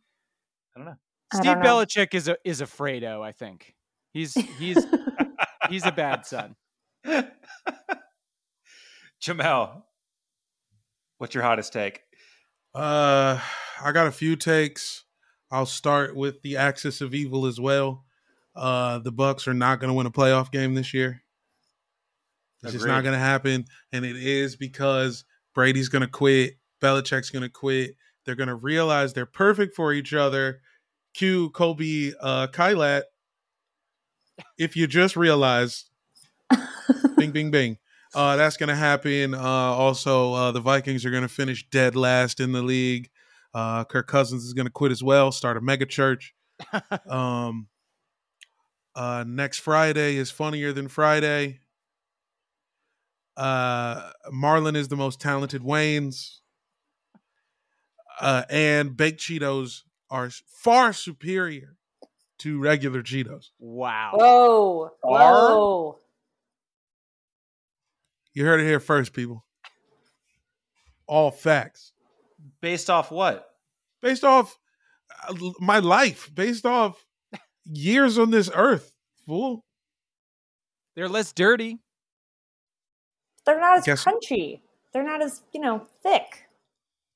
I 0.75 0.79
don't 0.79 0.85
know. 0.85 0.97
I 1.31 1.35
Steve 1.37 1.45
don't 1.55 1.63
know. 1.63 1.77
Belichick 1.77 2.13
is 2.13 2.27
a 2.27 2.37
is 2.45 2.61
a 2.61 2.65
Fredo, 2.65 3.23
I 3.23 3.31
think. 3.31 3.73
He's 4.13 4.35
he's 4.35 4.85
he's 5.69 5.83
a 5.85 5.91
bad 5.91 6.27
son. 6.27 6.55
Jamel, 9.21 9.81
what's 11.17 11.33
your 11.33 11.43
hottest 11.43 11.73
take? 11.73 12.01
Uh, 12.75 13.39
I 13.83 13.91
got 13.93 14.05
a 14.05 14.11
few 14.11 14.35
takes. 14.35 15.05
I'll 15.51 15.65
start 15.65 16.15
with 16.15 16.41
the 16.41 16.57
axis 16.57 17.01
of 17.01 17.13
evil 17.13 17.45
as 17.45 17.59
well. 17.59 18.03
Uh, 18.55 18.99
the 18.99 19.11
Bucks 19.11 19.47
are 19.47 19.53
not 19.53 19.79
going 19.79 19.89
to 19.89 19.93
win 19.93 20.07
a 20.07 20.11
playoff 20.11 20.51
game 20.51 20.73
this 20.73 20.93
year. 20.93 21.21
It's 22.63 22.73
just 22.73 22.87
not 22.87 23.03
going 23.03 23.13
to 23.13 23.19
happen, 23.19 23.65
and 23.91 24.03
it 24.03 24.15
is 24.15 24.55
because 24.55 25.25
Brady's 25.53 25.89
going 25.89 26.01
to 26.01 26.07
quit. 26.07 26.57
Belichick's 26.81 27.29
going 27.29 27.43
to 27.43 27.49
quit. 27.49 27.95
They're 28.25 28.35
going 28.35 28.49
to 28.49 28.55
realize 28.55 29.13
they're 29.13 29.25
perfect 29.25 29.75
for 29.75 29.93
each 29.93 30.13
other. 30.13 30.61
Q 31.13 31.51
Kobe 31.51 32.13
uh, 32.19 32.47
Kylat. 32.47 33.03
If 34.57 34.75
you 34.75 34.87
just 34.87 35.15
realize, 35.15 35.85
bing, 37.17 37.31
bing, 37.31 37.51
bing. 37.51 37.77
Uh, 38.13 38.35
that's 38.35 38.57
going 38.57 38.69
to 38.69 38.75
happen. 38.75 39.33
Uh, 39.33 39.39
also, 39.39 40.33
uh, 40.33 40.51
the 40.51 40.59
Vikings 40.59 41.05
are 41.05 41.11
going 41.11 41.23
to 41.23 41.29
finish 41.29 41.67
dead 41.69 41.95
last 41.95 42.39
in 42.39 42.51
the 42.51 42.61
league. 42.61 43.09
Uh, 43.53 43.83
Kirk 43.85 44.07
Cousins 44.07 44.43
is 44.43 44.53
going 44.53 44.65
to 44.65 44.71
quit 44.71 44.91
as 44.91 45.03
well, 45.03 45.31
start 45.31 45.57
a 45.57 45.61
mega 45.61 45.85
church. 45.85 46.33
um, 47.09 47.67
uh, 48.95 49.23
next 49.27 49.59
Friday 49.59 50.15
is 50.15 50.31
funnier 50.31 50.73
than 50.73 50.87
Friday. 50.87 51.59
Uh, 53.35 54.11
Marlon 54.33 54.75
is 54.75 54.87
the 54.87 54.95
most 54.95 55.21
talented 55.21 55.61
Wayans. 55.61 56.39
Uh, 58.19 58.43
and 58.49 58.97
baked 58.97 59.19
Cheetos 59.21 59.83
are 60.09 60.31
far 60.47 60.91
superior 60.91 61.77
to 62.39 62.59
regular 62.59 63.03
Cheetos. 63.03 63.49
Wow. 63.59 64.13
Whoa. 64.15 64.83
Are- 65.03 65.33
Whoa. 65.33 65.99
You 68.33 68.45
heard 68.45 68.59
it 68.59 68.65
here 68.65 68.79
first, 68.79 69.13
people. 69.13 69.43
All 71.07 71.31
facts. 71.31 71.93
Based 72.61 72.89
off 72.89 73.11
what? 73.11 73.45
based 74.01 74.23
off 74.23 74.57
uh, 75.27 75.33
my 75.59 75.79
life, 75.79 76.29
based 76.33 76.65
off 76.65 77.05
years 77.65 78.17
on 78.17 78.31
this 78.31 78.49
earth. 78.53 78.91
Fool. 79.27 79.63
They're 80.95 81.09
less 81.09 81.33
dirty. 81.33 81.79
They're 83.45 83.59
not 83.59 83.79
as 83.79 83.85
Guess- 83.85 84.03
crunchy. 84.05 84.61
They're 84.93 85.03
not 85.03 85.21
as, 85.21 85.41
you 85.53 85.59
know, 85.59 85.85
thick. 86.01 86.43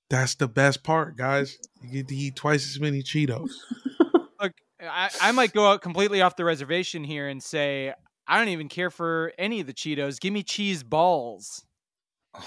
That's 0.09 0.35
the 0.35 0.47
best 0.47 0.83
part, 0.83 1.15
guys. 1.15 1.57
You 1.81 1.89
get 1.89 2.07
to 2.09 2.15
eat 2.15 2.35
twice 2.35 2.69
as 2.69 2.79
many 2.79 3.01
Cheetos. 3.01 3.51
Look, 4.41 4.51
I, 4.81 5.09
I 5.21 5.31
might 5.31 5.53
go 5.53 5.67
out 5.67 5.81
completely 5.81 6.21
off 6.21 6.35
the 6.35 6.43
reservation 6.45 7.03
here 7.03 7.29
and 7.29 7.41
say 7.41 7.93
I 8.27 8.37
don't 8.37 8.49
even 8.49 8.67
care 8.67 8.89
for 8.89 9.31
any 9.37 9.61
of 9.61 9.67
the 9.67 9.73
Cheetos. 9.73 10.19
Give 10.19 10.33
me 10.33 10.43
cheese 10.43 10.83
balls. 10.83 11.63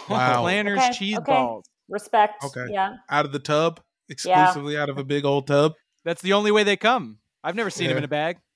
Wow. 0.08 0.42
Planters 0.42 0.78
Okay, 0.78 0.92
cheese 0.92 1.16
okay. 1.18 1.24
balls. 1.32 1.64
Respect. 1.94 2.42
Okay. 2.42 2.66
Yeah. 2.70 2.96
Out 3.08 3.24
of 3.24 3.30
the 3.30 3.38
tub, 3.38 3.78
exclusively 4.08 4.76
out 4.76 4.88
of 4.90 4.98
a 4.98 5.04
big 5.04 5.24
old 5.24 5.46
tub. 5.46 5.74
That's 6.04 6.20
the 6.20 6.32
only 6.32 6.50
way 6.50 6.64
they 6.64 6.76
come. 6.76 7.18
I've 7.44 7.54
never 7.54 7.70
seen 7.70 7.88
them 7.88 7.96
in 7.98 8.04
a 8.04 8.08
bag. 8.08 8.38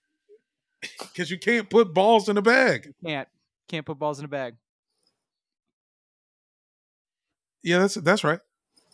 Because 1.00 1.28
you 1.28 1.38
can't 1.38 1.68
put 1.68 1.92
balls 1.92 2.28
in 2.28 2.36
a 2.36 2.42
bag. 2.42 2.94
Can't 3.04 3.26
can't 3.68 3.84
put 3.84 3.98
balls 3.98 4.20
in 4.20 4.24
a 4.24 4.28
bag. 4.28 4.54
Yeah, 7.64 7.78
that's 7.80 7.94
that's 7.94 8.22
right. 8.22 8.38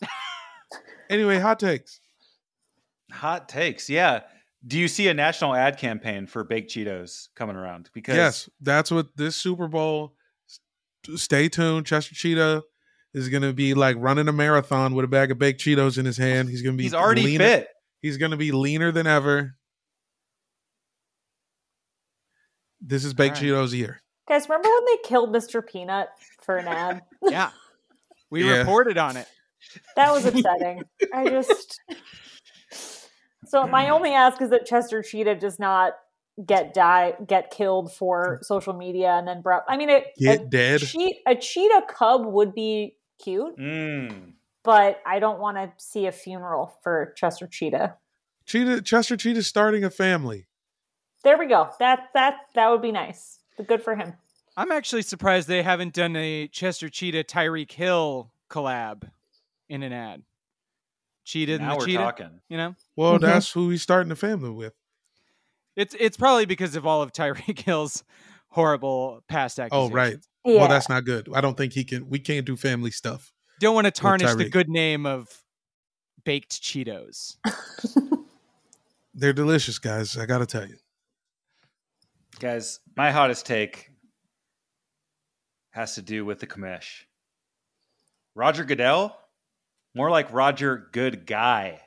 anyway, 1.11 1.37
hot 1.37 1.59
takes. 1.59 1.99
Hot 3.11 3.47
takes. 3.47 3.87
Yeah. 3.87 4.21
Do 4.65 4.79
you 4.79 4.87
see 4.87 5.07
a 5.09 5.13
national 5.13 5.53
ad 5.53 5.77
campaign 5.77 6.25
for 6.25 6.43
baked 6.43 6.71
Cheetos 6.71 7.27
coming 7.35 7.55
around? 7.55 7.91
Because 7.93 8.15
Yes, 8.15 8.49
that's 8.61 8.89
what 8.89 9.15
this 9.15 9.35
Super 9.35 9.67
Bowl. 9.67 10.15
Stay 11.15 11.49
tuned. 11.49 11.85
Chester 11.85 12.15
Cheetah 12.15 12.63
is 13.15 13.29
going 13.29 13.41
to 13.43 13.53
be 13.53 13.73
like 13.73 13.95
running 13.99 14.27
a 14.27 14.31
marathon 14.33 14.93
with 14.93 15.05
a 15.05 15.07
bag 15.07 15.31
of 15.31 15.39
baked 15.39 15.61
Cheetos 15.61 15.97
in 15.97 16.05
his 16.05 16.17
hand. 16.17 16.49
He's 16.49 16.61
going 16.61 16.75
to 16.75 16.77
be 16.77 16.83
he's 16.83 16.93
already 16.93 17.23
leaner- 17.23 17.45
fit. 17.45 17.69
He's 18.01 18.17
going 18.17 18.31
to 18.31 18.37
be 18.37 18.51
leaner 18.51 18.91
than 18.91 19.07
ever. 19.07 19.55
This 22.81 23.03
is 23.03 23.13
baked 23.13 23.37
All 23.37 23.41
right. 23.43 23.51
Cheetos 23.69 23.73
year. 23.73 24.01
Guys, 24.27 24.47
remember 24.49 24.69
when 24.69 24.85
they 24.85 24.97
killed 25.07 25.33
Mr. 25.33 25.65
Peanut 25.65 26.09
for 26.43 26.57
an 26.57 26.67
ad? 26.67 27.01
Yeah. 27.23 27.51
We 28.29 28.43
Yeah. 28.47 28.57
reported 28.59 28.97
on 28.97 29.17
it. 29.17 29.27
That 29.95 30.11
was 30.11 30.25
upsetting. 30.25 30.83
I 31.13 31.29
just. 31.29 31.79
So 33.47 33.67
my 33.67 33.89
only 33.89 34.09
ask 34.11 34.41
is 34.41 34.49
that 34.49 34.65
Chester 34.65 35.03
Cheetah 35.03 35.35
does 35.35 35.59
not 35.59 35.93
get 36.45 36.73
die 36.73 37.13
get 37.27 37.51
killed 37.51 37.93
for 37.93 38.39
social 38.41 38.73
media 38.73 39.11
and 39.11 39.27
then 39.27 39.41
brought. 39.43 39.63
I 39.69 39.77
mean, 39.77 39.89
it, 39.91 40.05
Get 40.17 40.41
a, 40.41 40.45
dead. 40.47 40.81
cheat, 40.81 41.17
a 41.27 41.35
cheetah 41.35 41.83
cub 41.87 42.25
would 42.25 42.55
be 42.55 42.95
cute, 43.21 43.57
Mm. 43.57 44.33
but 44.63 45.01
I 45.05 45.19
don't 45.19 45.39
want 45.39 45.57
to 45.57 45.71
see 45.77 46.05
a 46.07 46.11
funeral 46.11 46.77
for 46.83 47.13
Chester 47.15 47.47
Cheetah. 47.47 47.95
Cheetah 48.45 48.81
Chester 48.81 49.17
Cheetah 49.17 49.43
starting 49.43 49.83
a 49.83 49.89
family. 49.89 50.47
There 51.23 51.37
we 51.37 51.47
go. 51.47 51.69
That 51.79 52.09
that 52.13 52.37
that 52.53 52.69
would 52.69 52.81
be 52.81 52.91
nice. 52.91 53.39
Good 53.67 53.81
for 53.81 53.95
him. 53.95 54.13
I'm 54.57 54.71
actually 54.71 55.01
surprised 55.01 55.47
they 55.47 55.63
haven't 55.63 55.93
done 55.93 56.15
a 56.15 56.47
Chester 56.47 56.87
Cheetah 56.89 57.23
Tyreek 57.25 57.71
Hill 57.71 58.31
collab 58.49 59.09
in 59.67 59.81
an 59.83 59.91
ad. 59.91 60.23
Cheetah 61.23 61.53
and 61.53 61.63
Now 61.63 61.71
the 61.71 61.77
we're 61.79 61.85
cheetah. 61.85 61.97
talking. 61.97 62.41
You 62.49 62.57
know? 62.57 62.75
Well, 62.95 63.17
Mhm. 63.17 63.21
that's 63.21 63.51
who 63.51 63.69
he's 63.71 63.81
starting 63.81 64.11
a 64.11 64.15
family 64.15 64.51
with. 64.51 64.73
It's 65.75 65.95
it's 65.99 66.15
probably 66.17 66.45
because 66.45 66.75
of 66.75 66.85
all 66.85 67.01
of 67.01 67.11
Tyreek 67.11 67.59
Hill's 67.65 68.03
horrible 68.55 69.21
past 69.27 69.59
actions. 69.59 69.77
Oh, 69.77 69.89
right. 69.89 70.17
Yeah. 70.45 70.61
Well, 70.61 70.69
that's 70.69 70.87
not 70.87 71.03
good. 71.03 71.27
I 71.35 71.41
don't 71.41 71.57
think 71.57 71.73
he 71.73 71.83
can. 71.83 72.09
We 72.09 72.19
can't 72.19 72.45
do 72.45 72.55
family 72.55 72.89
stuff. 72.89 73.33
Don't 73.59 73.75
want 73.75 73.85
to 73.85 73.91
tarnish 73.91 74.33
the 74.35 74.49
good 74.49 74.69
name 74.69 75.05
of 75.05 75.27
baked 76.23 76.61
Cheetos. 76.61 77.35
They're 79.13 79.33
delicious, 79.33 79.77
guys. 79.77 80.17
I 80.17 80.25
got 80.25 80.39
to 80.39 80.45
tell 80.45 80.65
you. 80.65 80.77
Guys, 82.39 82.79
my 82.95 83.11
hottest 83.11 83.45
take 83.45 83.91
has 85.71 85.95
to 85.95 86.01
do 86.01 86.23
with 86.25 86.39
the 86.39 86.47
commish. 86.47 87.03
Roger 88.35 88.63
Goodell, 88.63 89.17
more 89.93 90.09
like 90.09 90.31
Roger 90.33 90.89
Good 90.91 91.25
Guy. 91.25 91.81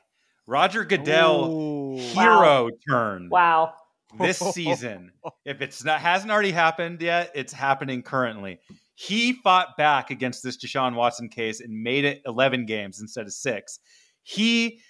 Roger 0.45 0.83
Goodell, 0.83 1.51
Ooh. 1.51 1.97
hero 1.97 2.69
turn 2.87 3.29
Wow. 3.29 3.73
This 4.17 4.39
season. 4.53 5.11
If 5.45 5.61
it's 5.61 5.83
not 5.83 6.01
hasn't 6.01 6.31
already 6.31 6.51
happened 6.51 7.01
yet, 7.01 7.31
it's 7.35 7.53
happening 7.53 8.01
currently. 8.01 8.59
He 8.95 9.33
fought 9.33 9.77
back 9.77 10.11
against 10.11 10.43
this 10.43 10.57
Deshaun 10.57 10.95
Watson 10.95 11.29
case 11.29 11.61
and 11.61 11.83
made 11.83 12.05
it 12.05 12.21
11 12.25 12.65
games 12.65 12.99
instead 12.99 13.25
of 13.25 13.33
six. 13.33 13.79
He 14.23 14.81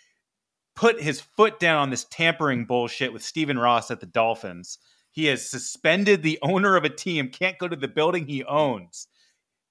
put 0.75 1.01
his 1.01 1.21
foot 1.21 1.59
down 1.59 1.77
on 1.77 1.89
this 1.89 2.05
tampering 2.05 2.65
bullshit 2.65 3.13
with 3.13 3.21
Stephen 3.23 3.59
Ross 3.59 3.91
at 3.91 3.99
the 3.99 4.05
Dolphins. 4.05 4.79
He 5.11 5.25
has 5.25 5.49
suspended 5.49 6.23
the 6.23 6.39
owner 6.41 6.75
of 6.75 6.85
a 6.85 6.89
team, 6.89 7.29
can't 7.29 7.57
go 7.57 7.67
to 7.67 7.75
the 7.75 7.87
building 7.87 8.25
he 8.25 8.43
owns. 8.45 9.07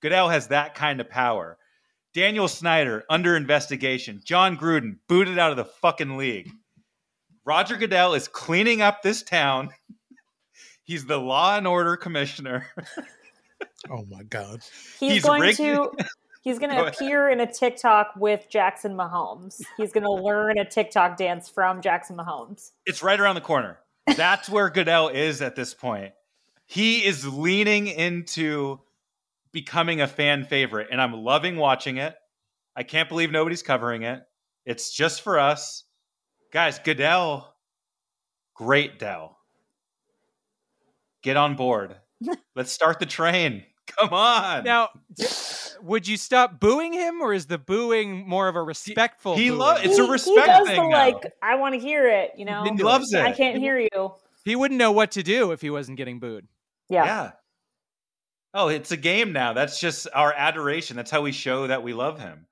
Goodell 0.02 0.28
has 0.28 0.48
that 0.48 0.74
kind 0.74 1.00
of 1.00 1.08
power. 1.08 1.58
Daniel 2.14 2.48
Snyder 2.48 3.04
under 3.10 3.36
investigation. 3.36 4.20
Jon 4.24 4.56
Gruden 4.56 4.98
booted 5.08 5.38
out 5.38 5.50
of 5.50 5.56
the 5.56 5.64
fucking 5.64 6.16
league. 6.16 6.50
Roger 7.48 7.76
Goodell 7.76 8.12
is 8.12 8.28
cleaning 8.28 8.82
up 8.82 9.00
this 9.00 9.22
town. 9.22 9.70
He's 10.84 11.06
the 11.06 11.16
law 11.16 11.56
and 11.56 11.66
order 11.66 11.96
commissioner. 11.96 12.66
Oh 13.90 14.04
my 14.10 14.22
god. 14.24 14.60
He's, 15.00 15.12
He's 15.14 15.22
going 15.24 15.40
rigged- 15.40 15.56
to 15.58 15.90
he's 16.42 16.58
going 16.58 16.70
Go 16.74 16.76
to 16.76 16.82
ahead. 16.82 16.94
appear 16.94 17.28
in 17.30 17.40
a 17.40 17.50
TikTok 17.50 18.12
with 18.16 18.46
Jackson 18.50 18.94
Mahomes. 18.94 19.60
He's 19.76 19.92
going 19.92 20.04
to 20.04 20.12
learn 20.12 20.58
a 20.58 20.64
TikTok 20.68 21.16
dance 21.16 21.48
from 21.48 21.80
Jackson 21.80 22.16
Mahomes. 22.16 22.72
It's 22.86 23.02
right 23.02 23.18
around 23.18 23.36
the 23.36 23.40
corner. 23.40 23.78
That's 24.16 24.48
where 24.48 24.68
Goodell 24.68 25.08
is 25.08 25.42
at 25.42 25.54
this 25.56 25.74
point. 25.74 26.12
He 26.66 27.04
is 27.04 27.26
leaning 27.26 27.86
into 27.86 28.80
becoming 29.52 30.00
a 30.00 30.08
fan 30.08 30.44
favorite, 30.44 30.88
and 30.90 31.00
I'm 31.00 31.12
loving 31.12 31.56
watching 31.56 31.96
it. 31.98 32.14
I 32.76 32.82
can't 32.82 33.08
believe 33.08 33.30
nobody's 33.30 33.62
covering 33.62 34.02
it. 34.02 34.22
It's 34.66 34.92
just 34.92 35.22
for 35.22 35.38
us. 35.38 35.84
Guys, 36.52 36.78
Goodell, 36.78 37.54
great 38.54 38.98
Dell. 38.98 39.36
Get 41.22 41.36
on 41.36 41.56
board. 41.56 41.96
Let's 42.56 42.72
start 42.72 42.98
the 43.00 43.06
train. 43.06 43.64
Come 43.98 44.12
on. 44.12 44.64
Now, 44.64 44.90
would 45.82 46.06
you 46.06 46.16
stop 46.16 46.60
booing 46.60 46.92
him, 46.92 47.20
or 47.22 47.32
is 47.32 47.46
the 47.46 47.58
booing 47.58 48.28
more 48.28 48.48
of 48.48 48.56
a 48.56 48.62
respectful? 48.62 49.36
he 49.36 49.48
booing? 49.48 49.58
lo- 49.60 49.76
It's 49.76 49.96
he, 49.96 50.02
a 50.02 50.04
he 50.06 50.10
respect 50.10 50.46
does 50.46 50.66
thing 50.66 50.82
the 50.90 50.96
like 50.96 51.32
I 51.42 51.56
want 51.56 51.74
to 51.74 51.80
hear 51.80 52.06
it, 52.08 52.32
you 52.36 52.44
know. 52.44 52.64
he 52.64 52.82
loves 52.82 53.12
it. 53.12 53.20
I 53.22 53.32
can't 53.32 53.58
hear 53.58 53.78
you. 53.78 54.12
He 54.44 54.56
wouldn't 54.56 54.78
know 54.78 54.92
what 54.92 55.12
to 55.12 55.22
do 55.22 55.52
if 55.52 55.60
he 55.60 55.70
wasn't 55.70 55.96
getting 55.96 56.18
booed. 56.20 56.46
Yeah. 56.88 57.04
Yeah. 57.04 57.30
Oh, 58.54 58.68
it's 58.68 58.92
a 58.92 58.96
game 58.96 59.32
now. 59.32 59.52
That's 59.52 59.78
just 59.80 60.06
our 60.14 60.32
adoration. 60.34 60.96
That's 60.96 61.10
how 61.10 61.20
we 61.22 61.32
show 61.32 61.66
that 61.66 61.82
we 61.82 61.92
love 61.92 62.18
him. 62.18 62.46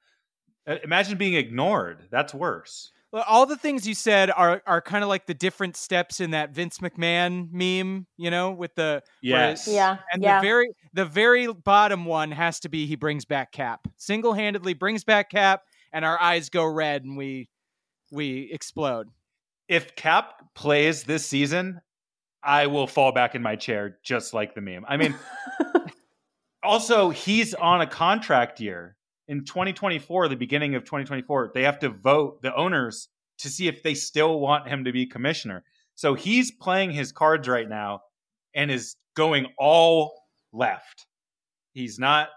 Uh, 0.67 0.77
Imagine 0.85 1.17
being 1.17 1.35
ignored. 1.35 1.99
That's 2.11 2.35
worse. 2.35 2.93
Well, 3.13 3.25
all 3.27 3.47
the 3.47 3.57
things 3.57 3.87
you 3.87 3.95
said 3.95 4.31
are 4.31 4.63
are 4.67 4.81
kind 4.83 5.03
of 5.05 5.09
like 5.09 5.27
the 5.27 5.35
different 5.35 5.77
steps 5.77 6.21
in 6.21 6.33
that 6.33 6.51
Vince 6.51 6.79
McMahon 6.79 7.49
meme, 7.53 8.07
you 8.17 8.31
know, 8.31 8.51
with 8.51 8.75
the 8.75 9.03
where- 9.23 9.51
Yes. 9.51 9.69
Yeah. 9.69 9.99
and 10.13 10.23
yeah. 10.23 10.41
the 10.41 10.47
very 10.47 10.69
the 10.93 11.05
very 11.05 11.47
bottom 11.53 12.05
one 12.05 12.31
has 12.33 12.61
to 12.61 12.69
be 12.69 12.87
he 12.87 12.97
brings 12.97 13.25
back 13.25 13.53
Cap. 13.53 13.87
Single 13.97 14.33
handedly 14.35 14.75
brings 14.75 15.05
back 15.05 15.31
Cap, 15.31 15.63
and 15.93 16.05
our 16.05 16.21
eyes 16.21 16.49
go 16.51 16.65
red 16.67 17.05
and 17.05 17.17
we 17.17 17.49
we 18.11 18.51
explode. 18.53 19.09
If 19.69 19.95
Cap 19.97 20.55
plays 20.55 21.05
this 21.05 21.25
season, 21.27 21.81
I 22.43 22.67
will 22.67 22.87
fall 22.87 23.13
back 23.13 23.35
in 23.35 23.43
my 23.43 23.57
chair 23.57 23.99
just 24.05 24.35
like 24.35 24.55
the 24.55 24.61
meme. 24.61 24.85
I 24.87 24.97
mean, 24.97 25.15
also, 26.63 27.11
he's 27.11 27.55
on 27.55 27.81
a 27.81 27.87
contract 27.87 28.61
year. 28.61 28.96
In 29.29 29.45
2024, 29.45 30.29
the 30.29 30.37
beginning 30.37 30.75
of 30.75 30.85
2024, 30.85 31.53
they 31.55 31.63
have 31.65 31.79
to 31.81 31.89
vote 31.89 32.43
the 32.43 32.55
owners 32.55 33.09
to 33.39 33.49
see 33.49 33.67
if 33.69 33.83
they 33.83 33.95
still 33.95 34.41
want 34.41 34.69
him 34.69 34.85
to 34.85 34.93
be 34.93 35.07
commissioner. 35.07 35.65
So 35.95 36.15
he's 36.15 36.51
playing 36.51 36.93
his 36.93 37.11
cards 37.13 37.49
right 37.49 37.69
now 37.69 38.03
and 38.55 38.71
is 38.71 38.97
going 39.15 39.47
all 39.59 40.15
left. 40.53 41.07
He's 41.73 41.99
not. 41.99 42.29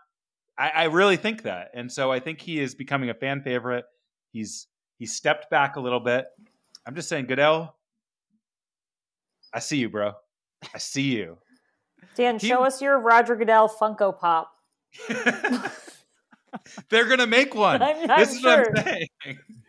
I, 0.57 0.69
I 0.69 0.83
really 0.85 1.15
think 1.15 1.43
that, 1.43 1.69
and 1.73 1.91
so 1.91 2.11
I 2.11 2.19
think 2.19 2.41
he 2.41 2.59
is 2.59 2.75
becoming 2.75 3.09
a 3.09 3.13
fan 3.13 3.41
favorite. 3.41 3.85
He's 4.33 4.67
he's 4.97 5.15
stepped 5.15 5.49
back 5.49 5.75
a 5.75 5.79
little 5.79 5.99
bit. 6.01 6.25
I'm 6.85 6.95
just 6.95 7.07
saying, 7.07 7.27
Goodell. 7.27 7.75
I 9.53 9.59
see 9.59 9.77
you, 9.77 9.89
bro. 9.89 10.13
I 10.73 10.77
see 10.79 11.15
you. 11.15 11.37
Dan, 12.15 12.39
He- 12.39 12.47
show 12.47 12.63
us 12.63 12.81
your 12.81 12.99
Roger 12.99 13.35
Goodell 13.35 13.69
Funko 13.69 14.17
Pop. 14.17 14.51
They're 16.89 17.07
gonna 17.07 17.27
make 17.27 17.53
one. 17.55 17.81
I'm- 17.81 18.09
I'm 18.09 18.19
this 18.19 18.33
is 18.35 18.43
what. 18.43 18.77
I'm 18.77 18.83
saying. 18.83 19.07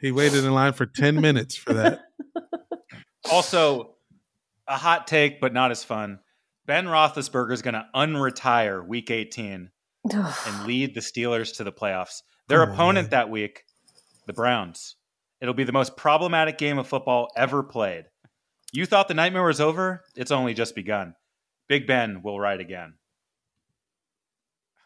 He 0.00 0.12
waited 0.12 0.44
in 0.44 0.52
line 0.52 0.72
for 0.72 0.86
10 0.86 1.20
minutes 1.20 1.56
for 1.56 1.72
that. 1.74 2.00
Also, 3.30 3.94
a 4.66 4.76
hot 4.78 5.06
take, 5.06 5.40
but 5.42 5.52
not 5.52 5.70
as 5.70 5.84
fun. 5.84 6.20
Ben 6.66 6.86
Roethlisberger 6.86 7.52
is 7.52 7.60
gonna 7.62 7.86
unretire 7.94 8.84
Week 8.84 9.10
18 9.10 9.70
and 10.12 10.66
lead 10.66 10.94
the 10.94 11.00
Steelers 11.00 11.54
to 11.56 11.64
the 11.64 11.70
playoffs. 11.70 12.22
Their 12.48 12.64
Come 12.64 12.72
opponent 12.74 13.04
man. 13.06 13.10
that 13.10 13.30
week, 13.30 13.64
the 14.26 14.32
Browns. 14.32 14.96
It'll 15.40 15.54
be 15.54 15.64
the 15.64 15.72
most 15.72 15.96
problematic 15.96 16.56
game 16.58 16.78
of 16.78 16.88
football 16.88 17.28
ever 17.36 17.62
played. 17.62 18.06
You 18.72 18.86
thought 18.86 19.06
the 19.06 19.14
nightmare 19.14 19.44
was 19.44 19.60
over? 19.60 20.02
It's 20.16 20.30
only 20.30 20.54
just 20.54 20.74
begun. 20.74 21.14
Big 21.68 21.86
Ben 21.86 22.22
will 22.22 22.40
ride 22.40 22.60
again. 22.60 22.94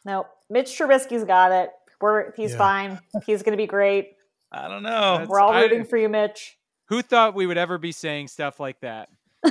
Nope. 0.04 0.26
Mitch 0.50 0.76
Trubisky's 0.76 1.24
got 1.24 1.52
it. 1.52 1.70
We're 2.00 2.32
he's 2.34 2.52
Yeah. 2.52 2.58
fine. 2.58 2.98
He's 3.26 3.42
gonna 3.42 3.56
be 3.56 3.66
great. 3.66 4.12
I 4.52 4.68
don't 4.68 4.82
know. 4.82 5.12
That's- 5.12 5.28
We're 5.28 5.40
all 5.40 5.52
I- 5.52 5.62
rooting 5.62 5.84
for 5.84 5.96
you, 5.96 6.08
Mitch. 6.08 6.56
Who 6.88 7.00
thought 7.02 7.34
we 7.34 7.46
would 7.46 7.56
ever 7.58 7.78
be 7.78 7.92
saying 7.92 8.28
stuff 8.28 8.60
like 8.60 8.80
that? 8.80 9.08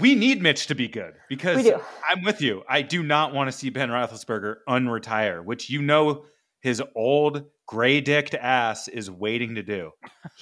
we 0.00 0.14
need 0.14 0.40
Mitch 0.42 0.66
to 0.68 0.74
be 0.74 0.88
good 0.88 1.14
because 1.28 1.70
I'm 2.08 2.22
with 2.22 2.40
you. 2.40 2.62
I 2.68 2.82
do 2.82 3.02
not 3.02 3.34
want 3.34 3.48
to 3.48 3.52
see 3.56 3.68
Ben 3.70 3.90
Roethlisberger 3.90 4.56
unretire, 4.68 5.44
which 5.44 5.68
you 5.68 5.82
know 5.82 6.24
his 6.60 6.82
old 6.96 7.44
gray 7.66 8.00
dicked 8.00 8.34
ass 8.34 8.88
is 8.88 9.10
waiting 9.10 9.54
to 9.56 9.62
do. 9.62 9.90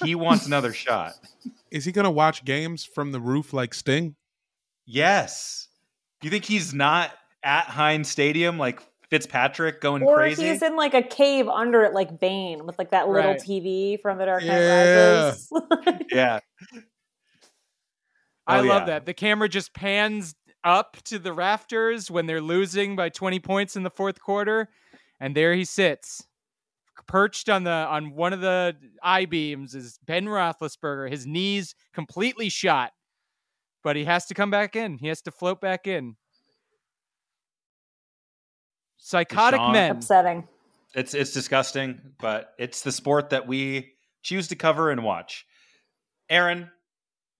He 0.04 0.14
wants 0.14 0.46
another 0.46 0.72
shot. 0.74 1.14
Is 1.72 1.84
he 1.84 1.90
going 1.92 2.04
to 2.04 2.10
watch 2.10 2.44
games 2.44 2.84
from 2.84 3.10
the 3.10 3.20
roof 3.20 3.52
like 3.52 3.74
Sting? 3.74 4.14
Yes. 4.86 5.66
Do 6.20 6.26
you 6.28 6.30
think 6.30 6.44
he's 6.44 6.72
not 6.72 7.10
at 7.42 7.64
Heinz 7.64 8.08
Stadium 8.08 8.56
like 8.58 8.80
Fitzpatrick 9.10 9.80
going 9.80 10.02
Or 10.02 10.16
crazy? 10.16 10.48
he's 10.48 10.62
in 10.62 10.76
like 10.76 10.94
a 10.94 11.02
cave 11.02 11.48
under 11.48 11.82
it, 11.82 11.92
like 11.94 12.20
Bane, 12.20 12.64
with 12.66 12.78
like 12.78 12.90
that 12.92 13.08
little 13.08 13.32
Right. 13.32 13.40
TV 13.40 14.00
from 14.00 14.18
The 14.18 14.26
Dark 14.26 14.42
Knight 14.44 14.56
Yeah. 14.56 15.24
Rises. 15.24 15.48
yeah. 16.12 16.38
I 18.46 18.58
Oh, 18.58 18.62
love 18.62 18.82
yeah. 18.82 18.86
that. 18.86 19.06
The 19.06 19.14
camera 19.14 19.48
just 19.48 19.74
pans 19.74 20.34
up 20.64 20.96
to 21.04 21.18
the 21.18 21.32
rafters 21.32 22.10
when 22.10 22.26
they're 22.26 22.40
losing 22.40 22.96
by 22.96 23.08
20 23.08 23.38
points 23.40 23.76
in 23.76 23.82
the 23.82 23.90
fourth 23.90 24.20
quarter, 24.20 24.68
and 25.20 25.34
there 25.34 25.54
he 25.54 25.64
sits, 25.64 26.26
perched 27.06 27.48
on 27.48 27.64
the 27.64 27.70
on 27.70 28.10
one 28.14 28.32
of 28.32 28.40
the 28.40 28.76
I 29.02 29.24
beams 29.24 29.74
is 29.74 29.98
Ben 30.04 30.26
Roethlisberger. 30.26 31.10
His 31.10 31.26
knees 31.26 31.74
completely 31.94 32.48
shot, 32.48 32.92
but 33.82 33.96
he 33.96 34.04
has 34.04 34.26
to 34.26 34.34
come 34.34 34.50
back 34.50 34.76
in. 34.76 34.98
He 34.98 35.08
has 35.08 35.22
to 35.22 35.30
float 35.30 35.60
back 35.60 35.86
in. 35.86 36.16
Psychotic 39.00 39.60
Deshaun- 39.60 39.72
men. 39.72 39.90
Upsetting. 39.92 40.48
It's 40.94 41.14
it's 41.14 41.32
disgusting, 41.32 42.00
but 42.18 42.54
it's 42.58 42.82
the 42.82 42.92
sport 42.92 43.30
that 43.30 43.46
we 43.46 43.92
choose 44.22 44.48
to 44.48 44.56
cover 44.56 44.90
and 44.90 45.02
watch. 45.04 45.46
Erin, 46.28 46.70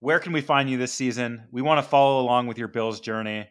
where 0.01 0.19
can 0.19 0.33
we 0.33 0.41
find 0.41 0.71
you 0.71 0.79
this 0.79 0.93
season? 0.93 1.45
We 1.51 1.63
want 1.63 1.79
to 1.79 1.89
follow 1.89 2.21
along 2.21 2.47
with 2.47 2.59
your 2.59 2.69
Bills 2.69 3.01
journey. 3.01 3.49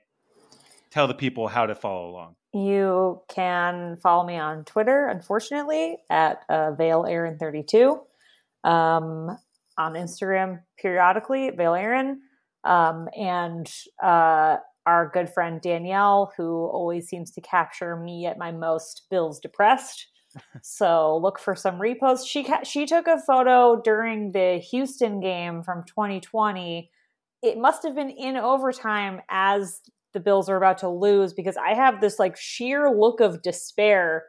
Tell 0.90 1.08
the 1.08 1.14
people 1.14 1.48
how 1.48 1.66
to 1.66 1.76
follow 1.76 2.10
along. 2.10 2.36
You 2.54 3.22
can 3.30 3.98
follow 3.98 4.26
me 4.26 4.38
on 4.38 4.66
Twitter, 4.66 5.08
unfortunately, 5.08 5.98
at 6.10 6.42
uh, 6.50 6.72
Vail 6.72 7.06
Erin 7.06 7.38
32. 7.38 8.02
Um, 8.64 9.38
on 9.78 9.94
Instagram, 9.94 10.62
periodically, 10.82 11.52
Vail 11.52 11.76
Erin. 11.76 12.22
Um, 12.64 13.08
and 13.16 13.72
uh, 14.04 14.58
our 14.90 15.12
good 15.14 15.30
friend 15.30 15.62
Danielle, 15.62 16.34
who 16.36 16.66
always 16.66 17.08
seems 17.08 17.30
to 17.32 17.42
capture 17.42 17.96
me 17.96 18.26
at 18.26 18.40
my 18.40 18.52
most 18.52 19.04
Bills 19.12 19.40
depressed. 19.40 20.08
so 20.64 21.18
look 21.18 21.40
for 21.40 21.56
some 21.56 21.80
reposts. 21.80 22.28
She 22.28 22.44
ca- 22.44 22.64
she 22.64 22.86
took 22.86 23.08
a 23.08 23.22
photo 23.26 23.80
during 23.84 24.32
the 24.32 24.60
Houston 24.72 25.20
game 25.20 25.62
from 25.64 25.84
2020. 25.86 26.90
It 27.44 27.58
must 27.58 27.84
have 27.84 27.96
been 27.96 28.10
in 28.10 28.36
overtime 28.36 29.22
as 29.30 29.82
the 30.14 30.20
Bills 30.20 30.50
are 30.50 30.58
about 30.58 30.80
to 30.80 30.90
lose 30.90 31.34
because 31.34 31.56
I 31.56 31.76
have 31.76 32.02
this 32.02 32.18
like 32.18 32.36
sheer 32.36 32.90
look 32.90 33.20
of 33.20 33.44
despair 33.44 34.24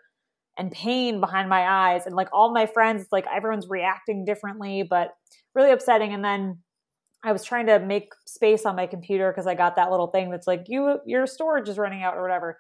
and 0.58 0.70
pain 0.70 1.20
behind 1.20 1.48
my 1.48 1.66
eyes. 1.66 2.04
And 2.04 2.14
like 2.14 2.28
all 2.34 2.52
my 2.52 2.66
friends, 2.66 3.02
it's 3.02 3.12
like 3.12 3.24
everyone's 3.34 3.68
reacting 3.68 4.26
differently, 4.26 4.82
but 4.88 5.12
really 5.54 5.70
upsetting. 5.70 6.12
And 6.12 6.22
then 6.22 6.58
I 7.22 7.32
was 7.32 7.44
trying 7.44 7.66
to 7.66 7.78
make 7.78 8.12
space 8.26 8.64
on 8.64 8.76
my 8.76 8.86
computer 8.86 9.30
because 9.30 9.46
I 9.46 9.54
got 9.54 9.76
that 9.76 9.90
little 9.90 10.06
thing 10.06 10.30
that's 10.30 10.46
like, 10.46 10.64
you 10.68 10.98
your 11.06 11.26
storage 11.26 11.68
is 11.68 11.78
running 11.78 12.02
out 12.02 12.16
or 12.16 12.22
whatever. 12.22 12.58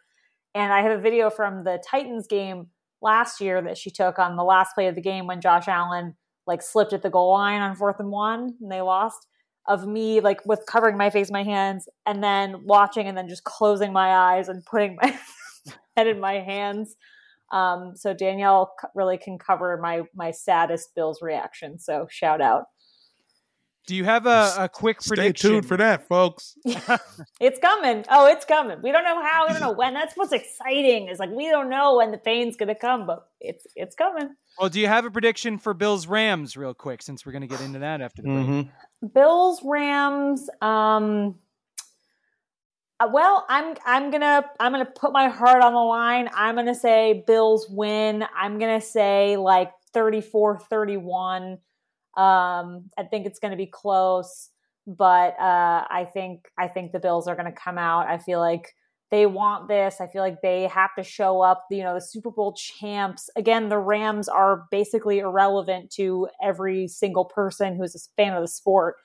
And 0.54 0.72
I 0.72 0.82
have 0.82 0.98
a 0.98 1.00
video 1.00 1.30
from 1.30 1.64
the 1.64 1.82
Titans 1.88 2.26
game 2.26 2.66
last 3.00 3.40
year 3.40 3.62
that 3.62 3.78
she 3.78 3.90
took 3.90 4.18
on 4.18 4.36
the 4.36 4.44
last 4.44 4.74
play 4.74 4.86
of 4.88 4.94
the 4.94 5.00
game 5.00 5.26
when 5.26 5.40
Josh 5.40 5.68
Allen 5.68 6.14
like 6.46 6.62
slipped 6.62 6.92
at 6.92 7.02
the 7.02 7.10
goal 7.10 7.32
line 7.32 7.62
on 7.62 7.76
fourth 7.76 8.00
and 8.00 8.10
one 8.10 8.54
and 8.60 8.70
they 8.70 8.80
lost 8.80 9.26
of 9.68 9.86
me 9.86 10.20
like 10.20 10.44
with 10.44 10.64
covering 10.66 10.96
my 10.96 11.10
face, 11.10 11.30
my 11.30 11.44
hands, 11.44 11.88
and 12.06 12.22
then 12.22 12.64
watching 12.64 13.06
and 13.06 13.16
then 13.16 13.28
just 13.28 13.44
closing 13.44 13.92
my 13.92 14.14
eyes 14.14 14.48
and 14.48 14.64
putting 14.64 14.96
my 15.00 15.18
head 15.96 16.06
in 16.06 16.20
my 16.20 16.40
hands. 16.40 16.96
Um, 17.52 17.92
so 17.94 18.14
Danielle 18.14 18.72
really 18.94 19.18
can 19.18 19.38
cover 19.38 19.78
my 19.80 20.02
my 20.14 20.30
saddest 20.30 20.94
Bills 20.94 21.20
reaction. 21.22 21.78
So 21.78 22.06
shout 22.10 22.40
out. 22.40 22.64
Do 23.86 23.96
you 23.96 24.04
have 24.04 24.26
a, 24.26 24.54
a 24.58 24.68
quick 24.68 25.00
Stay 25.02 25.16
prediction? 25.16 25.50
tuned 25.50 25.66
for 25.66 25.76
that, 25.78 26.06
folks. 26.06 26.56
It's 27.40 27.58
coming. 27.58 28.04
Oh, 28.10 28.26
it's 28.26 28.44
coming. 28.44 28.78
We 28.82 28.92
don't 28.92 29.02
know 29.02 29.20
how. 29.22 29.46
We 29.46 29.52
don't 29.54 29.62
know 29.62 29.72
when. 29.72 29.94
That's 29.94 30.14
what's 30.16 30.32
exciting. 30.32 31.08
Is 31.08 31.18
like 31.18 31.30
we 31.30 31.48
don't 31.48 31.70
know 31.70 31.96
when 31.96 32.10
the 32.12 32.18
pain's 32.18 32.56
gonna 32.56 32.74
come, 32.74 33.06
but 33.06 33.24
it's 33.40 33.66
it's 33.74 33.96
coming. 33.96 34.34
Well, 34.58 34.68
do 34.68 34.78
you 34.78 34.86
have 34.86 35.04
a 35.06 35.10
prediction 35.10 35.58
for 35.58 35.72
Bills 35.74 36.06
Rams 36.06 36.56
real 36.56 36.74
quick 36.74 37.02
since 37.02 37.24
we're 37.24 37.32
going 37.32 37.42
to 37.42 37.48
get 37.48 37.62
into 37.62 37.78
that 37.78 38.00
after 38.02 38.20
the 38.20 38.28
break? 38.28 38.46
Mm-hmm. 38.46 39.06
Bills 39.14 39.60
Rams. 39.64 40.50
Um. 40.60 41.36
uh, 43.00 43.08
Well, 43.10 43.46
I'm 43.48 43.74
I'm 43.86 44.10
gonna 44.10 44.44
I'm 44.60 44.72
gonna 44.72 44.84
put 44.84 45.12
my 45.12 45.28
heart 45.28 45.62
on 45.62 45.72
the 45.72 45.78
line. 45.80 46.28
I'm 46.34 46.54
gonna 46.56 46.74
say 46.74 47.24
Bills 47.26 47.66
win. 47.70 48.24
I'm 48.36 48.58
gonna 48.58 48.82
say 48.82 49.36
like 49.38 49.72
34-31. 49.94 51.58
Um, 52.20 52.90
I 52.98 53.04
think 53.04 53.24
it's 53.24 53.38
gonna 53.38 53.56
be 53.56 53.66
close, 53.66 54.50
but 54.86 55.40
uh, 55.40 55.86
I 55.88 56.06
think 56.12 56.48
I 56.58 56.68
think 56.68 56.92
the 56.92 57.00
Bills 57.00 57.26
are 57.26 57.34
gonna 57.34 57.50
come 57.50 57.78
out. 57.78 58.08
I 58.08 58.18
feel 58.18 58.40
like 58.40 58.74
they 59.10 59.24
want 59.24 59.68
this. 59.68 60.02
I 60.02 60.06
feel 60.06 60.20
like 60.20 60.42
they 60.42 60.66
have 60.66 60.90
to 60.98 61.02
show 61.02 61.40
up. 61.40 61.64
You 61.70 61.82
know, 61.82 61.94
the 61.94 62.00
Super 62.02 62.30
Bowl 62.30 62.52
champs. 62.52 63.30
Again, 63.36 63.70
the 63.70 63.78
Rams 63.78 64.28
are 64.28 64.66
basically 64.70 65.20
irrelevant 65.20 65.90
to 65.92 66.28
every 66.42 66.88
single 66.88 67.24
person 67.24 67.74
who's 67.74 67.94
a 67.94 68.22
fan 68.22 68.34
of 68.34 68.42
the 68.42 68.48
sport. 68.48 68.96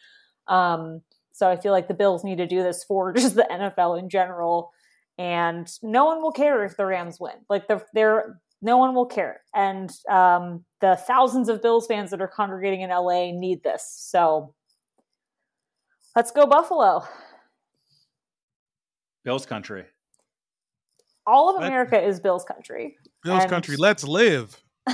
Um, 0.49 1.01
so 1.31 1.49
I 1.49 1.55
feel 1.55 1.71
like 1.71 1.87
the 1.87 1.93
Bills 1.93 2.25
need 2.25 2.39
to 2.39 2.47
do 2.47 2.63
this 2.63 2.83
for 2.83 3.13
just 3.17 3.35
the 3.35 3.47
NFL 3.49 3.97
in 3.97 4.09
general, 4.09 4.71
and 5.17 5.71
no 5.81 6.03
one 6.03 6.21
will 6.21 6.33
care 6.33 6.65
if 6.65 6.75
the 6.75 6.85
Rams 6.85 7.17
win. 7.17 7.35
Like 7.49 7.69
the, 7.69 7.81
they're 7.93 8.41
no 8.65 8.77
one 8.77 8.95
will 8.95 9.05
care, 9.05 9.41
and 9.53 9.91
um, 10.09 10.65
the 10.81 10.95
thousands 11.07 11.49
of 11.49 11.61
Bills 11.61 11.85
fans 11.85 12.09
that 12.09 12.19
are 12.19 12.27
congregating 12.27 12.81
in 12.81 12.89
LA 12.89 13.31
need 13.31 13.61
this. 13.63 13.83
So 13.95 14.55
let's 16.15 16.31
go 16.31 16.47
Buffalo. 16.47 17.03
Bills 19.23 19.45
country. 19.45 19.85
All 21.27 21.49
of 21.49 21.61
Let- 21.61 21.67
America 21.67 22.01
is 22.01 22.19
Bills 22.19 22.43
country. 22.43 22.97
Bills 23.23 23.43
And- 23.43 23.49
country, 23.51 23.75
let's 23.77 24.03
live. 24.03 24.59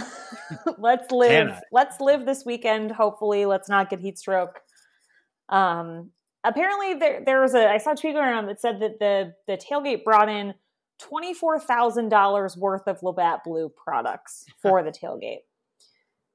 let's 0.78 1.10
live. 1.12 1.48
Cannot. 1.48 1.64
Let's 1.72 2.00
live 2.02 2.26
this 2.26 2.44
weekend. 2.46 2.92
Hopefully, 2.92 3.46
let's 3.46 3.70
not 3.70 3.90
get 3.90 4.00
heat 4.02 4.20
stroke. 4.20 4.60
Um, 5.48 6.12
apparently, 6.44 6.96
there 6.96 7.24
there 7.26 7.42
was 7.42 7.56
a 7.56 7.70
I 7.70 7.78
saw 7.78 7.92
a 7.92 7.96
tweet 7.96 8.16
going 8.16 8.26
around 8.26 8.48
that 8.48 8.60
said 8.60 8.82
that 8.82 9.00
the 9.00 9.34
the 9.48 9.58
tailgate 9.58 10.04
brought 10.04 10.28
in 10.28 10.54
twenty 11.02 11.34
four 11.34 11.60
thousand 11.60 12.10
dollars 12.10 12.56
worth 12.56 12.88
of 12.88 13.02
Labatt 13.04 13.44
Blue 13.44 13.70
products 13.70 14.46
for 14.62 14.84
the 14.84 14.92
tailgate. 14.92 15.40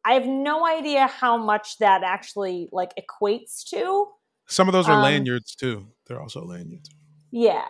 I 0.04 0.12
have 0.14 0.26
no 0.26 0.66
idea 0.66 1.06
how 1.06 1.36
much 1.36 1.78
that 1.78 2.02
actually 2.04 2.68
like 2.72 2.92
equates 2.96 3.64
to. 3.70 4.08
Some 4.46 4.68
of 4.68 4.72
those 4.72 4.88
are 4.88 4.92
Um, 4.92 5.02
lanyards 5.02 5.54
too. 5.56 5.88
They're 6.06 6.20
also 6.20 6.44
lanyards. 6.44 6.88
Yeah. 7.32 7.68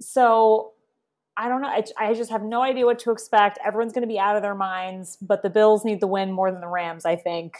So 0.00 0.72
I 1.36 1.48
don't 1.48 1.60
know. 1.62 1.68
I, 1.68 1.84
I 1.96 2.14
just 2.14 2.30
have 2.30 2.42
no 2.42 2.62
idea 2.62 2.84
what 2.84 2.98
to 3.00 3.12
expect. 3.12 3.58
Everyone's 3.64 3.92
going 3.92 4.02
to 4.02 4.08
be 4.08 4.18
out 4.18 4.34
of 4.34 4.42
their 4.42 4.54
minds, 4.56 5.16
but 5.20 5.42
the 5.42 5.50
Bills 5.50 5.84
need 5.84 6.00
the 6.00 6.06
win 6.06 6.32
more 6.32 6.50
than 6.50 6.60
the 6.60 6.66
Rams, 6.68 7.04
I 7.04 7.14
think. 7.14 7.54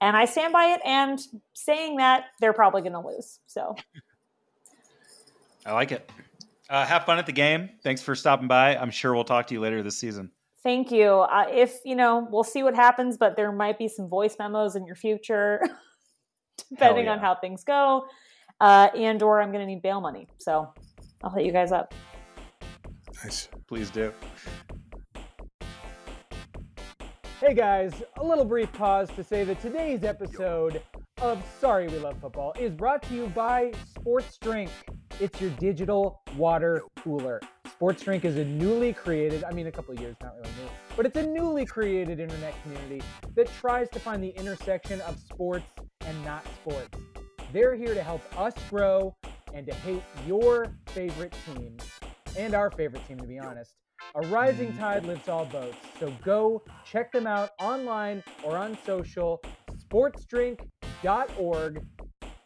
And 0.00 0.14
I 0.16 0.26
stand 0.26 0.52
by 0.52 0.74
it. 0.74 0.80
And 0.84 1.18
saying 1.54 1.96
that, 1.98 2.24
they're 2.40 2.52
probably 2.52 2.82
going 2.82 2.92
to 2.92 3.00
lose. 3.00 3.38
So 3.46 3.76
I 5.64 5.72
like 5.72 5.92
it. 5.92 6.10
Uh, 6.70 6.86
have 6.86 7.04
fun 7.04 7.18
at 7.18 7.26
the 7.26 7.32
game. 7.32 7.70
Thanks 7.82 8.02
for 8.02 8.14
stopping 8.14 8.48
by. 8.48 8.76
I'm 8.76 8.90
sure 8.90 9.14
we'll 9.14 9.24
talk 9.24 9.46
to 9.48 9.54
you 9.54 9.60
later 9.60 9.82
this 9.82 9.98
season. 9.98 10.30
thank 10.62 10.92
you. 10.92 11.08
Uh, 11.08 11.46
if, 11.50 11.80
you 11.84 11.96
know, 11.96 12.28
we'll 12.30 12.44
see 12.44 12.62
what 12.62 12.74
happens, 12.74 13.16
but 13.16 13.36
there 13.36 13.50
might 13.50 13.78
be 13.78 13.88
some 13.88 14.08
voice 14.08 14.36
memos 14.38 14.76
in 14.76 14.86
your 14.86 14.94
future, 14.94 15.60
depending 16.70 17.08
on 17.08 17.18
how 17.18 17.34
things 17.34 17.64
go. 17.64 18.06
Uh, 18.60 18.88
and 18.96 19.22
or 19.22 19.42
I'm 19.42 19.50
going 19.50 19.60
to 19.60 19.66
need 19.66 19.82
bail 19.82 20.00
money. 20.00 20.28
So 20.38 20.72
I'll 21.24 21.30
hit 21.30 21.44
you 21.44 21.52
guys 21.52 21.72
up. 21.72 21.94
Nice. 23.24 23.48
Please 23.66 23.90
do. 23.90 24.12
Hey 27.40 27.54
guys, 27.54 28.04
a 28.18 28.24
little 28.24 28.44
brief 28.44 28.72
pause 28.72 29.08
to 29.16 29.24
say 29.24 29.42
that 29.42 29.60
today's 29.60 30.04
episode 30.04 30.80
of 31.20 31.42
Sorry 31.60 31.88
We 31.88 31.98
Love 31.98 32.20
Football 32.20 32.54
is 32.56 32.72
brought 32.72 33.02
to 33.02 33.14
you 33.14 33.26
by 33.28 33.72
Sports 33.96 34.38
Drink. 34.38 34.70
It's 35.22 35.40
your 35.40 35.50
digital 35.50 36.20
water 36.36 36.82
cooler. 36.98 37.40
Sports 37.70 38.02
Drink 38.02 38.24
is 38.24 38.38
a 38.38 38.44
newly 38.44 38.92
created, 38.92 39.44
I 39.44 39.52
mean, 39.52 39.68
a 39.68 39.70
couple 39.70 39.94
of 39.94 40.00
years, 40.00 40.16
not 40.20 40.34
really 40.34 40.48
new, 40.60 40.68
but 40.96 41.06
it's 41.06 41.16
a 41.16 41.24
newly 41.24 41.64
created 41.64 42.18
internet 42.18 42.60
community 42.64 43.00
that 43.36 43.46
tries 43.60 43.88
to 43.90 44.00
find 44.00 44.20
the 44.20 44.30
intersection 44.30 45.00
of 45.02 45.20
sports 45.20 45.64
and 46.00 46.24
not 46.24 46.44
sports. 46.56 46.98
They're 47.52 47.76
here 47.76 47.94
to 47.94 48.02
help 48.02 48.20
us 48.36 48.52
grow 48.68 49.14
and 49.54 49.64
to 49.64 49.72
hate 49.72 50.02
your 50.26 50.66
favorite 50.86 51.36
team 51.46 51.76
and 52.36 52.56
our 52.56 52.72
favorite 52.72 53.06
team, 53.06 53.18
to 53.18 53.26
be 53.28 53.38
honest. 53.38 53.76
A 54.16 54.26
rising 54.26 54.70
mm-hmm. 54.70 54.80
tide 54.80 55.06
lifts 55.06 55.28
all 55.28 55.44
boats. 55.44 55.76
So 56.00 56.12
go 56.24 56.64
check 56.84 57.12
them 57.12 57.28
out 57.28 57.50
online 57.60 58.24
or 58.42 58.56
on 58.56 58.76
social, 58.84 59.40
sportsdrink.org, 59.88 61.86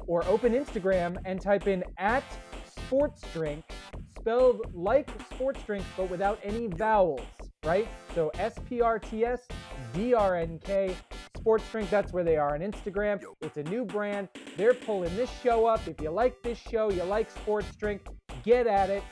or 0.07 0.25
open 0.27 0.53
Instagram 0.53 1.17
and 1.25 1.41
type 1.41 1.67
in 1.67 1.83
at 1.99 2.25
sportsdrink, 2.89 3.63
spelled 4.19 4.75
like 4.75 5.09
sports 5.33 5.61
drink 5.65 5.85
but 5.97 6.11
without 6.11 6.39
any 6.43 6.67
vowels, 6.69 7.21
right? 7.65 7.89
So 8.15 8.31
S 8.39 8.55
P 8.69 8.81
R 8.81 8.99
T 8.99 9.25
S 9.25 9.47
D 9.93 10.15
R 10.15 10.37
N 10.37 10.59
K, 10.63 10.95
Sports 11.37 11.65
Drink, 11.71 11.89
that's 11.91 12.13
where 12.13 12.25
they 12.25 12.37
are 12.37 12.55
on 12.55 12.61
Instagram. 12.61 13.23
It's 13.41 13.57
a 13.57 13.63
new 13.63 13.85
brand. 13.85 14.29
They're 14.57 14.75
pulling 14.75 15.15
this 15.15 15.31
show 15.43 15.65
up. 15.67 15.87
If 15.87 16.01
you 16.01 16.11
like 16.11 16.43
this 16.43 16.59
show, 16.59 16.91
you 16.91 17.05
like 17.05 17.31
Sports 17.31 17.75
Drink, 17.77 18.07
get 18.45 18.67
at 18.67 18.91
it. 18.91 19.05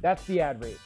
That's 0.00 0.24
the 0.26 0.40
ad 0.40 0.62
read. 0.62 0.76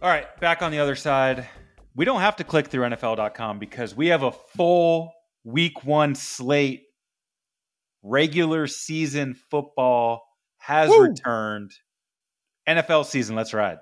All 0.00 0.08
right, 0.08 0.24
back 0.40 0.62
on 0.62 0.70
the 0.70 0.78
other 0.78 0.96
side. 0.96 1.46
We 1.94 2.04
don't 2.04 2.20
have 2.20 2.36
to 2.36 2.44
click 2.44 2.68
through 2.68 2.84
NFL.com 2.84 3.58
because 3.58 3.94
we 3.94 4.06
have 4.06 4.22
a 4.22 4.32
full 4.32 5.12
week 5.44 5.84
one 5.84 6.14
slate. 6.14 6.85
Regular 8.08 8.68
season 8.68 9.34
football 9.34 10.22
has 10.58 10.90
Woo! 10.90 11.02
returned. 11.02 11.72
NFL 12.68 13.04
season, 13.06 13.34
let's 13.34 13.52
ride. 13.52 13.78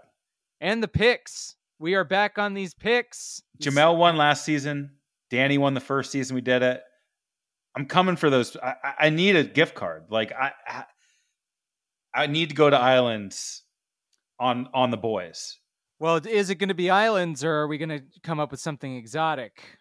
And 0.63 0.83
the 0.83 0.89
picks. 0.89 1.57
We 1.79 1.95
are 1.95 2.05
back 2.05 2.39
on 2.39 2.55
these 2.55 2.73
picks. 2.73 3.43
Jamel 3.61 3.99
won 3.99 4.17
last 4.17 4.45
season. 4.45 4.93
Danny 5.31 5.59
won 5.59 5.75
the 5.75 5.81
first 5.81 6.11
season 6.11 6.35
we 6.35 6.41
did 6.41 6.63
it. 6.63 6.81
I'm 7.77 7.85
coming 7.85 8.17
for 8.17 8.31
those. 8.31 8.57
I, 8.57 8.75
I- 8.99 9.11
need 9.11 9.37
a 9.37 9.45
gift 9.45 9.75
card. 9.75 10.05
Like 10.09 10.33
I, 10.33 10.53
I, 10.67 10.85
I 12.15 12.27
need 12.27 12.49
to 12.49 12.55
go 12.55 12.71
to 12.71 12.79
islands 12.79 13.63
on 14.41 14.69
on 14.73 14.91
the 14.91 14.97
boys. 14.97 15.59
Well, 15.99 16.17
is 16.27 16.49
it 16.49 16.55
going 16.55 16.69
to 16.69 16.75
be 16.75 16.89
islands 16.89 17.45
or 17.45 17.53
are 17.53 17.69
we 17.69 17.77
going 17.77 17.89
to 17.91 18.03
come 18.23 18.41
up 18.41 18.51
with 18.51 18.61
something 18.61 18.97
exotic? 18.97 19.79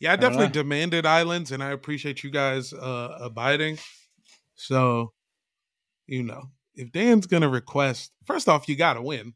Yeah, 0.00 0.12
I 0.12 0.16
definitely 0.16 0.46
know. 0.46 0.52
demanded 0.52 1.06
islands, 1.06 1.50
and 1.50 1.62
I 1.62 1.70
appreciate 1.70 2.22
you 2.22 2.30
guys 2.30 2.72
uh, 2.72 3.18
abiding. 3.20 3.78
So, 4.54 5.12
you 6.06 6.22
know, 6.22 6.50
if 6.74 6.92
Dan's 6.92 7.26
gonna 7.26 7.48
request, 7.48 8.12
first 8.24 8.48
off, 8.48 8.68
you 8.68 8.76
gotta 8.76 9.02
win. 9.02 9.34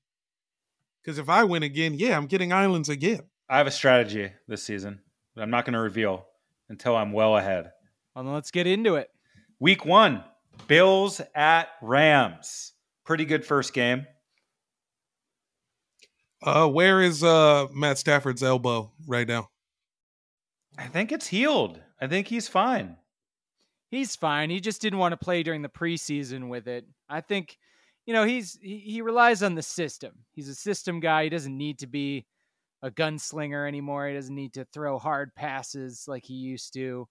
Because 1.02 1.18
if 1.18 1.28
I 1.28 1.44
win 1.44 1.62
again, 1.64 1.94
yeah, 1.94 2.16
I'm 2.16 2.26
getting 2.26 2.52
islands 2.52 2.88
again. 2.88 3.22
I 3.48 3.58
have 3.58 3.66
a 3.66 3.72
strategy 3.72 4.30
this 4.46 4.62
season 4.62 5.00
that 5.34 5.42
I'm 5.42 5.50
not 5.50 5.64
going 5.64 5.74
to 5.74 5.80
reveal 5.80 6.24
until 6.68 6.96
I'm 6.96 7.12
well 7.12 7.36
ahead. 7.36 7.72
Well, 8.14 8.24
then 8.24 8.32
let's 8.32 8.50
get 8.50 8.66
into 8.66 8.94
it. 8.94 9.08
Week 9.58 9.84
one, 9.84 10.22
Bills 10.68 11.20
at 11.34 11.68
Rams. 11.82 12.72
Pretty 13.04 13.24
good 13.24 13.44
first 13.44 13.74
game. 13.74 14.06
Uh, 16.42 16.68
where 16.68 17.00
is 17.00 17.22
uh 17.22 17.68
Matt 17.72 17.98
Stafford's 17.98 18.42
elbow 18.42 18.92
right 19.06 19.26
now? 19.28 19.48
I 20.78 20.86
think 20.86 21.12
it's 21.12 21.26
healed. 21.26 21.80
I 22.00 22.06
think 22.06 22.28
he's 22.28 22.48
fine. 22.48 22.96
He's 23.90 24.16
fine. 24.16 24.50
He 24.50 24.60
just 24.60 24.80
didn't 24.80 24.98
want 24.98 25.12
to 25.12 25.22
play 25.22 25.42
during 25.42 25.62
the 25.62 25.68
preseason 25.68 26.48
with 26.48 26.66
it. 26.66 26.86
I 27.08 27.20
think 27.20 27.58
you 28.06 28.14
know, 28.14 28.24
he's 28.24 28.58
he, 28.60 28.78
he 28.78 29.02
relies 29.02 29.42
on 29.42 29.54
the 29.54 29.62
system. 29.62 30.12
He's 30.32 30.48
a 30.48 30.54
system 30.54 31.00
guy. 31.00 31.24
He 31.24 31.30
doesn't 31.30 31.56
need 31.56 31.78
to 31.80 31.86
be 31.86 32.26
a 32.82 32.90
gunslinger 32.90 33.66
anymore. 33.66 34.08
He 34.08 34.14
doesn't 34.14 34.34
need 34.34 34.54
to 34.54 34.64
throw 34.64 34.98
hard 34.98 35.34
passes 35.34 36.06
like 36.08 36.24
he 36.24 36.34
used 36.34 36.72
to. 36.74 37.06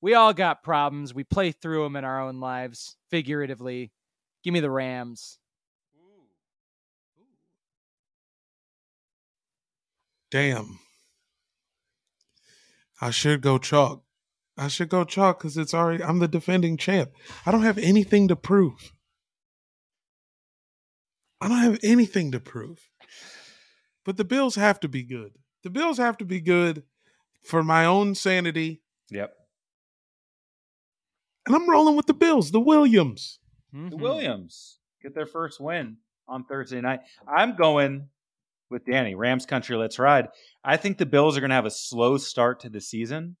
We 0.00 0.14
all 0.14 0.32
got 0.32 0.62
problems. 0.62 1.14
We 1.14 1.24
play 1.24 1.52
through 1.52 1.84
them 1.84 1.96
in 1.96 2.04
our 2.04 2.20
own 2.20 2.40
lives, 2.40 2.96
figuratively. 3.10 3.92
Give 4.42 4.54
me 4.54 4.60
the 4.60 4.70
Rams. 4.70 5.38
Damn. 10.30 10.78
I 13.02 13.10
should 13.10 13.40
go 13.40 13.58
chalk. 13.58 14.04
I 14.56 14.68
should 14.68 14.88
go 14.88 15.02
chalk 15.02 15.38
because 15.40 15.56
it's 15.56 15.74
already. 15.74 16.04
I'm 16.04 16.20
the 16.20 16.28
defending 16.28 16.76
champ. 16.76 17.10
I 17.44 17.50
don't 17.50 17.62
have 17.64 17.78
anything 17.78 18.28
to 18.28 18.36
prove. 18.36 18.92
I 21.40 21.48
don't 21.48 21.58
have 21.58 21.80
anything 21.82 22.30
to 22.30 22.38
prove. 22.38 22.88
But 24.04 24.16
the 24.18 24.24
Bills 24.24 24.54
have 24.54 24.78
to 24.80 24.88
be 24.88 25.02
good. 25.02 25.32
The 25.64 25.70
Bills 25.70 25.98
have 25.98 26.16
to 26.18 26.24
be 26.24 26.40
good 26.40 26.84
for 27.42 27.64
my 27.64 27.84
own 27.84 28.14
sanity. 28.14 28.82
Yep. 29.10 29.34
And 31.46 31.56
I'm 31.56 31.68
rolling 31.68 31.96
with 31.96 32.06
the 32.06 32.14
Bills, 32.14 32.52
the 32.52 32.60
Williams. 32.60 33.40
The 33.72 33.78
Mhm. 33.78 34.00
Williams 34.00 34.78
get 35.02 35.12
their 35.14 35.26
first 35.26 35.58
win 35.60 35.96
on 36.28 36.44
Thursday 36.44 36.80
night. 36.80 37.00
I'm 37.26 37.56
going 37.56 38.10
with 38.72 38.84
Danny. 38.84 39.14
Rams 39.14 39.46
country, 39.46 39.76
let's 39.76 39.98
ride. 39.98 40.28
I 40.64 40.76
think 40.76 40.98
the 40.98 41.06
Bills 41.06 41.36
are 41.36 41.40
going 41.40 41.50
to 41.50 41.56
have 41.56 41.66
a 41.66 41.70
slow 41.70 42.16
start 42.16 42.60
to 42.60 42.70
the 42.70 42.80
season 42.80 43.36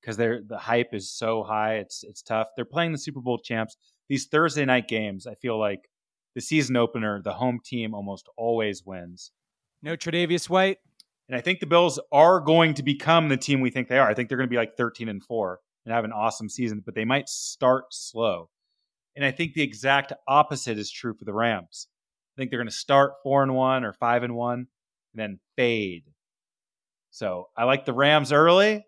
because 0.00 0.16
they're 0.16 0.42
the 0.46 0.58
hype 0.58 0.92
is 0.92 1.10
so 1.10 1.42
high. 1.42 1.76
It's 1.76 2.04
it's 2.04 2.22
tough. 2.22 2.48
They're 2.56 2.64
playing 2.64 2.92
the 2.92 2.98
Super 2.98 3.20
Bowl 3.20 3.38
champs. 3.38 3.76
These 4.08 4.26
Thursday 4.26 4.64
night 4.64 4.88
games, 4.88 5.26
I 5.26 5.34
feel 5.34 5.58
like 5.58 5.88
the 6.34 6.40
season 6.40 6.76
opener, 6.76 7.22
the 7.22 7.32
home 7.32 7.60
team 7.64 7.94
almost 7.94 8.28
always 8.36 8.82
wins. 8.84 9.32
No 9.82 9.96
Tre'Davious 9.96 10.48
White. 10.48 10.78
And 11.28 11.36
I 11.36 11.40
think 11.40 11.60
the 11.60 11.66
Bills 11.66 11.98
are 12.12 12.40
going 12.40 12.74
to 12.74 12.82
become 12.82 13.28
the 13.28 13.36
team 13.36 13.60
we 13.60 13.70
think 13.70 13.88
they 13.88 13.98
are. 13.98 14.08
I 14.08 14.14
think 14.14 14.28
they're 14.28 14.36
going 14.36 14.48
to 14.48 14.52
be 14.52 14.58
like 14.58 14.76
13 14.76 15.08
and 15.08 15.22
4 15.22 15.58
and 15.84 15.94
have 15.94 16.04
an 16.04 16.12
awesome 16.12 16.50
season, 16.50 16.82
but 16.84 16.94
they 16.94 17.06
might 17.06 17.28
start 17.28 17.84
slow. 17.90 18.50
And 19.16 19.24
I 19.24 19.30
think 19.30 19.54
the 19.54 19.62
exact 19.62 20.12
opposite 20.28 20.78
is 20.78 20.90
true 20.90 21.14
for 21.14 21.24
the 21.24 21.32
Rams. 21.32 21.88
I 22.34 22.40
think 22.40 22.50
they're 22.50 22.58
going 22.58 22.68
to 22.68 22.74
start 22.74 23.14
4 23.22 23.42
and 23.44 23.54
1 23.54 23.84
or 23.84 23.92
5 23.92 24.22
and 24.24 24.34
1 24.34 24.58
and 24.58 24.66
then 25.14 25.38
fade. 25.56 26.04
So, 27.10 27.48
I 27.56 27.64
like 27.64 27.84
the 27.84 27.92
Rams 27.92 28.32
early, 28.32 28.84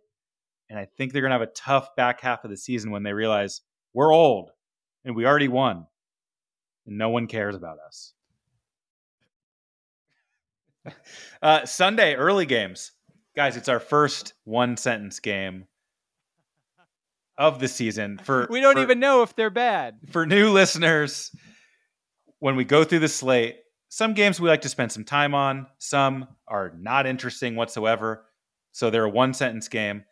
and 0.68 0.78
I 0.78 0.86
think 0.96 1.12
they're 1.12 1.22
going 1.22 1.30
to 1.30 1.38
have 1.38 1.48
a 1.48 1.52
tough 1.52 1.94
back 1.94 2.20
half 2.20 2.42
of 2.44 2.50
the 2.50 2.56
season 2.56 2.90
when 2.90 3.04
they 3.04 3.12
realize 3.12 3.60
we're 3.94 4.12
old 4.12 4.50
and 5.04 5.14
we 5.14 5.24
already 5.26 5.46
won. 5.48 5.86
And 6.86 6.98
no 6.98 7.08
one 7.10 7.26
cares 7.28 7.54
about 7.54 7.78
us. 7.86 8.12
Uh, 11.42 11.66
Sunday 11.66 12.14
early 12.14 12.46
games, 12.46 12.92
guys. 13.34 13.56
It's 13.56 13.68
our 13.68 13.80
first 13.80 14.34
one 14.44 14.76
sentence 14.76 15.18
game 15.20 15.66
of 17.36 17.58
the 17.58 17.66
season. 17.68 18.18
For 18.22 18.46
We 18.50 18.60
don't 18.60 18.76
for- 18.76 18.82
even 18.82 19.00
know 19.00 19.22
if 19.22 19.34
they're 19.34 19.50
bad. 19.50 19.98
for 20.10 20.26
new 20.26 20.50
listeners. 20.52 21.30
When 22.38 22.56
we 22.56 22.64
go 22.64 22.84
through 22.84 23.00
the 23.00 23.08
slate, 23.08 23.56
some 23.88 24.14
games 24.14 24.40
we 24.40 24.48
like 24.48 24.62
to 24.62 24.68
spend 24.68 24.92
some 24.92 25.04
time 25.04 25.34
on. 25.34 25.66
Some 25.78 26.28
are 26.48 26.72
not 26.78 27.06
interesting 27.06 27.56
whatsoever. 27.56 28.26
So 28.72 28.90
they're 28.90 29.04
a 29.04 29.10
one 29.10 29.32
sentence 29.32 29.68
game. 29.68 30.04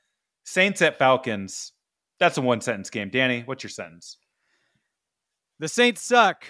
Saints 0.44 0.80
at 0.82 0.98
Falcons. 0.98 1.72
That's 2.18 2.38
a 2.38 2.42
one 2.42 2.60
sentence 2.60 2.90
game. 2.90 3.10
Danny, 3.10 3.42
what's 3.44 3.62
your 3.62 3.70
sentence? 3.70 4.18
The 5.58 5.68
Saints 5.68 6.02
suck. 6.02 6.46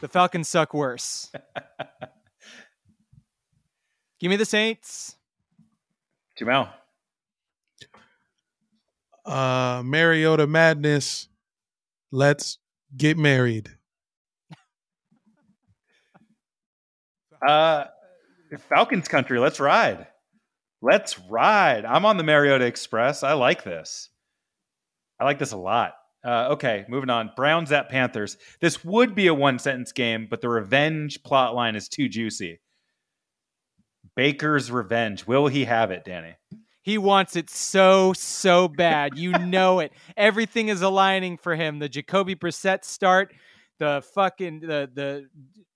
The 0.00 0.08
Falcons 0.08 0.48
suck 0.48 0.74
worse. 0.74 1.30
Give 4.20 4.30
me 4.30 4.36
the 4.36 4.44
Saints. 4.44 5.16
Jamel. 6.38 6.68
Uh 9.24 9.82
Mariota 9.84 10.46
Madness. 10.46 11.28
Let's 12.10 12.58
get 12.96 13.16
married. 13.16 13.76
Uh, 17.46 17.84
Falcons 18.68 19.08
country. 19.08 19.38
Let's 19.38 19.60
ride. 19.60 20.06
Let's 20.82 21.18
ride. 21.18 21.84
I'm 21.84 22.04
on 22.04 22.16
the 22.16 22.24
Mariota 22.24 22.64
Express. 22.64 23.22
I 23.22 23.34
like 23.34 23.64
this. 23.64 24.08
I 25.18 25.24
like 25.24 25.38
this 25.38 25.52
a 25.52 25.56
lot. 25.56 25.92
Uh, 26.24 26.48
okay, 26.52 26.84
moving 26.88 27.10
on. 27.10 27.30
Browns 27.36 27.72
at 27.72 27.88
Panthers. 27.88 28.36
This 28.60 28.84
would 28.84 29.14
be 29.14 29.26
a 29.26 29.34
one 29.34 29.58
sentence 29.58 29.92
game, 29.92 30.26
but 30.28 30.40
the 30.40 30.48
revenge 30.48 31.22
plot 31.22 31.54
line 31.54 31.76
is 31.76 31.88
too 31.88 32.08
juicy. 32.08 32.60
Baker's 34.16 34.70
revenge. 34.70 35.26
Will 35.26 35.46
he 35.46 35.64
have 35.64 35.90
it, 35.90 36.04
Danny? 36.04 36.34
He 36.82 36.98
wants 36.98 37.36
it 37.36 37.50
so, 37.50 38.12
so 38.14 38.68
bad. 38.68 39.16
You 39.18 39.32
know 39.32 39.80
it. 39.80 39.92
Everything 40.16 40.68
is 40.68 40.82
aligning 40.82 41.36
for 41.36 41.54
him. 41.54 41.78
The 41.78 41.88
Jacoby 41.88 42.34
Brissett 42.34 42.84
start, 42.84 43.34
the 43.78 44.02
fucking 44.14 44.60
the 44.60 44.90
the 44.92 45.28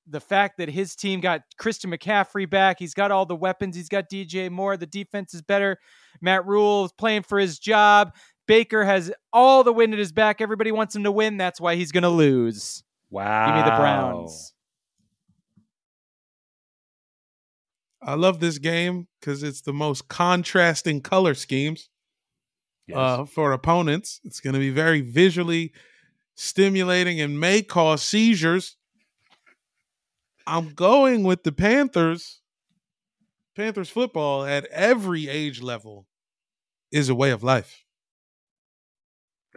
the 0.07 0.21
fact 0.21 0.59
that 0.59 0.69
his 0.69 0.95
team 0.95 1.21
got 1.21 1.43
Christian 1.59 1.91
McCaffrey 1.91 2.49
back. 2.49 2.79
He's 2.79 2.95
got 2.95 3.11
all 3.11 3.25
the 3.27 3.37
weapons. 3.37 3.75
He's 3.77 3.89
got 3.89 4.11
DJ 4.11 4.51
Moore. 4.51 4.77
The 4.77 4.87
defense 4.87 5.33
is 5.35 5.43
better. 5.43 5.79
Matt 6.21 6.47
Rhule 6.47 6.85
is 6.85 6.93
playing 6.93 7.23
for 7.23 7.39
his 7.39 7.59
job. 7.59 8.13
Baker 8.47 8.85
has 8.85 9.11
all 9.33 9.65
the 9.65 9.73
wind 9.73 9.95
at 9.95 9.99
his 9.99 10.13
back. 10.13 10.41
Everybody 10.41 10.71
wants 10.73 10.95
him 10.95 11.05
to 11.05 11.13
win. 11.13 11.39
That's 11.39 11.61
why 11.61 11.77
he's 11.77 11.93
going 11.93 12.03
to 12.03 12.11
lose. 12.11 12.83
Wow. 13.11 13.47
Give 13.47 13.57
me 13.65 13.71
the 13.71 13.77
Browns. 13.77 14.53
I 18.03 18.15
love 18.15 18.41
this 18.41 18.59
game 18.59 19.09
because 19.19 19.43
it's 19.43 19.63
the 19.63 19.73
most 19.73 20.09
contrasting 20.09 21.01
color 21.01 21.35
schemes 21.35 21.89
Yes. 22.87 22.97
uh, 22.99 23.25
for 23.25 23.53
opponents. 23.53 24.21
It's 24.25 24.41
going 24.41 24.53
to 24.53 24.61
be 24.61 24.69
very 24.69 25.01
visually 25.01 25.73
stimulating 26.35 27.19
and 27.19 27.41
may 27.41 27.63
cause 27.63 28.03
seizures. 28.03 28.77
I'm 30.47 30.75
going 30.75 31.25
with 31.25 31.43
the 31.43 31.53
Panthers. 31.53 32.41
Panthers 33.57 33.91
football 33.91 34.45
at 34.45 34.67
every 34.67 35.29
age 35.29 35.63
level 35.63 36.07
is 36.91 37.09
a 37.09 37.15
way 37.15 37.31
of 37.31 37.43
life. 37.43 37.85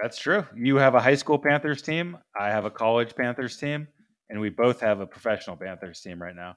That's 0.02 0.20
true. 0.20 0.46
You 0.56 0.76
have 0.78 0.94
a 0.94 1.00
high 1.00 1.16
school 1.16 1.40
Panthers 1.40 1.82
team. 1.82 2.18
I 2.40 2.50
have 2.50 2.66
a 2.66 2.70
college 2.70 3.16
Panthers 3.16 3.58
team, 3.58 3.88
and 4.30 4.40
we 4.40 4.50
both 4.50 4.80
have 4.82 5.00
a 5.00 5.08
professional 5.08 5.56
Panthers 5.56 6.02
team 6.02 6.22
right 6.22 6.36
now. 6.36 6.56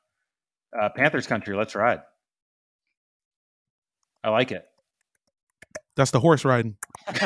Uh, 0.79 0.91
Panthers 0.95 1.27
country, 1.27 1.57
let's 1.57 1.75
ride. 1.75 2.01
I 4.23 4.29
like 4.29 4.53
it. 4.53 4.67
That's 5.97 6.11
the 6.11 6.21
horse 6.21 6.45
riding. 6.45 6.77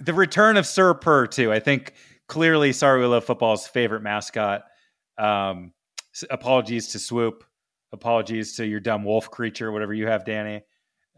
The 0.00 0.14
return 0.14 0.56
of 0.56 0.66
Sir 0.66 0.94
Purr 0.94 1.26
too. 1.26 1.52
I 1.52 1.60
think 1.60 1.92
clearly, 2.26 2.72
sorry 2.72 3.00
we 3.00 3.06
love 3.06 3.24
football's 3.24 3.66
favorite 3.66 4.02
mascot. 4.02 4.62
Um, 5.20 5.72
apologies 6.30 6.88
to 6.88 6.98
Swoop. 6.98 7.44
Apologies 7.92 8.56
to 8.56 8.66
your 8.66 8.80
dumb 8.80 9.04
wolf 9.04 9.30
creature, 9.30 9.70
whatever 9.72 9.92
you 9.92 10.06
have, 10.06 10.24
Danny. 10.24 10.62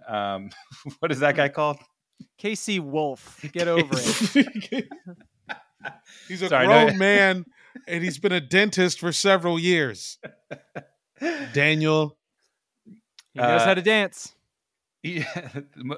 Um, 0.09 0.51
what 0.99 1.13
is 1.13 1.21
that 1.21 1.37
guy 1.37 1.49
called? 1.49 1.77
Casey 2.39 2.81
Wolf, 2.81 3.45
get 3.53 3.69
over 3.69 3.95
it. 3.95 4.89
he's 6.29 6.43
a 6.43 6.49
Sorry, 6.49 6.67
grown 6.67 6.87
no- 6.93 6.99
man 6.99 7.45
and 7.89 8.03
he's 8.05 8.19
been 8.19 8.33
a 8.33 8.41
dentist 8.41 9.01
for 9.01 9.13
several 9.13 9.59
years. 9.59 10.19
Daniel, 11.53 12.17
He 13.33 13.41
knows 13.41 13.63
Uh, 13.63 13.65
how 13.65 13.75
to 13.75 13.83
dance. 13.83 14.35
Yeah, 15.03 15.25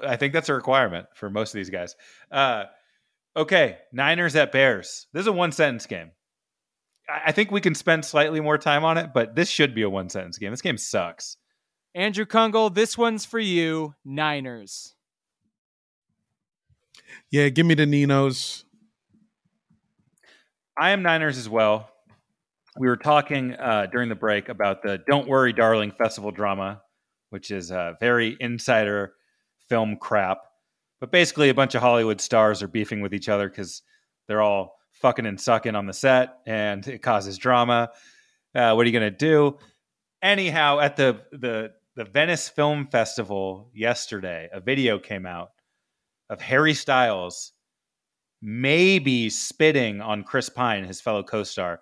I 0.03 0.15
think 0.15 0.33
that's 0.33 0.49
a 0.49 0.53
requirement 0.53 1.07
for 1.15 1.29
most 1.29 1.53
of 1.53 1.57
these 1.57 1.69
guys. 1.69 1.95
Uh, 2.31 2.65
okay, 3.35 3.77
Niners 3.91 4.35
at 4.35 4.51
Bears. 4.51 5.07
This 5.13 5.21
is 5.21 5.27
a 5.27 5.31
one 5.33 5.51
sentence 5.51 5.85
game. 5.85 6.11
I 7.09 7.21
I 7.27 7.31
think 7.31 7.51
we 7.51 7.61
can 7.61 7.75
spend 7.75 8.05
slightly 8.05 8.39
more 8.41 8.57
time 8.57 8.83
on 8.83 8.97
it, 8.97 9.11
but 9.13 9.35
this 9.35 9.49
should 9.49 9.73
be 9.75 9.83
a 9.83 9.89
one 9.89 10.09
sentence 10.09 10.37
game. 10.37 10.51
This 10.51 10.61
game 10.61 10.77
sucks. 10.77 11.37
Andrew 11.93 12.25
Kungle, 12.25 12.73
this 12.73 12.97
one's 12.97 13.25
for 13.25 13.39
you. 13.39 13.95
Niners. 14.03 14.95
yeah, 17.31 17.49
give 17.49 17.65
me 17.65 17.73
the 17.73 17.85
Ninos. 17.85 18.65
I 20.77 20.89
am 20.91 21.01
Niners 21.01 21.37
as 21.37 21.47
well. 21.47 21.89
We 22.77 22.87
were 22.87 22.97
talking 22.97 23.53
uh, 23.53 23.87
during 23.89 24.09
the 24.09 24.15
break 24.15 24.49
about 24.49 24.83
the 24.83 25.01
Don't 25.07 25.29
Worry, 25.29 25.53
Darling 25.53 25.91
festival 25.91 26.31
drama, 26.31 26.81
which 27.29 27.49
is 27.49 27.71
a 27.71 27.95
very 28.01 28.35
insider 28.41 29.13
film 29.69 29.95
crap. 29.95 30.39
But 30.99 31.11
basically, 31.11 31.47
a 31.47 31.53
bunch 31.53 31.75
of 31.75 31.81
Hollywood 31.81 32.19
stars 32.19 32.61
are 32.61 32.67
beefing 32.67 32.99
with 32.99 33.13
each 33.13 33.29
other 33.29 33.47
because 33.47 33.83
they're 34.27 34.41
all 34.41 34.74
fucking 35.01 35.25
and 35.25 35.39
sucking 35.39 35.75
on 35.75 35.85
the 35.85 35.93
set, 35.93 36.39
and 36.45 36.87
it 36.87 37.01
causes 37.01 37.37
drama. 37.37 37.91
Uh, 38.53 38.73
what 38.73 38.83
are 38.83 38.89
you 38.89 38.97
going 38.97 39.11
to 39.11 39.17
do? 39.17 39.57
Anyhow, 40.21 40.79
at 40.79 40.95
the 40.95 41.21
the 41.31 41.71
the 41.95 42.05
Venice 42.05 42.49
Film 42.49 42.87
Festival 42.87 43.69
yesterday, 43.73 44.49
a 44.51 44.59
video 44.59 44.99
came 44.99 45.25
out 45.25 45.49
of 46.29 46.41
Harry 46.41 46.73
Styles 46.73 47.53
maybe 48.41 49.29
spitting 49.29 50.01
on 50.01 50.23
Chris 50.23 50.49
Pine, 50.49 50.83
his 50.83 51.01
fellow 51.01 51.23
co 51.23 51.43
star. 51.43 51.79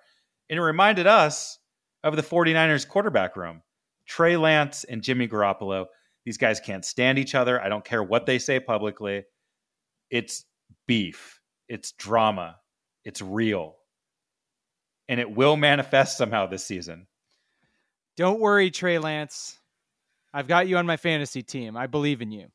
And 0.50 0.60
it 0.60 0.62
reminded 0.62 1.08
us 1.08 1.60
of 2.04 2.16
the 2.16 2.22
49ers 2.22 2.88
quarterback 2.88 3.36
room 3.36 3.62
Trey 4.06 4.38
Lance 4.38 4.84
and 4.86 5.02
Jimmy 5.02 5.28
Garoppolo. 5.28 5.86
These 6.26 6.38
guys 6.38 6.60
can't 6.60 6.86
stand 6.86 7.20
each 7.20 7.36
other. 7.36 7.62
I 7.62 7.70
don't 7.70 7.84
care 7.84 8.02
what 8.02 8.26
they 8.26 8.40
say 8.40 8.60
publicly. 8.60 9.24
It's 10.10 10.46
beef, 10.88 11.40
it's 11.68 11.92
drama, 11.94 12.58
it's 13.06 13.22
real. 13.22 13.76
And 15.10 15.20
it 15.20 15.36
will 15.36 15.58
manifest 15.58 16.18
somehow 16.18 16.48
this 16.48 16.64
season. 16.64 17.08
Don't 18.16 18.40
worry, 18.40 18.72
Trey 18.72 19.00
Lance. 19.00 19.60
I've 20.34 20.48
got 20.48 20.68
you 20.68 20.78
on 20.78 20.86
my 20.86 20.98
fantasy 20.98 21.44
team. 21.44 21.78
I 21.78 21.88
believe 21.88 22.22
in 22.22 22.32
you. 22.32 22.48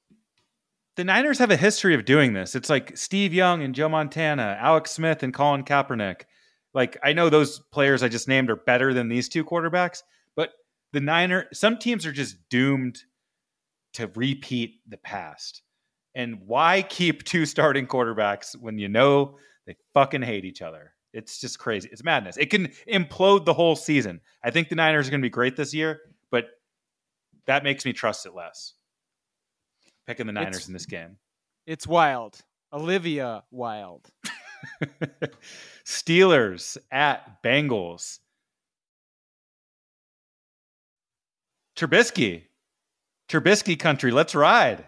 The 0.97 1.05
Niners 1.05 1.39
have 1.39 1.51
a 1.51 1.57
history 1.57 1.95
of 1.95 2.05
doing 2.05 2.33
this. 2.33 2.57
It's 2.57 2.69
like 2.71 2.97
Steve 2.97 3.33
Young 3.33 3.63
and 3.63 3.75
Joe 3.75 3.89
Montana, 3.89 4.59
Alex 4.61 4.91
Smith 4.91 5.23
and 5.23 5.33
Colin 5.33 5.63
Kaepernick. 5.63 6.23
Like 6.75 6.99
I 7.05 7.13
know 7.13 7.29
those 7.29 7.61
players 7.73 8.03
I 8.03 8.09
just 8.09 8.29
named 8.29 8.51
are 8.51 8.57
better 8.57 8.93
than 8.93 9.09
these 9.09 9.29
two 9.29 9.45
quarterbacks, 9.45 10.03
but 10.35 10.51
the 10.93 11.01
Niner 11.01 11.47
some 11.53 11.79
teams 11.79 12.05
are 12.05 12.13
just 12.13 12.37
doomed 12.49 12.99
to 13.95 14.11
repeat 14.15 14.81
the 14.89 14.97
past. 14.97 15.63
And 16.15 16.41
why 16.47 16.83
keep 16.83 17.23
two 17.23 17.47
starting 17.47 17.87
quarterbacks 17.87 18.57
when 18.61 18.79
you 18.79 18.89
know 18.89 19.39
they 19.69 19.77
fucking 19.95 20.23
hate 20.23 20.45
each 20.45 20.63
other? 20.63 20.95
It's 21.13 21.41
just 21.41 21.59
crazy. 21.59 21.89
It's 21.93 22.03
madness. 22.05 22.37
It 22.37 22.51
can 22.51 22.69
implode 22.93 23.45
the 23.45 23.55
whole 23.55 23.77
season. 23.77 24.21
I 24.45 24.51
think 24.51 24.69
the 24.69 24.75
Niners 24.75 25.07
are 25.07 25.11
going 25.11 25.21
to 25.21 25.25
be 25.27 25.31
great 25.31 25.57
this 25.57 25.73
year, 25.73 26.01
but 26.31 26.47
that 27.47 27.63
makes 27.65 27.85
me 27.85 27.93
trust 27.93 28.27
it 28.27 28.35
less. 28.35 28.75
Picking 30.07 30.27
the 30.27 30.33
Niners 30.33 30.57
It's- 30.57 30.67
in 30.69 30.73
this 30.73 30.87
game. 30.87 31.17
It's 31.67 31.87
wild. 31.87 32.39
Olivia 32.73 33.45
Wild. 33.51 34.09
Steelers 35.87 36.77
at 36.91 37.43
Bengals. 37.43 38.19
Trubisky. 41.77 42.45
Trubisky 43.29 43.79
country. 43.79 44.11
Let's 44.11 44.35
ride. 44.35 44.85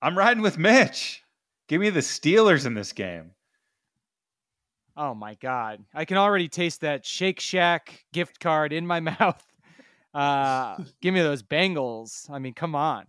I'm 0.00 0.16
riding 0.18 0.42
with 0.42 0.58
Mitch. 0.58 1.22
Give 1.68 1.80
me 1.80 1.90
the 1.90 2.00
Steelers 2.00 2.66
in 2.66 2.74
this 2.74 2.92
game. 2.92 3.32
Oh 4.96 5.14
my 5.14 5.34
god. 5.34 5.84
I 5.94 6.04
can 6.04 6.16
already 6.16 6.48
taste 6.48 6.82
that 6.82 7.06
Shake 7.06 7.40
Shack 7.40 8.04
gift 8.12 8.40
card 8.40 8.72
in 8.72 8.86
my 8.86 9.00
mouth. 9.18 9.42
Uh 10.14 10.76
give 11.00 11.14
me 11.14 11.20
those 11.20 11.42
Bengals. 11.42 12.28
I 12.30 12.38
mean, 12.38 12.54
come 12.54 12.74
on. 12.74 13.06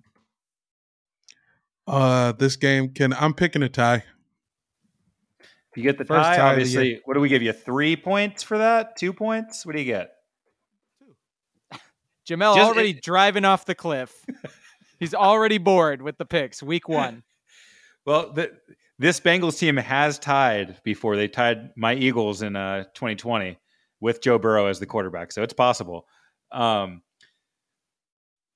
Uh, 1.86 2.32
this 2.32 2.56
game 2.56 2.90
can 2.90 3.12
I'm 3.14 3.34
picking 3.34 3.62
a 3.64 3.70
tie. 3.70 4.04
If 5.72 5.78
you 5.78 5.84
get 5.84 5.98
the 5.98 6.06
First 6.06 6.24
tie, 6.24 6.38
tie 6.38 6.52
of 6.52 6.56
the 6.56 6.62
obviously, 6.62 7.02
what 7.04 7.16
do 7.16 7.20
we 7.20 7.28
give 7.30 7.42
you? 7.42 7.52
Three 7.52 7.96
points 7.96 8.44
for 8.44 8.60
that? 8.60 8.96
Two 8.96 9.12
points? 9.12 9.66
What 9.66 9.74
do 9.76 9.80
you 9.80 9.86
get? 9.86 10.12
Jamel 12.30 12.56
Just- 12.56 12.72
already 12.72 12.94
driving 12.94 13.44
off 13.44 13.66
the 13.66 13.76
cliff. 13.76 14.26
He's 15.00 15.14
already 15.14 15.58
bored 15.58 16.02
with 16.02 16.18
the 16.18 16.26
picks. 16.26 16.64
Week 16.64 16.88
one. 16.88 17.24
Well, 18.06 18.32
the, 18.32 18.52
this 19.00 19.20
Bengals 19.20 19.58
team 19.58 19.78
has 19.78 20.20
tied 20.20 20.78
before. 20.84 21.16
They 21.16 21.28
tied 21.28 21.72
my 21.76 21.96
Eagles 21.96 22.42
in 22.42 22.56
uh, 22.56 22.84
2020 22.94 23.58
with 24.00 24.22
Joe 24.22 24.38
Burrow 24.38 24.68
as 24.68 24.80
the 24.80 24.86
quarterback, 24.86 25.32
so 25.32 25.44
it's 25.44 25.54
possible. 25.54 26.06
Um, 26.52 27.02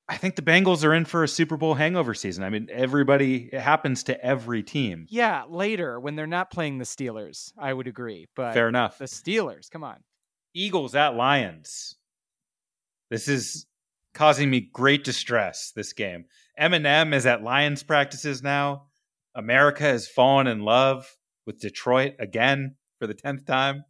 I 0.09 0.15
think 0.15 0.35
the 0.35 0.41
Bengals 0.41 0.85
are 0.85 0.93
in 0.93 1.03
for 1.03 1.23
a 1.23 1.27
Super 1.27 1.57
Bowl 1.57 1.73
hangover 1.73 2.13
season. 2.13 2.43
I 2.43 2.49
mean, 2.49 2.69
everybody, 2.71 3.49
it 3.51 3.59
happens 3.59 4.03
to 4.03 4.23
every 4.23 4.63
team. 4.63 5.05
Yeah, 5.09 5.43
later 5.49 5.99
when 5.99 6.15
they're 6.15 6.27
not 6.27 6.49
playing 6.49 6.77
the 6.77 6.85
Steelers, 6.85 7.51
I 7.57 7.73
would 7.73 7.88
agree. 7.88 8.27
But 8.35 8.53
Fair 8.53 8.69
enough. 8.69 8.99
the 8.99 9.05
Steelers, 9.05 9.69
come 9.69 9.83
on. 9.83 9.97
Eagles 10.53 10.95
at 10.95 11.15
Lions. 11.15 11.95
This 13.09 13.27
is 13.27 13.65
causing 14.13 14.49
me 14.49 14.61
great 14.61 15.03
distress. 15.03 15.71
This 15.75 15.91
game. 15.93 16.25
Eminem 16.59 17.13
is 17.13 17.25
at 17.25 17.43
Lions 17.43 17.83
practices 17.83 18.41
now. 18.41 18.86
America 19.38 19.83
has 19.83 20.07
fallen 20.07 20.47
in 20.47 20.59
love 20.61 21.07
with 21.45 21.59
Detroit 21.59 22.15
again 22.19 22.75
for 22.99 23.07
the 23.07 23.13
tenth 23.13 23.45
time. 23.45 23.85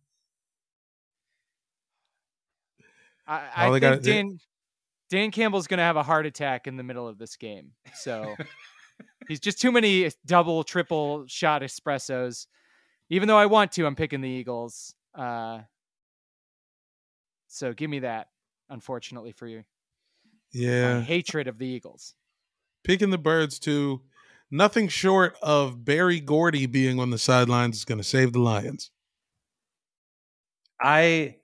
I, 3.25 3.47
I 3.55 3.69
think 3.71 3.81
gotta- 3.81 4.01
Dan 4.01 4.37
Dan 5.09 5.31
Campbell's 5.31 5.67
going 5.67 5.77
to 5.77 5.83
have 5.83 5.95
a 5.95 6.03
heart 6.03 6.25
attack 6.25 6.67
in 6.67 6.75
the 6.75 6.83
middle 6.83 7.07
of 7.07 7.17
this 7.17 7.37
game. 7.37 7.71
So 7.95 8.35
he's 9.29 9.39
just 9.39 9.59
too 9.61 9.71
many 9.71 10.11
double, 10.25 10.63
triple 10.65 11.25
shot 11.27 11.61
espressos. 11.61 12.47
Even 13.09 13.29
though 13.29 13.37
I 13.37 13.45
want 13.45 13.71
to, 13.73 13.85
I'm 13.85 13.95
picking 13.95 14.19
the 14.19 14.27
Eagles. 14.29 14.93
Uh, 15.15 15.59
so 17.47 17.73
give 17.73 17.89
me 17.89 17.99
that. 17.99 18.27
Unfortunately 18.69 19.31
for 19.31 19.47
you, 19.47 19.59
my 19.59 19.63
Yeah, 20.61 20.99
hatred 21.01 21.47
of 21.47 21.57
the 21.57 21.65
Eagles. 21.65 22.15
picking 22.83 23.11
the 23.11 23.17
birds 23.17 23.59
too. 23.59 24.01
Nothing 24.49 24.87
short 24.87 25.37
of 25.41 25.83
Berry 25.83 26.19
Gordy 26.19 26.65
being 26.65 26.99
on 26.99 27.09
the 27.09 27.17
sidelines 27.17 27.77
is 27.77 27.85
going 27.85 27.97
to 27.97 28.03
save 28.03 28.33
the 28.33 28.39
Lions. 28.39 28.91
I 30.81 31.35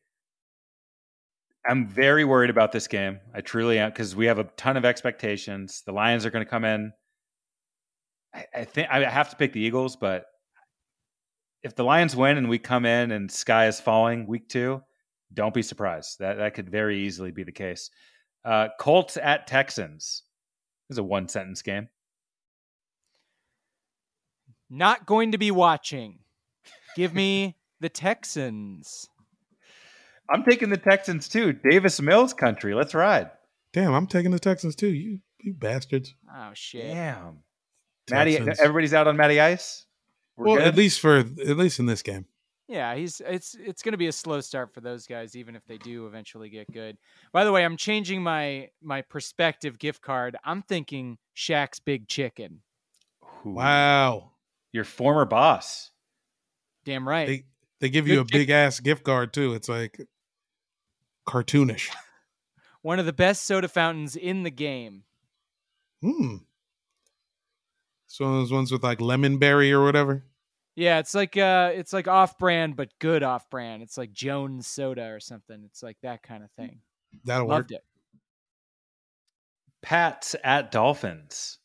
am 1.67 1.87
very 1.87 2.23
worried 2.23 2.49
about 2.49 2.71
this 2.71 2.87
game. 2.87 3.19
I 3.33 3.41
truly 3.41 3.77
am 3.79 3.89
because 3.89 4.15
we 4.15 4.27
have 4.27 4.39
a 4.39 4.45
ton 4.55 4.77
of 4.77 4.85
expectations. 4.85 5.83
The 5.85 5.91
Lions 5.91 6.25
are 6.25 6.29
going 6.29 6.45
to 6.45 6.49
come 6.49 6.63
in. 6.63 6.93
I, 8.33 8.45
I 8.55 8.63
think 8.63 8.89
I 8.89 9.09
have 9.09 9.29
to 9.31 9.35
pick 9.35 9.51
the 9.51 9.59
Eagles, 9.59 9.95
but 9.95 10.25
if 11.61 11.75
the 11.75 11.83
Lions 11.83 12.15
win 12.15 12.37
and 12.37 12.47
we 12.47 12.59
come 12.59 12.85
in 12.85 13.11
and 13.11 13.29
sky 13.29 13.67
is 13.67 13.81
falling 13.81 14.27
week 14.27 14.47
two, 14.49 14.81
don't 15.33 15.53
be 15.53 15.61
surprised. 15.61 16.19
That 16.19 16.37
that 16.37 16.53
could 16.53 16.69
very 16.69 17.05
easily 17.05 17.31
be 17.31 17.43
the 17.43 17.51
case. 17.51 17.89
Uh, 18.45 18.69
Colts 18.79 19.17
at 19.17 19.47
Texans. 19.47 20.23
Is 20.89 20.97
a 20.97 21.03
one 21.03 21.29
sentence 21.29 21.61
game. 21.61 21.87
Not 24.76 25.05
going 25.05 25.34
to 25.34 25.38
be 25.38 25.51
watching. 25.51 26.17
Give 26.95 27.13
me 27.13 27.55
the 27.80 27.89
Texans. 27.89 29.07
I'm 30.28 30.43
taking 30.43 30.69
the 30.69 30.78
Texans 30.78 31.30
too. 31.30 31.53
Davis 31.53 32.01
Mills 32.01 32.34
country. 32.34 32.74
Let's 32.74 32.95
ride. 32.95 33.30
Damn, 33.71 33.93
I'm 33.93 34.07
taking 34.07 34.32
the 34.32 34.39
Texans 34.39 34.76
too. 34.76 34.88
You, 34.88 35.19
you 35.39 35.53
bastards. 35.53 36.15
Oh 36.36 36.49
shit. 36.53 36.86
Damn. 36.86 37.43
Matty, 38.09 38.38
Texans. 38.38 38.59
everybody's 38.59 38.95
out 38.95 39.07
on 39.07 39.15
Matty 39.15 39.39
Ice. 39.39 39.86
We're 40.38 40.45
well, 40.45 40.55
good? 40.55 40.67
at 40.67 40.76
least 40.76 40.99
for 40.99 41.17
at 41.19 41.57
least 41.57 41.80
in 41.80 41.86
this 41.86 42.01
game. 42.01 42.26
Yeah, 42.67 42.95
he's 42.95 43.21
it's 43.24 43.55
it's 43.59 43.84
going 43.84 43.91
to 43.91 43.97
be 43.99 44.07
a 44.07 44.11
slow 44.11 44.41
start 44.41 44.74
for 44.74 44.82
those 44.82 45.05
guys 45.05 45.36
even 45.36 45.55
if 45.55 45.63
they 45.65 45.78
do 45.78 46.07
eventually 46.07 46.49
get 46.49 46.71
good. 46.71 46.97
By 47.32 47.43
the 47.43 47.51
way, 47.51 47.63
I'm 47.63 47.78
changing 47.78 48.24
my 48.24 48.69
my 48.82 49.03
perspective 49.03 49.78
gift 49.78 50.01
card. 50.01 50.36
I'm 50.43 50.63
thinking 50.63 51.19
Shaq's 51.38 51.80
Big 51.80 52.07
Chicken. 52.07 52.61
Wow, 53.45 54.32
Your 54.74 54.84
former 54.84 55.24
boss. 55.24 55.91
Damn 56.84 57.07
right. 57.07 57.28
they 57.28 57.43
they 57.80 57.89
give 57.89 58.07
you 58.07 58.15
a 58.15 58.24
Good 58.24 58.32
chick- 58.32 58.39
big 58.41 58.49
ass 58.49 58.80
gift 58.82 59.03
card 59.05 59.32
too. 59.34 59.53
It's 59.53 59.69
like 59.69 60.01
cartoonish. 61.28 61.89
One 62.82 62.99
of 62.99 63.05
the 63.05 63.13
best 63.13 63.45
soda 63.45 63.69
fountains 63.69 64.17
in 64.17 64.43
the 64.43 64.51
game. 64.51 65.03
Hmm. 66.01 66.38
It's 68.07 68.19
one 68.19 68.32
of 68.32 68.36
those 68.41 68.51
ones 68.51 68.71
with 68.71 68.84
like 68.84 68.99
lemon 68.99 69.38
berry 69.38 69.71
or 69.71 69.82
whatever. 69.84 70.26
Yeah, 70.76 70.99
it's 70.99 71.15
like 71.15 71.38
uh 71.38 71.71
it's 71.74 71.93
like 71.93 72.07
off-brand 72.09 72.76
but 72.76 72.89
good 72.99 73.24
off-brand. 73.24 73.82
It's 73.84 73.97
like 73.97 74.11
Jones 74.11 74.67
soda 74.67 75.05
or 75.11 75.19
something. 75.21 75.63
It's 75.65 75.82
like 75.82 75.97
that 76.03 76.21
kind 76.24 76.43
of 76.43 76.51
thing. 76.51 76.82
That'll 77.24 77.47
work. 77.47 77.71
It. 77.71 77.84
Pats 79.82 80.36
at 80.43 80.71
Dolphins. 80.71 81.59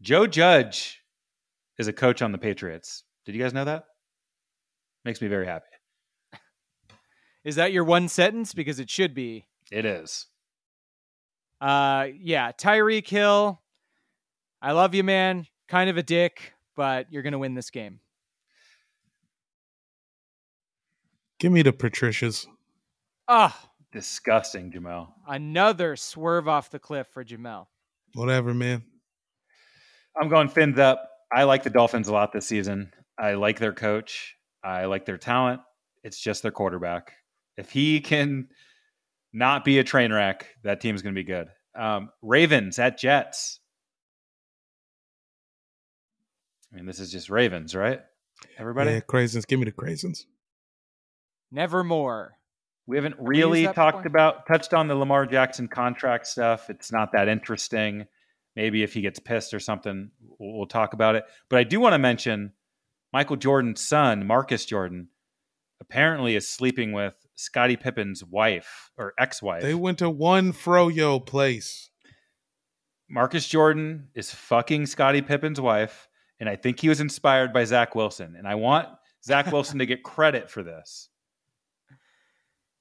Joe 0.00 0.26
Judge 0.26 1.02
is 1.78 1.88
a 1.88 1.92
coach 1.92 2.22
on 2.22 2.32
the 2.32 2.38
Patriots. 2.38 3.04
Did 3.24 3.34
you 3.34 3.42
guys 3.42 3.52
know 3.54 3.64
that? 3.64 3.84
Makes 5.04 5.20
me 5.20 5.28
very 5.28 5.46
happy. 5.46 5.66
Is 7.44 7.56
that 7.56 7.72
your 7.72 7.84
one 7.84 8.08
sentence 8.08 8.54
because 8.54 8.78
it 8.80 8.88
should 8.90 9.14
be. 9.14 9.46
It 9.70 9.84
is. 9.84 10.26
Uh 11.60 12.08
yeah, 12.18 12.52
Tyreek 12.52 13.08
Hill. 13.08 13.60
I 14.62 14.72
love 14.72 14.94
you, 14.94 15.04
man. 15.04 15.46
Kind 15.68 15.90
of 15.90 15.96
a 15.96 16.02
dick, 16.02 16.52
but 16.76 17.06
you're 17.12 17.22
going 17.22 17.32
to 17.32 17.38
win 17.38 17.54
this 17.54 17.70
game. 17.70 18.00
Give 21.38 21.52
me 21.52 21.62
the 21.62 21.72
Patricias. 21.72 22.46
Ah, 23.28 23.70
Disgusting, 23.92 24.72
Jamel. 24.72 25.08
another 25.28 25.96
swerve 25.96 26.48
off 26.48 26.70
the 26.70 26.78
cliff 26.78 27.06
for 27.08 27.24
Jamel. 27.24 27.66
Whatever, 28.14 28.52
man. 28.54 28.82
I'm 30.20 30.28
going 30.28 30.48
fins 30.48 30.78
up. 30.78 31.08
I 31.34 31.44
like 31.44 31.64
the 31.64 31.70
Dolphins 31.70 32.08
a 32.08 32.12
lot 32.12 32.32
this 32.32 32.46
season. 32.46 32.92
I 33.18 33.34
like 33.34 33.58
their 33.58 33.72
coach. 33.72 34.36
I 34.62 34.84
like 34.84 35.04
their 35.04 35.18
talent. 35.18 35.60
It's 36.04 36.20
just 36.20 36.42
their 36.42 36.52
quarterback. 36.52 37.12
If 37.56 37.70
he 37.70 38.00
can 38.00 38.48
not 39.32 39.64
be 39.64 39.78
a 39.78 39.84
train 39.84 40.12
wreck, 40.12 40.46
that 40.62 40.80
team's 40.80 41.02
going 41.02 41.14
to 41.14 41.18
be 41.18 41.24
good. 41.24 41.48
Um, 41.74 42.10
Ravens 42.22 42.78
at 42.78 42.98
Jets. 42.98 43.58
I 46.72 46.76
mean, 46.76 46.86
this 46.86 47.00
is 47.00 47.10
just 47.10 47.30
Ravens, 47.30 47.74
right? 47.74 48.00
Everybody, 48.58 48.92
Yeah, 48.92 49.00
craisins. 49.00 49.46
Give 49.46 49.58
me 49.58 49.64
the 49.64 49.72
craisins. 49.72 50.24
Nevermore. 51.52 52.32
we 52.86 52.96
haven't 52.96 53.16
really 53.18 53.66
that 53.66 53.74
talked 53.74 54.02
before? 54.02 54.08
about 54.08 54.46
touched 54.46 54.74
on 54.74 54.88
the 54.88 54.94
Lamar 54.94 55.26
Jackson 55.26 55.68
contract 55.68 56.26
stuff. 56.26 56.68
It's 56.70 56.92
not 56.92 57.12
that 57.12 57.28
interesting. 57.28 58.06
Maybe 58.56 58.82
if 58.82 58.94
he 58.94 59.00
gets 59.00 59.18
pissed 59.18 59.52
or 59.52 59.60
something, 59.60 60.10
we'll, 60.38 60.58
we'll 60.58 60.66
talk 60.66 60.94
about 60.94 61.16
it. 61.16 61.24
But 61.48 61.58
I 61.58 61.64
do 61.64 61.80
want 61.80 61.94
to 61.94 61.98
mention 61.98 62.52
Michael 63.12 63.36
Jordan's 63.36 63.80
son, 63.80 64.26
Marcus 64.26 64.64
Jordan, 64.64 65.08
apparently 65.80 66.36
is 66.36 66.48
sleeping 66.48 66.92
with 66.92 67.14
Scottie 67.34 67.76
Pippen's 67.76 68.24
wife 68.24 68.90
or 68.96 69.14
ex-wife. 69.18 69.62
They 69.62 69.74
went 69.74 69.98
to 69.98 70.10
one 70.10 70.52
froyo 70.52 71.24
place. 71.24 71.90
Marcus 73.08 73.46
Jordan 73.46 74.08
is 74.14 74.32
fucking 74.32 74.86
Scottie 74.86 75.22
Pippen's 75.22 75.60
wife, 75.60 76.08
and 76.40 76.48
I 76.48 76.56
think 76.56 76.80
he 76.80 76.88
was 76.88 77.00
inspired 77.00 77.52
by 77.52 77.64
Zach 77.64 77.94
Wilson. 77.94 78.34
And 78.36 78.48
I 78.48 78.54
want 78.54 78.88
Zach 79.24 79.52
Wilson 79.52 79.78
to 79.78 79.86
get 79.86 80.02
credit 80.04 80.50
for 80.50 80.62
this. 80.62 81.10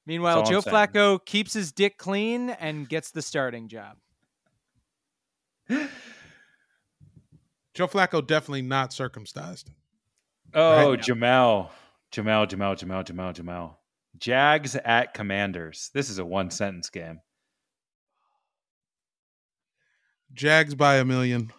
Meanwhile, 0.05 0.43
Joe 0.43 0.61
Flacco 0.61 1.23
keeps 1.23 1.53
his 1.53 1.71
dick 1.71 1.97
clean 1.97 2.49
and 2.49 2.89
gets 2.89 3.11
the 3.11 3.21
starting 3.21 3.69
job. 3.69 3.97
Joe 5.69 5.87
Flacco 7.87 8.25
definitely 8.25 8.61
not 8.61 8.93
circumcised. 8.93 9.71
Oh, 10.53 10.91
Right. 10.91 11.01
Jamal. 11.01 11.71
Jamal, 12.11 12.45
Jamal, 12.45 12.75
Jamal, 12.75 13.03
Jamel, 13.03 13.33
Jamel. 13.33 13.75
Jags 14.17 14.75
at 14.75 15.13
Commanders. 15.15 15.89
This 15.93 16.09
is 16.09 16.19
a 16.19 16.25
one 16.25 16.51
sentence 16.51 16.89
game. 16.91 17.21
Jags 20.33 20.75
by 20.75 20.97
a 20.97 21.05
million. 21.05 21.51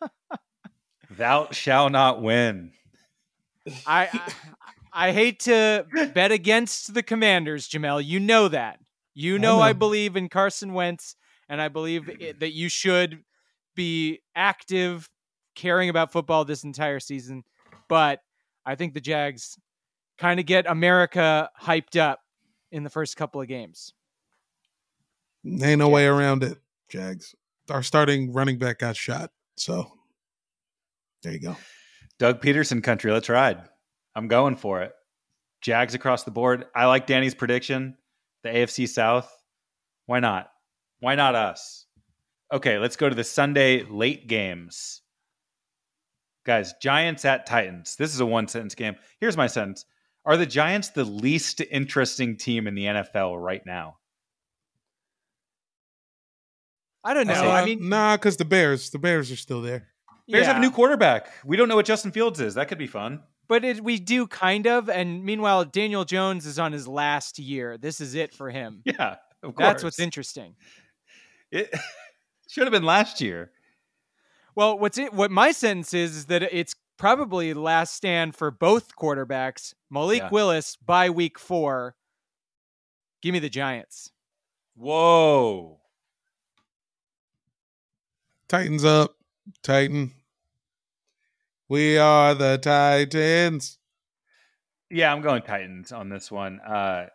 Thou 1.10 1.48
shall 1.52 1.90
not 1.90 2.22
win. 2.22 2.72
I, 3.86 4.08
I 4.12 4.32
I 4.92 5.12
hate 5.12 5.40
to 5.40 5.86
bet 6.14 6.32
against 6.32 6.94
the 6.94 7.02
Commanders, 7.02 7.68
Jamel. 7.68 8.04
You 8.04 8.20
know 8.20 8.48
that. 8.48 8.78
You 9.14 9.36
I 9.36 9.38
know 9.38 9.60
I, 9.60 9.72
believe 9.72 10.16
in 10.16 10.28
Carson 10.28 10.74
Wentz, 10.74 11.16
and 11.52 11.60
I 11.60 11.68
believe 11.68 12.08
i- 12.08 12.32
that 12.38 12.52
you 12.52 12.70
should 12.70 13.22
be 13.76 14.22
active, 14.34 15.10
caring 15.54 15.90
about 15.90 16.10
football 16.10 16.46
this 16.46 16.64
entire 16.64 16.98
season. 16.98 17.44
But 17.88 18.22
I 18.64 18.74
think 18.74 18.94
the 18.94 19.02
Jags 19.02 19.58
kind 20.16 20.40
of 20.40 20.46
get 20.46 20.66
America 20.66 21.50
hyped 21.60 22.00
up 22.00 22.20
in 22.70 22.84
the 22.84 22.90
first 22.90 23.18
couple 23.18 23.40
of 23.42 23.48
games. 23.48 23.92
Ain't 25.44 25.78
no 25.78 25.90
way 25.90 26.06
around 26.06 26.42
it. 26.42 26.58
Jags. 26.88 27.34
Our 27.68 27.82
starting 27.82 28.32
running 28.32 28.58
back 28.58 28.78
got 28.78 28.96
shot. 28.96 29.30
So 29.56 29.92
there 31.22 31.32
you 31.34 31.40
go. 31.40 31.56
Doug 32.18 32.40
Pederson 32.40 32.82
country. 32.82 33.12
Let's 33.12 33.28
ride. 33.28 33.60
I'm 34.14 34.28
going 34.28 34.56
for 34.56 34.80
it. 34.82 34.92
Jags 35.60 35.94
across 35.94 36.24
the 36.24 36.30
board. 36.30 36.66
I 36.74 36.86
like 36.86 37.06
Danny's 37.06 37.34
prediction. 37.34 37.98
The 38.42 38.48
AFC 38.48 38.88
South. 38.88 39.30
Why 40.06 40.20
not? 40.20 40.51
Why 41.02 41.16
not 41.16 41.34
us? 41.34 41.86
Okay, 42.52 42.78
let's 42.78 42.94
go 42.94 43.08
to 43.08 43.14
the 43.14 43.24
Sunday 43.24 43.82
late 43.82 44.28
games. 44.28 45.02
Guys, 46.46 46.74
Giants 46.80 47.24
at 47.24 47.44
Titans. 47.44 47.96
This 47.96 48.14
is 48.14 48.20
a 48.20 48.26
one 48.26 48.46
sentence 48.46 48.76
game. 48.76 48.94
Here's 49.18 49.36
my 49.36 49.48
sentence 49.48 49.84
Are 50.24 50.36
the 50.36 50.46
Giants 50.46 50.90
the 50.90 51.02
least 51.02 51.60
interesting 51.60 52.36
team 52.36 52.68
in 52.68 52.76
the 52.76 52.84
NFL 52.84 53.42
right 53.42 53.62
now? 53.66 53.96
I 57.02 57.14
don't 57.14 57.26
know. 57.26 57.34
Uh, 57.34 57.50
I 57.50 57.64
mean, 57.64 57.88
nah, 57.88 58.16
because 58.16 58.36
the 58.36 58.44
Bears, 58.44 58.90
the 58.90 59.00
Bears 59.00 59.32
are 59.32 59.36
still 59.36 59.60
there. 59.60 59.88
Bears 60.28 60.46
have 60.46 60.58
a 60.58 60.60
new 60.60 60.70
quarterback. 60.70 61.32
We 61.44 61.56
don't 61.56 61.68
know 61.68 61.74
what 61.74 61.86
Justin 61.86 62.12
Fields 62.12 62.38
is. 62.38 62.54
That 62.54 62.68
could 62.68 62.78
be 62.78 62.86
fun. 62.86 63.22
But 63.48 63.64
it, 63.64 63.82
we 63.82 63.98
do 63.98 64.28
kind 64.28 64.68
of. 64.68 64.88
And 64.88 65.24
meanwhile, 65.24 65.64
Daniel 65.64 66.04
Jones 66.04 66.46
is 66.46 66.60
on 66.60 66.70
his 66.70 66.86
last 66.86 67.40
year. 67.40 67.76
This 67.76 68.00
is 68.00 68.14
it 68.14 68.32
for 68.32 68.50
him. 68.50 68.82
Yeah, 68.86 69.16
of 69.42 69.56
course. 69.56 69.66
That's 69.66 69.82
what's 69.82 69.98
interesting. 69.98 70.54
It 71.52 71.72
should 72.48 72.64
have 72.64 72.72
been 72.72 72.82
last 72.84 73.20
year. 73.20 73.52
Well, 74.56 74.78
what's 74.78 74.98
it? 74.98 75.12
What 75.12 75.30
my 75.30 75.52
sentence 75.52 75.94
is 75.94 76.16
is 76.16 76.26
that 76.26 76.42
it's 76.42 76.74
probably 76.98 77.54
last 77.54 77.94
stand 77.94 78.34
for 78.34 78.50
both 78.50 78.96
quarterbacks. 78.96 79.74
Malik 79.90 80.22
Yeah. 80.22 80.28
Willis 80.30 80.76
by 80.76 81.10
week 81.10 81.38
four. 81.38 81.94
Give 83.22 83.32
me 83.32 83.38
the 83.38 83.48
Giants. 83.48 84.10
Whoa. 84.74 85.80
Titans 88.48 88.84
up. 88.84 89.14
Titan. 89.62 90.12
We 91.68 91.96
are 91.96 92.34
the 92.34 92.58
Titans. 92.58 93.78
Yeah, 94.90 95.12
I'm 95.12 95.22
going 95.22 95.42
Titans 95.42 95.90
on 95.90 96.10
this 96.10 96.30
one. 96.30 96.60
Uh, 96.60 97.06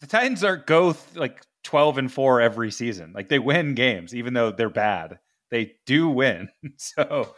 the 0.00 0.06
Titans 0.08 0.42
are 0.42 0.56
go 0.56 0.92
th- 0.92 1.16
like 1.16 1.42
12 1.64 1.98
and 1.98 2.12
4 2.12 2.40
every 2.40 2.70
season. 2.70 3.12
Like 3.14 3.28
they 3.28 3.38
win 3.38 3.74
games, 3.74 4.14
even 4.14 4.34
though 4.34 4.50
they're 4.50 4.70
bad. 4.70 5.18
They 5.50 5.72
do 5.86 6.08
win. 6.08 6.48
so 6.76 7.34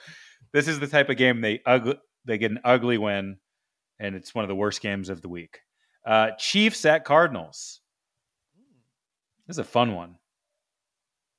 this 0.53 0.69
is 0.69 0.81
the 0.81 0.87
type 0.87 1.09
of 1.09 1.17
game 1.17 1.41
they 1.41 1.61
ugly 1.67 1.97
they 2.25 2.39
get 2.39 2.53
an 2.53 2.61
ugly 2.65 2.99
win, 2.99 3.39
and 3.99 4.15
it's 4.15 4.35
one 4.35 4.45
of 4.45 4.49
the 4.49 4.55
worst 4.55 4.81
games 4.81 5.09
of 5.09 5.23
the 5.23 5.29
week. 5.29 5.61
Uh, 6.07 6.31
Chiefs 6.39 6.85
at 6.85 7.05
Cardinals. 7.05 7.81
This 9.47 9.55
is 9.55 9.59
a 9.59 9.65
fun 9.65 9.95
one. 9.95 10.17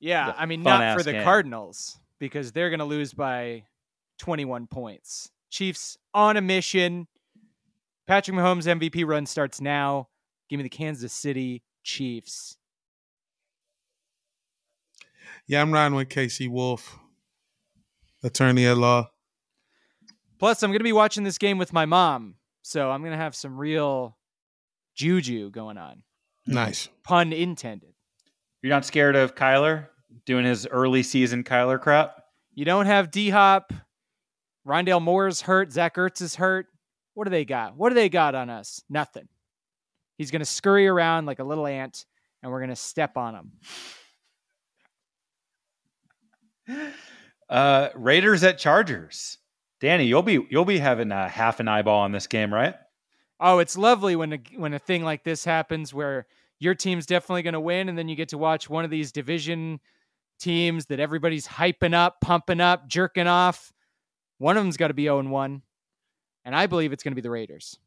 Yeah, 0.00 0.34
I 0.36 0.46
mean 0.46 0.62
not 0.62 0.96
for 0.96 1.02
the 1.02 1.12
game. 1.12 1.24
Cardinals 1.24 1.98
because 2.18 2.52
they're 2.52 2.70
going 2.70 2.80
to 2.80 2.84
lose 2.84 3.14
by 3.14 3.64
21 4.18 4.66
points. 4.66 5.30
Chiefs 5.50 5.96
on 6.12 6.36
a 6.36 6.40
mission. 6.40 7.06
Patrick 8.06 8.36
Mahomes 8.36 8.66
MVP 8.66 9.06
run 9.06 9.24
starts 9.24 9.60
now. 9.60 10.08
Give 10.50 10.58
me 10.58 10.62
the 10.62 10.68
Kansas 10.68 11.12
City 11.12 11.62
Chiefs. 11.82 12.58
Yeah, 15.46 15.60
I'm 15.60 15.72
riding 15.72 15.94
with 15.94 16.08
KC 16.08 16.48
Wolf, 16.48 16.98
attorney 18.22 18.66
at 18.66 18.78
law. 18.78 19.10
Plus, 20.38 20.62
I'm 20.62 20.70
going 20.70 20.80
to 20.80 20.84
be 20.84 20.92
watching 20.92 21.24
this 21.24 21.38
game 21.38 21.58
with 21.58 21.72
my 21.72 21.86
mom, 21.86 22.36
so 22.62 22.90
I'm 22.90 23.02
going 23.02 23.12
to 23.12 23.18
have 23.18 23.34
some 23.34 23.56
real 23.56 24.16
juju 24.94 25.50
going 25.50 25.78
on. 25.78 26.02
Nice. 26.46 26.88
Pun 27.02 27.32
intended. 27.32 27.94
You're 28.62 28.70
not 28.70 28.84
scared 28.84 29.16
of 29.16 29.34
Kyler 29.34 29.88
doing 30.24 30.44
his 30.44 30.66
early 30.66 31.02
season 31.02 31.44
Kyler 31.44 31.80
crap? 31.80 32.16
You 32.54 32.64
don't 32.64 32.86
have 32.86 33.10
D 33.10 33.30
Hop. 33.30 33.72
Rondale 34.66 35.02
Moore's 35.02 35.42
hurt. 35.42 35.72
Zach 35.72 35.96
Ertz 35.96 36.22
is 36.22 36.36
hurt. 36.36 36.66
What 37.12 37.24
do 37.24 37.30
they 37.30 37.44
got? 37.44 37.76
What 37.76 37.90
do 37.90 37.94
they 37.94 38.08
got 38.08 38.34
on 38.34 38.48
us? 38.48 38.82
Nothing. 38.88 39.28
He's 40.16 40.30
going 40.30 40.40
to 40.40 40.46
scurry 40.46 40.86
around 40.86 41.26
like 41.26 41.38
a 41.38 41.44
little 41.44 41.66
ant, 41.66 42.06
and 42.42 42.50
we're 42.50 42.60
going 42.60 42.70
to 42.70 42.76
step 42.76 43.16
on 43.16 43.34
him. 43.34 43.52
Uh, 47.48 47.88
Raiders 47.94 48.42
at 48.42 48.58
Chargers. 48.58 49.38
Danny, 49.80 50.04
you'll 50.04 50.22
be 50.22 50.46
you'll 50.48 50.64
be 50.64 50.78
having 50.78 51.12
a 51.12 51.28
half 51.28 51.60
an 51.60 51.68
eyeball 51.68 52.00
on 52.00 52.12
this 52.12 52.26
game, 52.26 52.52
right? 52.52 52.74
Oh, 53.38 53.58
it's 53.58 53.76
lovely 53.76 54.16
when 54.16 54.32
a, 54.32 54.38
when 54.56 54.72
a 54.72 54.78
thing 54.78 55.04
like 55.04 55.24
this 55.24 55.44
happens 55.44 55.92
where 55.92 56.26
your 56.58 56.74
team's 56.74 57.04
definitely 57.04 57.42
going 57.42 57.54
to 57.54 57.60
win, 57.60 57.88
and 57.88 57.98
then 57.98 58.08
you 58.08 58.16
get 58.16 58.30
to 58.30 58.38
watch 58.38 58.70
one 58.70 58.84
of 58.84 58.90
these 58.90 59.12
division 59.12 59.80
teams 60.38 60.86
that 60.86 61.00
everybody's 61.00 61.46
hyping 61.46 61.94
up, 61.94 62.20
pumping 62.20 62.60
up, 62.60 62.88
jerking 62.88 63.26
off. 63.26 63.72
One 64.38 64.56
of 64.56 64.64
them's 64.64 64.76
got 64.76 64.88
to 64.88 64.94
be 64.94 65.04
0 65.04 65.22
1, 65.24 65.62
and 66.44 66.56
I 66.56 66.66
believe 66.66 66.92
it's 66.92 67.02
going 67.02 67.12
to 67.12 67.16
be 67.16 67.20
the 67.20 67.30
Raiders. 67.30 67.78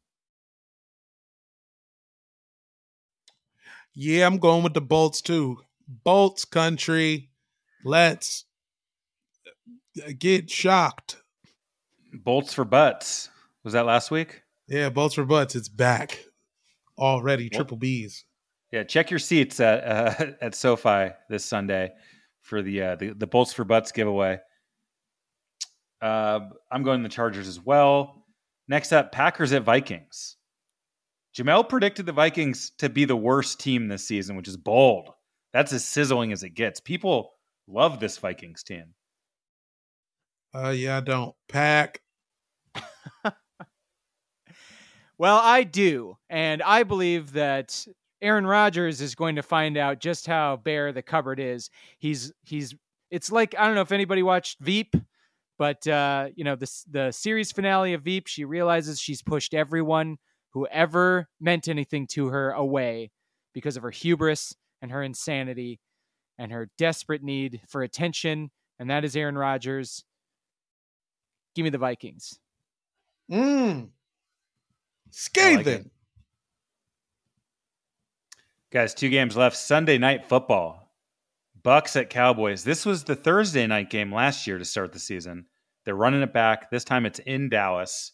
Yeah, 3.94 4.26
I'm 4.26 4.38
going 4.38 4.62
with 4.62 4.74
the 4.74 4.80
Bolts 4.80 5.20
too. 5.20 5.58
Bolts 6.04 6.44
country. 6.44 7.30
Let's 7.84 8.44
get 10.18 10.50
shocked. 10.50 11.22
Bolts 12.12 12.54
for 12.54 12.64
butts. 12.64 13.30
Was 13.64 13.72
that 13.74 13.86
last 13.86 14.10
week? 14.10 14.42
Yeah, 14.68 14.90
Bolts 14.90 15.14
for 15.14 15.24
Butts. 15.24 15.56
It's 15.56 15.68
back 15.68 16.24
already. 16.98 17.48
Triple 17.48 17.76
B's. 17.76 18.24
Yeah, 18.70 18.84
check 18.84 19.10
your 19.10 19.18
seats 19.18 19.60
at 19.60 19.84
uh, 19.84 20.32
at 20.42 20.54
SoFi 20.54 21.10
this 21.28 21.44
Sunday 21.44 21.90
for 22.42 22.62
the 22.62 22.82
uh, 22.82 22.96
the, 22.96 23.14
the 23.14 23.26
Bolts 23.26 23.52
for 23.52 23.64
Butts 23.64 23.92
giveaway. 23.92 24.38
Uh, 26.00 26.40
I'm 26.70 26.82
going 26.82 27.02
the 27.02 27.08
Chargers 27.08 27.48
as 27.48 27.60
well. 27.60 28.24
Next 28.68 28.92
up, 28.92 29.10
Packers 29.10 29.52
at 29.52 29.64
Vikings. 29.64 30.36
Jamel 31.36 31.68
predicted 31.68 32.06
the 32.06 32.12
Vikings 32.12 32.70
to 32.78 32.88
be 32.88 33.04
the 33.04 33.16
worst 33.16 33.60
team 33.60 33.88
this 33.88 34.06
season, 34.06 34.36
which 34.36 34.48
is 34.48 34.56
bold. 34.56 35.10
That's 35.52 35.72
as 35.72 35.84
sizzling 35.84 36.32
as 36.32 36.42
it 36.42 36.50
gets. 36.50 36.80
People 36.80 37.32
love 37.66 38.00
this 38.00 38.18
Vikings 38.18 38.62
team. 38.62 38.94
Uh, 40.54 40.70
yeah, 40.70 40.98
I 40.98 41.00
don't 41.00 41.34
pack. 41.48 42.02
Well, 45.18 45.40
I 45.42 45.64
do. 45.64 46.16
And 46.30 46.62
I 46.62 46.82
believe 46.84 47.32
that 47.32 47.86
Aaron 48.22 48.46
Rodgers 48.46 49.00
is 49.00 49.14
going 49.14 49.36
to 49.36 49.42
find 49.42 49.76
out 49.76 50.00
just 50.00 50.26
how 50.26 50.56
bare 50.56 50.92
the 50.92 51.02
cupboard 51.02 51.40
is. 51.40 51.70
He's 51.98 52.32
he's 52.44 52.74
it's 53.10 53.30
like 53.32 53.54
I 53.58 53.66
don't 53.66 53.74
know 53.74 53.80
if 53.80 53.92
anybody 53.92 54.22
watched 54.22 54.58
Veep, 54.60 54.94
But 55.58 55.86
uh, 55.88 56.30
you 56.36 56.44
know, 56.44 56.56
the 56.56 56.70
the 56.90 57.12
series 57.12 57.52
finale 57.52 57.94
of 57.94 58.02
Veep, 58.04 58.28
she 58.28 58.44
realizes 58.46 59.00
she's 59.00 59.22
pushed 59.22 59.54
everyone 59.54 60.18
who 60.54 60.66
ever 60.68 61.28
meant 61.40 61.68
anything 61.68 62.08
to 62.08 62.28
her 62.28 62.52
away 62.52 63.10
because 63.54 63.76
of 63.76 63.84
her 63.84 63.90
hubris 63.92 64.54
and 64.82 64.92
her 64.92 65.02
insanity 65.02 65.80
and 66.38 66.52
her 66.52 66.70
desperate 66.78 67.22
need 67.22 67.62
for 67.68 67.82
attention, 67.82 68.50
and 68.78 68.90
that 68.90 69.04
is 69.04 69.16
Aaron 69.16 69.38
Rodgers. 69.38 70.04
Give 71.58 71.64
me 71.64 71.70
the 71.70 71.78
Vikings. 71.78 72.38
Mm. 73.28 73.86
I 73.86 73.88
Scathing. 75.10 75.82
like. 75.82 75.90
Guys, 78.70 78.94
two 78.94 79.08
games 79.08 79.36
left. 79.36 79.56
Sunday 79.56 79.98
night 79.98 80.28
football. 80.28 80.94
Bucks 81.64 81.96
at 81.96 82.10
Cowboys. 82.10 82.62
This 82.62 82.86
was 82.86 83.02
the 83.02 83.16
Thursday 83.16 83.66
night 83.66 83.90
game 83.90 84.14
last 84.14 84.46
year 84.46 84.56
to 84.56 84.64
start 84.64 84.92
the 84.92 85.00
season. 85.00 85.46
They're 85.84 85.96
running 85.96 86.22
it 86.22 86.32
back. 86.32 86.70
This 86.70 86.84
time 86.84 87.04
it's 87.04 87.18
in 87.18 87.48
Dallas. 87.48 88.12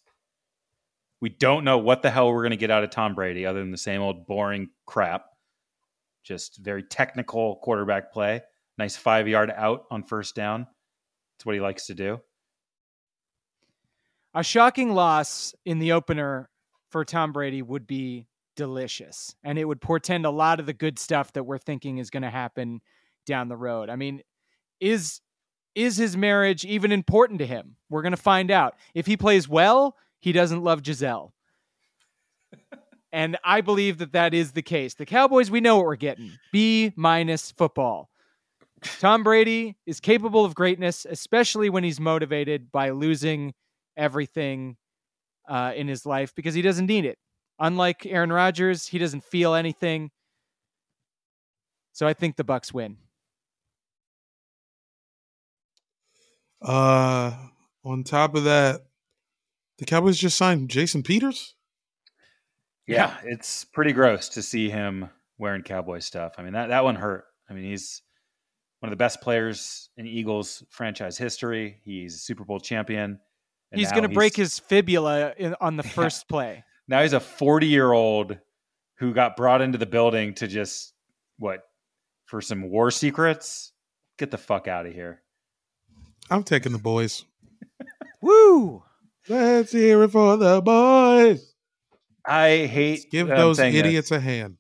We 1.21 1.29
don't 1.29 1.65
know 1.65 1.77
what 1.77 2.01
the 2.01 2.11
hell 2.11 2.33
we're 2.33 2.45
going 2.45 2.53
to 2.53 2.57
get 2.57 2.71
out 2.71 2.83
of 2.83 2.89
Tom 2.89 3.15
Brady 3.15 3.45
other 3.45 3.59
than 3.61 3.73
the 3.73 3.77
same 3.77 4.01
old 4.01 4.27
boring 4.27 4.71
crap. 4.87 5.27
Just 6.23 6.57
very 6.63 6.83
technical 6.83 7.57
quarterback 7.57 8.11
play. 8.11 8.41
Nice 8.79 8.97
five 8.97 9.29
yard 9.29 9.53
out 9.55 9.85
on 9.91 10.03
first 10.03 10.35
down. 10.35 10.67
That's 11.37 11.45
what 11.45 11.55
he 11.55 11.61
likes 11.61 11.89
to 11.89 11.95
do. 11.95 12.23
A 14.35 14.43
shocking 14.43 14.93
loss 14.93 15.55
in 15.65 15.79
the 15.79 15.93
opener 15.93 16.49
for 16.91 17.05
Tom 17.05 17.33
Brady 17.33 17.63
would 17.63 17.87
be 17.87 18.27
delicious, 18.57 19.35
and 19.45 19.59
it 19.59 19.65
would 19.65 19.81
portend 19.81 20.27
a 20.27 20.31
lot 20.31 20.61
of 20.61 20.67
the 20.67 20.73
good 20.73 20.99
stuff 20.99 21.33
that 21.35 21.45
we're 21.45 21.59
thinking 21.59 21.99
is 21.99 22.11
going 22.11 22.23
to 22.23 22.31
happen 22.31 22.81
down 23.27 23.49
the 23.49 23.57
road. 23.57 23.91
I 23.91 23.97
mean, 23.97 24.23
is 24.81 25.21
is 25.75 25.97
his 25.97 26.17
marriage 26.17 26.65
even 26.65 26.93
important 26.93 27.41
to 27.41 27.47
him? 27.47 27.77
We're 27.91 28.03
going 28.03 28.13
to 28.13 28.17
find 28.17 28.51
out. 28.51 28.75
If 28.95 29.07
he 29.07 29.17
plays 29.17 29.49
well, 29.49 29.97
he 30.21 30.33
doesn't 30.33 30.63
love 30.63 30.83
Gisele. 30.83 31.33
and 33.13 33.37
I 33.45 33.61
believe 33.61 33.99
that 33.99 34.13
that 34.13 34.35
is 34.35 34.53
the 34.53 34.63
case. 34.63 34.95
The 34.95 35.07
Cowboys, 35.07 35.51
we 35.51 35.61
know 35.61 35.77
what 35.77 35.87
we're 35.87 35.97
getting. 35.97 36.31
B 36.53 36.93
minus 36.97 37.51
football. 37.51 38.09
Tom 39.01 39.25
Brady 39.25 39.77
is 39.87 39.99
capable 39.99 40.45
of 40.45 40.55
greatness, 40.55 41.07
especially 41.09 41.71
when 41.71 41.83
he's 41.83 41.99
motivated 41.99 42.71
by 42.71 42.91
losing 42.91 43.55
everything 43.97 44.77
uh, 45.49 45.73
in 45.75 45.89
his 45.89 46.07
life 46.07 46.35
because 46.35 46.55
he 46.55 46.63
doesn't 46.63 46.87
need 46.87 47.05
it. 47.05 47.19
Unlike 47.59 48.07
Aaron 48.07 48.33
Rodgers, 48.33 48.87
he 48.87 48.99
doesn't 48.99 49.25
feel 49.25 49.55
anything. 49.55 50.11
So 51.93 52.07
I 52.07 52.13
think 52.13 52.37
the 52.37 52.45
Bucks 52.45 52.75
win. 52.75 52.97
Uh, 56.61 57.33
on 57.85 58.03
top 58.05 58.35
of 58.35 58.45
that, 58.45 58.81
the 59.79 59.85
Cowboys 59.85 60.19
just 60.19 60.37
signed 60.37 60.71
Jason 60.71 61.03
Peters. 61.03 61.55
Yeah, 62.87 63.17
it's 63.25 63.65
pretty 63.65 63.93
gross 63.93 64.29
to 64.31 64.43
see 64.43 64.69
him 64.69 65.09
wearing 65.39 65.63
cowboy 65.63 66.01
stuff. 66.01 66.35
I 66.39 66.43
mean, 66.43 66.53
that, 66.53 66.69
that 66.69 66.85
one 66.85 66.97
hurt. 66.97 67.25
I 67.49 67.55
mean, 67.55 67.65
he's 67.65 68.03
one 68.81 68.89
of 68.89 68.93
the 68.93 69.03
best 69.03 69.21
players 69.21 69.89
in 69.97 70.07
Eagles 70.07 70.63
franchise 70.71 71.17
history. 71.17 71.81
He's 71.85 72.15
a 72.15 72.19
Super 72.19 72.45
Bowl 72.45 72.61
champion. 72.61 73.19
And 73.75 73.81
he's 73.81 73.91
going 73.93 74.03
to 74.05 74.09
break 74.09 74.37
his 74.37 74.59
fibula 74.59 75.33
in, 75.37 75.55
on 75.61 75.77
the 75.77 75.83
first 75.99 76.29
play. 76.29 76.65
Now 76.89 77.03
he's 77.03 77.13
a 77.13 77.21
40 77.21 77.67
year 77.67 77.93
old 77.93 78.39
who 78.99 79.13
got 79.15 79.37
brought 79.37 79.61
into 79.61 79.79
the 79.79 79.87
building 79.87 80.35
to 80.35 80.47
just, 80.47 80.93
what, 81.39 81.61
for 82.27 82.41
some 82.41 82.71
war 82.71 82.91
secrets? 82.91 83.73
Get 84.19 84.31
the 84.31 84.39
fuck 84.39 84.69
out 84.69 84.87
of 84.87 84.93
here. 84.93 85.23
I'm 86.31 86.45
taking 86.45 86.73
the 86.73 86.79
boys. 86.79 87.25
Woo! 88.23 88.83
Let's 89.29 89.73
hear 89.73 90.03
it 90.05 90.11
for 90.13 90.37
the 90.37 90.61
boys. 90.63 91.55
I 92.27 92.67
hate 92.67 93.11
Give 93.11 93.27
that 93.27 93.35
I'm 93.35 93.41
those 93.41 93.57
saying 93.59 93.73
this. 93.75 93.81
idiots 93.85 94.11
a 94.11 94.21
hand. 94.21 94.57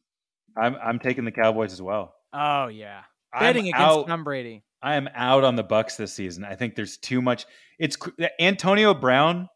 I'm, 0.56 0.76
I'm 0.76 0.98
taking 0.98 1.24
the 1.24 1.32
Cowboys 1.32 1.72
as 1.72 1.80
well. 1.80 2.14
Oh 2.32 2.66
yeah, 2.68 3.02
I'm 3.32 3.40
betting 3.40 3.68
against 3.68 3.80
out- 3.80 4.06
Tom 4.06 4.24
Brady. 4.24 4.64
I 4.84 4.96
am 4.96 5.08
out 5.14 5.44
on 5.44 5.56
the 5.56 5.62
Bucks 5.62 5.96
this 5.96 6.12
season. 6.12 6.44
I 6.44 6.56
think 6.56 6.74
there's 6.74 6.98
too 6.98 7.22
much. 7.22 7.46
It's 7.78 7.96
Antonio 8.38 8.92
Brown 8.92 9.48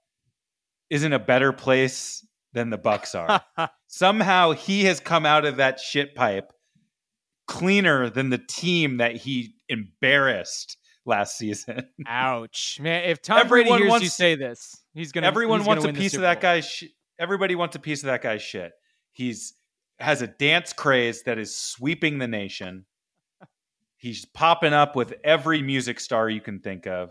is 0.89 1.05
in 1.05 1.12
a 1.12 1.18
better 1.18 1.53
place 1.53 2.26
than 2.55 2.70
the 2.70 2.79
Bucks 2.79 3.14
are. 3.14 3.43
Somehow 3.89 4.53
he 4.53 4.85
has 4.85 5.01
come 5.01 5.26
out 5.26 5.45
of 5.45 5.57
that 5.57 5.81
shit 5.81 6.14
pipe 6.14 6.51
cleaner 7.47 8.09
than 8.09 8.31
the 8.31 8.39
team 8.39 8.97
that 8.97 9.16
he 9.16 9.55
embarrassed 9.68 10.79
last 11.05 11.37
season. 11.37 11.83
Ouch, 12.07 12.79
man! 12.81 13.05
If 13.05 13.20
Tom 13.20 13.39
Everyone 13.39 13.81
Brady 13.81 13.91
hears 13.91 14.03
you 14.03 14.09
say 14.09 14.35
this, 14.35 14.81
he's 14.95 15.12
gonna. 15.12 15.26
Everyone 15.26 15.61
he's 15.61 15.66
gonna 15.66 15.81
wants 15.83 15.99
a 15.99 16.01
piece 16.01 16.14
of 16.14 16.22
that 16.22 16.41
guy's. 16.41 16.66
Sh- 16.66 16.85
everybody 17.18 17.55
wants 17.55 17.76
a 17.76 17.81
piece 17.81 18.03
of 18.03 18.07
that 18.07 18.22
guy's 18.22 18.41
shit. 18.41 18.72
He's 19.12 19.53
has 19.99 20.22
a 20.22 20.26
dance 20.26 20.72
craze 20.72 21.24
that 21.24 21.39
is 21.39 21.55
sweeping 21.55 22.16
the 22.18 22.29
nation. 22.29 22.87
He's 23.99 24.24
popping 24.24 24.72
up 24.72 24.94
with 24.96 25.14
every 25.24 25.61
music 25.61 25.99
star 26.01 26.30
you 26.30 26.40
can 26.40 26.61
think 26.61 26.86
of. 26.86 27.11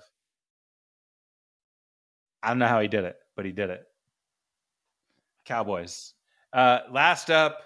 I 2.42 2.50
don't 2.50 2.60
know 2.60 2.68
how 2.68 2.80
he 2.80 2.88
did 2.88 3.04
it, 3.04 3.18
but 3.36 3.46
he 3.46 3.52
did 3.52 3.70
it. 3.70 3.84
Cowboys. 5.46 6.14
Uh, 6.54 6.80
last 6.92 7.30
up, 7.30 7.60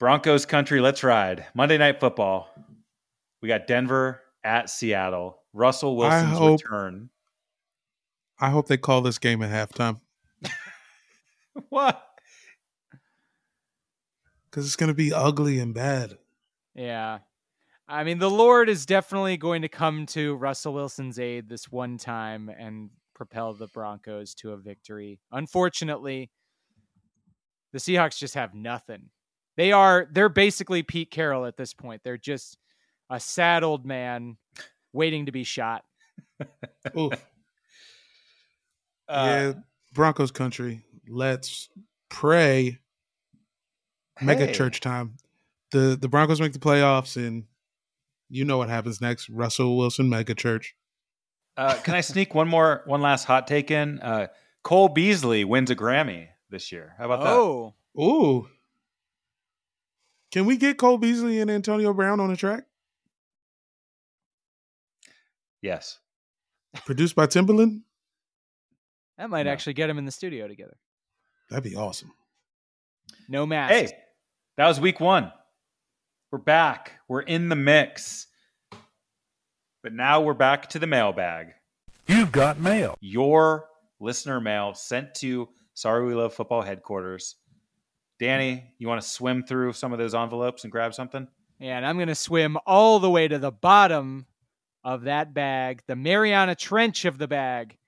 Broncos 0.00 0.46
country. 0.46 0.80
Let's 0.80 1.04
ride. 1.04 1.46
Monday 1.54 1.78
Night 1.78 2.00
Football. 2.00 2.48
We 3.40 3.48
got 3.48 3.66
Denver 3.68 4.20
at 4.42 4.68
Seattle. 4.68 5.38
Russell 5.52 5.96
Wilson's 5.96 6.36
hope- 6.36 6.60
return. 6.62 7.10
I 8.40 8.50
hope 8.50 8.66
they 8.66 8.76
call 8.76 9.00
this 9.00 9.18
game 9.18 9.42
at 9.42 9.70
halftime 9.70 10.00
What? 11.68 12.02
because 14.50 14.66
it's 14.66 14.74
going 14.76 14.88
to 14.88 14.94
be 14.94 15.12
ugly 15.12 15.60
and 15.60 15.72
bad. 15.72 16.18
Yeah. 16.74 17.18
I 17.86 18.04
mean, 18.04 18.18
the 18.18 18.30
Lord 18.30 18.68
is 18.68 18.86
definitely 18.86 19.36
going 19.36 19.62
to 19.62 19.68
come 19.68 20.06
to 20.06 20.34
Russell 20.36 20.72
Wilson's 20.72 21.18
aid 21.18 21.48
this 21.48 21.70
one 21.70 21.98
time 21.98 22.48
and 22.48 22.90
propel 23.14 23.52
the 23.52 23.68
Broncos 23.68 24.34
to 24.36 24.52
a 24.52 24.56
victory. 24.56 25.20
Unfortunately, 25.30 26.30
the 27.72 27.78
Seahawks 27.78 28.18
just 28.18 28.34
have 28.34 28.54
nothing. 28.54 29.10
They 29.56 29.70
are 29.72 30.08
they're 30.10 30.28
basically 30.28 30.82
Pete 30.82 31.10
Carroll 31.10 31.44
at 31.46 31.56
this 31.56 31.74
point. 31.74 32.02
They're 32.02 32.16
just 32.16 32.58
a 33.10 33.20
sad 33.20 33.62
old 33.62 33.84
man 33.84 34.38
waiting 34.92 35.26
to 35.26 35.32
be 35.32 35.44
shot. 35.44 35.84
Oof. 36.98 37.12
Uh, 39.06 39.26
yeah, 39.26 39.52
Broncos 39.92 40.30
country. 40.30 40.82
Let's 41.06 41.68
pray. 42.08 42.78
Mega 44.20 44.52
church 44.52 44.80
time. 44.80 45.16
The 45.70 45.98
the 46.00 46.08
Broncos 46.08 46.40
make 46.40 46.52
the 46.52 46.58
playoffs, 46.58 47.16
and 47.16 47.44
you 48.28 48.44
know 48.44 48.58
what 48.58 48.68
happens 48.68 49.00
next. 49.00 49.28
Russell 49.28 49.76
Wilson 49.76 50.08
mega 50.08 50.34
church. 50.34 50.74
Uh, 51.56 51.74
can 51.82 51.94
I 51.94 52.00
sneak 52.02 52.34
one 52.34 52.48
more, 52.48 52.82
one 52.86 53.00
last 53.00 53.24
hot 53.24 53.46
take 53.46 53.70
in? 53.70 54.00
Uh, 54.00 54.26
Cole 54.62 54.88
Beasley 54.88 55.44
wins 55.44 55.70
a 55.70 55.76
Grammy 55.76 56.28
this 56.50 56.72
year. 56.72 56.94
How 56.98 57.04
about 57.04 57.20
that? 57.20 57.30
Oh, 57.30 57.74
Ooh. 58.00 58.48
Can 60.32 60.46
we 60.46 60.56
get 60.56 60.78
Cole 60.78 60.98
Beasley 60.98 61.38
and 61.40 61.50
Antonio 61.50 61.92
Brown 61.94 62.18
on 62.18 62.30
a 62.30 62.36
track? 62.36 62.64
Yes. 65.62 65.98
Produced 66.84 67.14
by 67.14 67.26
Timbaland? 67.26 67.82
that 69.16 69.30
might 69.30 69.44
No. 69.44 69.52
actually 69.52 69.74
get 69.74 69.86
them 69.86 69.96
in 69.98 70.04
the 70.04 70.10
studio 70.10 70.48
together. 70.48 70.76
That'd 71.50 71.62
be 71.64 71.76
awesome. 71.76 72.12
No 73.28 73.46
masks. 73.46 73.90
Hey, 73.92 73.98
that 74.56 74.66
was 74.66 74.80
week 74.80 74.98
one. 74.98 75.32
We're 76.34 76.38
back. 76.38 76.98
We're 77.06 77.20
in 77.20 77.48
the 77.48 77.54
mix. 77.54 78.26
But 79.84 79.92
now 79.92 80.20
we're 80.20 80.34
back 80.34 80.68
to 80.70 80.80
the 80.80 80.86
mailbag. 80.88 81.52
You've 82.08 82.32
got 82.32 82.58
mail. 82.58 82.96
Your 83.00 83.66
listener 84.00 84.40
mail 84.40 84.74
sent 84.74 85.14
to 85.18 85.48
Sorry 85.74 86.04
We 86.04 86.12
Love 86.12 86.34
Football 86.34 86.62
headquarters. 86.62 87.36
Danny, 88.18 88.64
you 88.78 88.88
want 88.88 89.00
to 89.00 89.06
swim 89.06 89.44
through 89.44 89.74
some 89.74 89.92
of 89.92 90.00
those 90.00 90.12
envelopes 90.12 90.64
and 90.64 90.72
grab 90.72 90.92
something? 90.92 91.28
Yeah, 91.60 91.76
and 91.76 91.86
I'm 91.86 91.98
going 91.98 92.08
to 92.08 92.16
swim 92.16 92.58
all 92.66 92.98
the 92.98 93.08
way 93.08 93.28
to 93.28 93.38
the 93.38 93.52
bottom 93.52 94.26
of 94.82 95.02
that 95.02 95.34
bag, 95.34 95.82
the 95.86 95.94
Mariana 95.94 96.56
Trench 96.56 97.04
of 97.04 97.16
the 97.16 97.28
bag. 97.28 97.78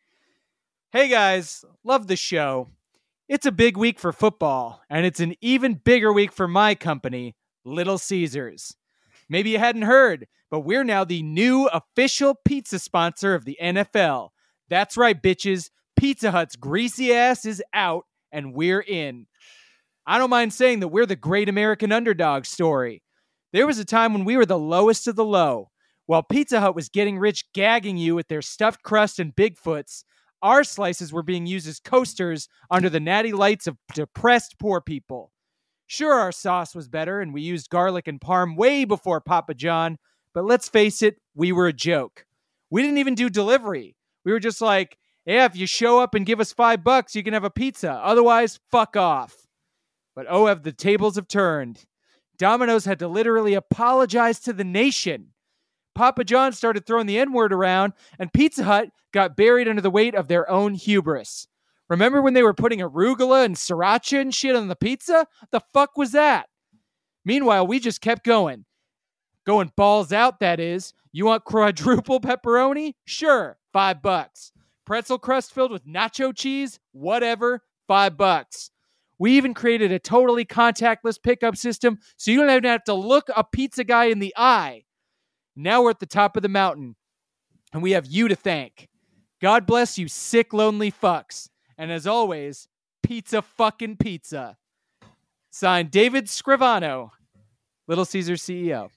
Hey 0.93 1.09
guys, 1.09 1.65
love 1.83 2.07
the 2.07 2.15
show. 2.15 2.69
It's 3.29 3.47
a 3.47 3.51
big 3.51 3.77
week 3.77 3.99
for 3.99 4.13
football, 4.13 4.83
and 4.89 5.05
it's 5.05 5.19
an 5.19 5.35
even 5.41 5.75
bigger 5.75 6.13
week 6.13 6.31
for 6.31 6.47
my 6.47 6.77
company, 6.77 7.35
Little 7.67 7.99
Caesars. 7.99 8.77
Maybe 9.29 9.51
you 9.51 9.59
hadn't 9.59 9.83
heard, 9.83 10.27
but 10.51 10.61
we're 10.61 10.85
now 10.85 11.05
the 11.05 11.23
new 11.23 11.67
official 11.67 12.37
pizza 12.45 12.79
sponsor 12.79 13.35
of 13.35 13.45
the 13.45 13.59
NFL. 13.61 14.31
That's 14.69 14.97
right, 14.97 15.21
bitches. 15.21 15.71
Pizza 15.97 16.31
Hut's 16.31 16.57
greasy 16.57 17.13
ass 17.13 17.45
is 17.45 17.63
out, 17.75 18.05
and 18.31 18.55
we're 18.55 18.81
in. 18.81 19.27
I 20.07 20.19
don't 20.19 20.31
mind 20.31 20.53
saying 20.53 20.81
that 20.81 20.89
we're 20.89 21.07
the 21.07 21.17
great 21.17 21.49
American 21.49 21.91
underdog 21.91 22.45
story. 22.45 23.03
There 23.53 23.67
was 23.67 23.79
a 23.79 23.85
time 23.85 24.13
when 24.13 24.25
we 24.25 24.37
were 24.37 24.47
the 24.47 24.59
lowest 24.59 25.09
of 25.09 25.17
the 25.17 25.25
low. 25.25 25.71
While 26.07 26.23
Pizza 26.23 26.61
Hut 26.61 26.77
was 26.77 26.89
getting 26.89 27.19
rich 27.19 27.45
gagging 27.53 27.97
you 27.97 28.15
with 28.15 28.29
their 28.29 28.43
stuffed 28.43 28.85
crust 28.85 29.19
and 29.19 29.35
Bigfoots, 29.35 30.05
our 30.43 30.63
slices 30.63 31.13
were 31.13 31.25
being 31.25 31.47
used 31.47 31.67
as 31.67 31.81
coasters 31.81 32.49
under 32.71 32.89
the 32.89 33.01
natty 33.01 33.33
lights 33.33 33.67
of 33.67 33.77
depressed 33.95 34.57
poor 34.61 34.81
people. 34.81 35.33
Sure, 35.87 36.15
our 36.15 36.33
sauce 36.33 36.75
was 36.75 36.89
better 36.89 37.21
and 37.21 37.33
we 37.33 37.43
used 37.43 37.71
garlic 37.71 38.09
and 38.09 38.21
parm 38.21 38.57
way 38.57 38.85
before 38.85 39.21
Papa 39.21 39.55
John, 39.55 39.99
but 40.35 40.45
let's 40.45 40.69
face 40.69 41.03
it, 41.03 41.17
we 41.35 41.53
were 41.53 41.69
a 41.69 41.73
joke. 41.73 42.27
We 42.71 42.83
didn't 42.83 42.99
even 42.99 43.15
do 43.15 43.31
delivery. 43.31 43.97
We 44.25 44.33
were 44.33 44.41
just 44.41 44.61
like, 44.61 44.99
yeah, 45.25 45.45
if 45.45 45.57
you 45.57 45.67
show 45.67 46.01
up 46.01 46.15
and 46.15 46.27
give 46.27 46.41
us 46.41 46.53
five 46.53 46.83
bucks, 46.83 47.15
you 47.15 47.23
can 47.23 47.33
have 47.33 47.45
a 47.45 47.51
pizza. 47.51 47.93
Otherwise, 47.93 48.59
fuck 48.71 48.97
off. 48.97 49.35
But 50.15 50.27
oh, 50.29 50.47
have 50.47 50.63
the 50.63 50.73
tables 50.73 51.17
have 51.17 51.29
turned. 51.29 51.85
Domino's 52.39 52.85
had 52.85 52.99
to 52.99 53.09
literally 53.09 53.55
apologize 53.55 54.41
to 54.41 54.53
the 54.53 54.65
nation. 54.65 55.29
Papa 55.95 56.25
John 56.25 56.53
started 56.53 56.87
throwing 56.87 57.07
the 57.07 57.19
N 57.19 57.33
word 57.33 57.53
around, 57.53 57.95
and 58.19 58.33
Pizza 58.33 58.65
Hut 58.65 58.89
got 59.13 59.37
buried 59.37 59.69
under 59.69 59.81
the 59.81 59.91
weight 59.91 60.15
of 60.15 60.29
their 60.29 60.49
own 60.51 60.75
hubris. 60.75 61.49
Remember 61.89 62.21
when 62.21 62.35
they 62.35 62.43
were 62.43 62.55
putting 62.55 62.81
arugula 62.81 63.45
and 63.45 63.55
sriracha 63.55 64.21
and 64.21 64.35
shit 64.35 64.57
on 64.57 64.69
the 64.69 64.77
pizza? 64.77 65.27
The 65.51 65.61
fuck 65.73 65.97
was 65.97 66.13
that? 66.13 66.49
Meanwhile, 67.25 67.67
we 67.67 67.79
just 67.79 68.01
kept 68.01 68.25
going. 68.25 68.65
Going 69.47 69.73
balls 69.77 70.13
out, 70.13 70.41
that 70.41 70.59
is. 70.59 70.93
You 71.13 71.27
want 71.27 71.45
quadruple 71.45 72.21
pepperoni? 72.23 72.95
Sure, 73.05 73.59
five 73.73 74.03
bucks. 74.03 74.53
Pretzel 74.85 75.19
crust 75.19 75.53
filled 75.53 75.73
with 75.73 75.87
nacho 75.87 76.35
cheese? 76.35 76.79
Whatever, 76.93 77.63
five 77.87 78.17
bucks. 78.17 78.71
We 79.19 79.37
even 79.37 79.55
created 79.55 79.93
a 79.93 79.99
totally 79.99 80.45
contactless 80.45 81.23
pickup 81.23 81.57
system 81.57 81.99
so 82.17 82.31
you 82.31 82.41
don't 82.41 82.51
even 82.51 82.65
have 82.65 82.85
to 82.85 82.95
look 82.95 83.31
a 83.35 83.45
pizza 83.45 83.83
guy 83.85 84.07
in 84.07 84.19
the 84.19 84.35
eye. 84.37 84.85
Now 85.55 85.83
we're 85.83 85.91
at 85.91 86.01
the 86.01 86.07
top 86.07 86.37
of 86.37 86.43
the 86.43 86.51
mountain, 86.51 86.97
and 87.73 87.83
we 87.83 87.93
have 87.93 88.07
you 88.07 88.29
to 88.29 88.37
thank. 88.37 88.89
God 89.41 89.67
bless 89.67 89.97
you, 89.97 90.07
sick, 90.07 90.53
lonely 90.53 90.93
fucks. 90.93 91.49
And 91.79 91.93
as 91.93 92.07
always, 92.07 92.69
pizza 93.03 93.43
fucking 93.43 93.97
pizza. 93.97 94.57
Signed 95.51 95.91
David 95.91 96.27
Scrivano, 96.27 97.11
Little 97.87 98.05
Caesar 98.05 98.35
CEO. 98.35 98.91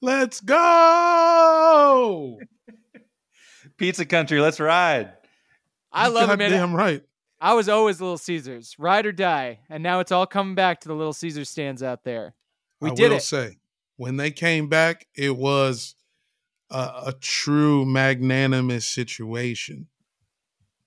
Let's 0.00 0.40
go. 0.40 2.38
Pizza 3.76 4.04
country, 4.04 4.40
let's 4.40 4.60
ride. 4.60 5.12
I 5.92 6.08
love 6.08 6.30
it, 6.30 6.38
man. 6.38 6.50
Damn 6.50 6.74
right. 6.74 7.02
I 7.40 7.54
was 7.54 7.68
always 7.68 8.00
Little 8.00 8.18
Caesars, 8.18 8.74
ride 8.78 9.06
or 9.06 9.12
die, 9.12 9.60
and 9.68 9.82
now 9.82 10.00
it's 10.00 10.12
all 10.12 10.26
coming 10.26 10.54
back 10.54 10.80
to 10.80 10.88
the 10.88 10.94
Little 10.94 11.12
Caesar 11.12 11.44
stands 11.44 11.82
out 11.82 12.04
there. 12.04 12.34
We 12.80 12.90
I 12.90 12.94
did 12.94 13.10
will 13.10 13.18
it. 13.18 13.22
say, 13.22 13.58
when 13.96 14.16
they 14.16 14.30
came 14.30 14.68
back, 14.68 15.06
it 15.14 15.36
was 15.36 15.94
a, 16.70 17.02
a 17.06 17.14
true 17.20 17.84
magnanimous 17.84 18.86
situation. 18.86 19.88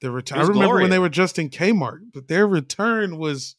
The 0.01 0.11
return. 0.11 0.37
I 0.37 0.41
was 0.41 0.49
remember 0.49 0.75
when 0.75 0.89
they 0.89 0.99
were 0.99 1.09
just 1.09 1.37
in 1.37 1.49
Kmart, 1.49 1.99
but 2.13 2.27
their 2.27 2.47
return 2.47 3.17
was. 3.17 3.55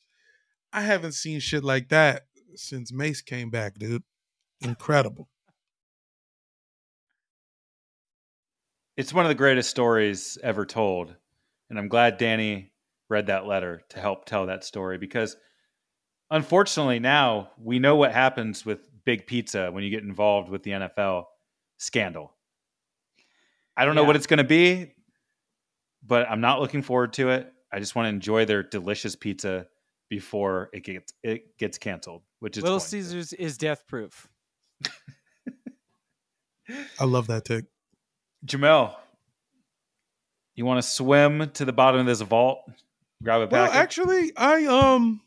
I 0.73 0.83
haven't 0.83 1.13
seen 1.13 1.41
shit 1.41 1.65
like 1.65 1.89
that 1.89 2.27
since 2.55 2.93
Mase 2.93 3.23
came 3.23 3.51
back, 3.51 3.79
dude. 3.79 4.05
Incredible. 4.61 5.29
It's 8.97 9.13
one 9.13 9.25
of 9.25 9.31
the 9.31 9.35
greatest 9.35 9.71
stories 9.71 10.39
ever 10.43 10.67
told. 10.67 11.15
And 11.71 11.79
I'm 11.79 11.89
glad 11.89 12.19
Danny 12.19 12.73
read 13.09 13.27
that 13.27 13.47
letter 13.47 13.83
to 13.91 14.01
help 14.01 14.25
tell 14.25 14.47
that 14.47 14.65
story 14.65 14.99
because 14.99 15.37
unfortunately 16.31 16.99
now 16.99 17.51
we 17.59 17.79
know 17.79 17.97
what 17.97 18.13
happens 18.13 18.65
with 18.65 18.89
big 19.05 19.27
pizza 19.27 19.71
when 19.73 19.83
you 19.83 19.91
get 19.91 20.03
involved 20.03 20.49
with 20.49 20.63
the 20.63 20.73
NFL 20.73 21.25
scandal. 21.79 22.35
I 23.77 23.85
don't 23.85 23.95
know 23.95 24.05
what 24.05 24.17
it's 24.17 24.27
going 24.27 24.39
to 24.39 24.45
be, 24.45 24.93
but 26.07 26.29
I'm 26.31 26.41
not 26.41 26.61
looking 26.61 26.83
forward 26.83 27.13
to 27.15 27.31
it. 27.31 27.53
I 27.73 27.79
just 27.79 27.95
want 27.95 28.07
to 28.07 28.11
enjoy 28.11 28.45
their 28.45 28.63
delicious 28.63 29.15
pizza 29.17 29.67
before 30.09 30.71
it 30.73 30.85
gets 30.85 31.13
it 31.23 31.57
gets 31.59 31.79
canceled, 31.79 32.23
which 32.41 32.57
is 32.57 32.63
Little 32.63 32.79
going 32.79 32.85
to. 32.85 32.91
Caesars 32.91 33.33
is 33.33 33.57
death 33.59 33.87
proof. 33.87 34.29
I 37.01 37.05
love 37.05 37.27
that 37.29 37.45
take. 37.45 37.65
Jamel, 38.47 38.95
you 40.55 40.65
want 40.65 40.83
to 40.83 40.89
swim 40.89 41.51
to 41.51 41.65
the 41.65 41.73
bottom 41.73 42.01
of 42.01 42.07
this 42.07 42.21
vault, 42.21 42.61
grab 43.23 43.41
a 43.43 43.47
Well, 43.47 43.67
packet? 43.67 43.77
actually, 43.77 44.37
I 44.37 44.65
um 44.67 45.21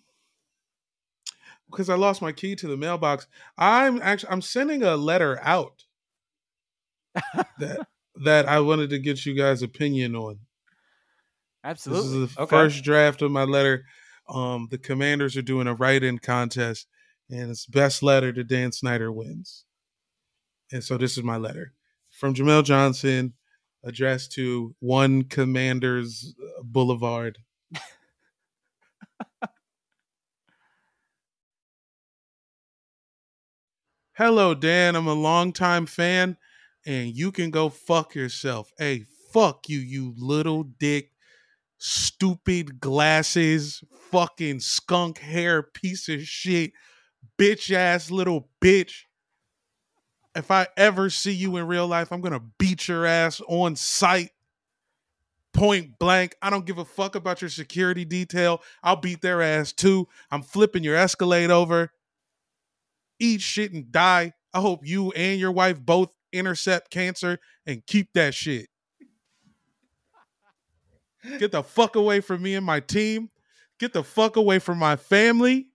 because 1.69 1.89
I 1.89 1.95
lost 1.95 2.21
my 2.21 2.31
key 2.31 2.55
to 2.55 2.67
the 2.67 2.77
mailbox. 2.77 3.27
I'm 3.57 4.01
actually 4.01 4.31
I'm 4.31 4.41
sending 4.41 4.83
a 4.83 4.95
letter 4.95 5.39
out 5.41 5.85
that 7.59 7.87
that 8.23 8.47
I 8.47 8.59
wanted 8.59 8.89
to 8.91 8.99
get 8.99 9.25
you 9.25 9.33
guys' 9.35 9.61
opinion 9.61 10.15
on. 10.15 10.39
Absolutely. 11.63 12.09
This 12.09 12.13
is 12.29 12.35
the 12.35 12.41
Okay. 12.43 12.49
first 12.49 12.83
draft 12.83 13.21
of 13.21 13.31
my 13.31 13.43
letter. 13.43 13.85
Um, 14.29 14.67
the 14.71 14.77
Commanders 14.77 15.35
are 15.37 15.41
doing 15.41 15.67
a 15.67 15.73
write-in 15.75 16.19
contest, 16.19 16.87
and 17.29 17.51
it's 17.51 17.65
best 17.65 18.03
letter 18.03 18.31
to 18.33 18.43
Dan 18.43 18.71
Snyder 18.71 19.11
wins. 19.11 19.65
And 20.71 20.83
so 20.83 20.97
this 20.97 21.17
is 21.17 21.23
my 21.23 21.37
letter 21.37 21.73
from 22.11 22.33
Jamel 22.33 22.63
Johnson, 22.63 23.33
addressed 23.83 24.31
to 24.33 24.75
One 24.79 25.23
Commanders 25.23 26.35
Boulevard. 26.63 27.39
Hello, 34.13 34.53
Dan. 34.53 34.95
I'm 34.95 35.07
a 35.07 35.13
longtime 35.13 35.85
fan, 35.85 36.37
and 36.85 37.15
you 37.15 37.31
can 37.31 37.49
go 37.51 37.69
fuck 37.69 38.15
yourself. 38.15 38.71
Hey, 38.77 39.05
fuck 39.31 39.67
you, 39.69 39.79
you 39.79 40.13
little 40.17 40.63
dick, 40.63 41.11
stupid 41.85 42.79
glasses, 42.79 43.83
fucking 44.09 44.61
skunk 44.61 45.17
hair 45.17 45.61
piece 45.61 46.07
of 46.07 46.21
shit, 46.21 46.71
bitch 47.37 47.73
ass 47.73 48.09
little 48.09 48.47
bitch. 48.61 49.01
If 50.33 50.49
I 50.49 50.67
ever 50.77 51.09
see 51.09 51.33
you 51.33 51.57
in 51.57 51.67
real 51.67 51.85
life, 51.85 52.13
I'm 52.13 52.21
gonna 52.21 52.43
beat 52.57 52.87
your 52.87 53.05
ass 53.05 53.41
on 53.49 53.75
sight. 53.75 54.29
Point 55.53 55.99
blank. 55.99 56.35
I 56.41 56.49
don't 56.49 56.65
give 56.65 56.77
a 56.77 56.85
fuck 56.85 57.15
about 57.15 57.41
your 57.41 57.49
security 57.49 58.05
detail. 58.05 58.61
I'll 58.81 58.95
beat 58.95 59.21
their 59.21 59.41
ass 59.41 59.73
too. 59.73 60.07
I'm 60.31 60.41
flipping 60.41 60.83
your 60.83 60.95
Escalade 60.95 61.51
over 61.51 61.91
eat 63.19 63.41
shit 63.41 63.73
and 63.73 63.91
die. 63.91 64.33
I 64.53 64.61
hope 64.61 64.85
you 64.87 65.11
and 65.11 65.39
your 65.39 65.51
wife 65.51 65.79
both 65.81 66.09
intercept 66.31 66.91
cancer 66.91 67.39
and 67.65 67.85
keep 67.85 68.13
that 68.13 68.33
shit. 68.33 68.67
Get 71.39 71.51
the 71.51 71.63
fuck 71.63 71.95
away 71.95 72.19
from 72.19 72.41
me 72.41 72.55
and 72.55 72.65
my 72.65 72.79
team. 72.79 73.29
Get 73.79 73.93
the 73.93 74.03
fuck 74.03 74.35
away 74.35 74.59
from 74.59 74.77
my 74.77 74.95
family. 74.95 75.67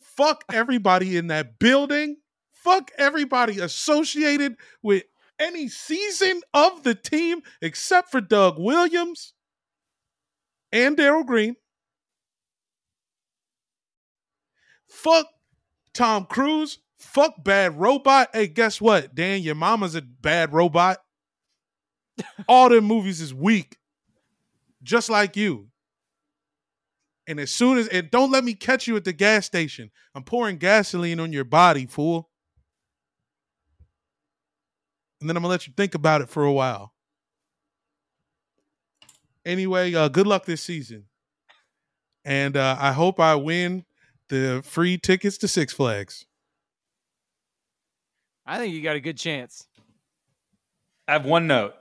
Fuck 0.00 0.44
everybody 0.52 1.16
in 1.16 1.28
that 1.28 1.58
building. 1.58 2.16
Fuck 2.52 2.90
everybody 2.98 3.58
associated 3.58 4.56
with 4.82 5.04
any 5.38 5.68
season 5.68 6.42
of 6.54 6.82
the 6.84 6.94
team 6.94 7.42
except 7.60 8.10
for 8.10 8.20
Doug 8.20 8.58
Williams 8.58 9.32
and 10.70 10.96
Darrell 10.96 11.24
Green. 11.24 11.56
Fuck 14.88 15.26
Tom 15.94 16.26
Cruise. 16.26 16.78
Fuck 16.98 17.42
bad 17.42 17.78
robot. 17.80 18.28
Hey, 18.32 18.46
guess 18.46 18.80
what? 18.80 19.14
Dan, 19.14 19.42
your 19.42 19.56
mama's 19.56 19.94
a 19.96 20.02
bad 20.02 20.52
robot. 20.52 20.98
All 22.46 22.68
them 22.68 22.84
movies 22.84 23.20
is 23.20 23.34
weak. 23.34 23.78
Just 24.82 25.08
like 25.08 25.36
you. 25.36 25.68
And 27.26 27.38
as 27.38 27.50
soon 27.50 27.78
as 27.78 27.86
and 27.88 28.10
don't 28.10 28.30
let 28.30 28.44
me 28.44 28.54
catch 28.54 28.86
you 28.86 28.96
at 28.96 29.04
the 29.04 29.12
gas 29.12 29.46
station. 29.46 29.90
I'm 30.14 30.24
pouring 30.24 30.56
gasoline 30.56 31.20
on 31.20 31.32
your 31.32 31.44
body, 31.44 31.86
fool. 31.86 32.28
And 35.20 35.28
then 35.28 35.36
I'm 35.36 35.42
gonna 35.42 35.50
let 35.50 35.66
you 35.66 35.72
think 35.76 35.94
about 35.94 36.20
it 36.20 36.28
for 36.28 36.44
a 36.44 36.52
while. 36.52 36.92
Anyway, 39.44 39.94
uh, 39.94 40.08
good 40.08 40.26
luck 40.26 40.44
this 40.44 40.62
season. 40.62 41.04
And 42.24 42.56
uh, 42.56 42.76
I 42.78 42.92
hope 42.92 43.18
I 43.20 43.34
win 43.34 43.84
the 44.28 44.62
free 44.64 44.98
tickets 44.98 45.38
to 45.38 45.48
Six 45.48 45.72
Flags. 45.72 46.26
I 48.44 48.58
think 48.58 48.74
you 48.74 48.82
got 48.82 48.96
a 48.96 49.00
good 49.00 49.16
chance. 49.16 49.66
I 51.06 51.12
have 51.12 51.24
one 51.24 51.46
note. 51.46 51.74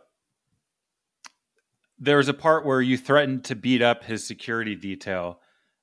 There 2.01 2.17
was 2.17 2.27
a 2.27 2.33
part 2.33 2.65
where 2.65 2.81
you 2.81 2.97
threatened 2.97 3.45
to 3.45 3.55
beat 3.55 3.81
up 3.81 4.03
his 4.03 4.25
security 4.25 4.75
detail. 4.75 5.39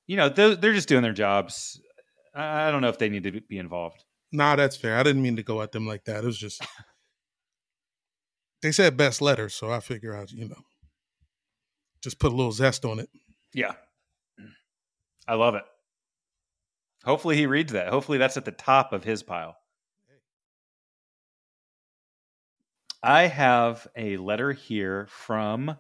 You 0.06 0.16
know, 0.16 0.28
they're, 0.28 0.56
they're 0.56 0.74
just 0.74 0.88
doing 0.88 1.02
their 1.02 1.12
jobs. 1.12 1.80
I 2.34 2.68
I 2.68 2.70
don't 2.70 2.82
know 2.82 2.88
if 2.88 2.98
they 2.98 3.08
need 3.08 3.22
to 3.22 3.40
be 3.40 3.58
involved. 3.58 4.04
Nah, 4.32 4.56
that's 4.56 4.76
fair. 4.76 4.98
I 4.98 5.02
didn't 5.04 5.22
mean 5.22 5.36
to 5.36 5.42
go 5.42 5.62
at 5.62 5.72
them 5.72 5.86
like 5.86 6.04
that. 6.04 6.24
It 6.24 6.26
was 6.26 6.36
just 6.36 6.66
they 8.62 8.72
said 8.72 8.96
best 8.96 9.22
letter, 9.22 9.48
so 9.48 9.70
I 9.70 9.80
figure 9.80 10.14
out, 10.14 10.32
you 10.32 10.48
know, 10.48 10.62
just 12.02 12.18
put 12.18 12.32
a 12.32 12.36
little 12.36 12.52
zest 12.52 12.84
on 12.84 12.98
it. 12.98 13.08
Yeah. 13.54 13.72
I 15.26 15.34
love 15.34 15.54
it. 15.54 15.64
Hopefully 17.04 17.36
he 17.36 17.46
reads 17.46 17.72
that. 17.72 17.88
Hopefully 17.88 18.18
that's 18.18 18.36
at 18.36 18.44
the 18.44 18.50
top 18.50 18.92
of 18.92 19.04
his 19.04 19.22
pile. 19.22 19.56
I 23.02 23.26
have 23.26 23.86
a 23.94 24.16
letter 24.16 24.52
here 24.52 25.06
from 25.08 25.76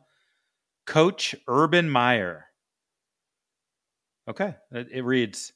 Coach 0.88 1.34
Urban 1.46 1.90
Meyer. 1.90 2.46
Okay, 4.26 4.54
it, 4.72 5.04
reads 5.04 5.52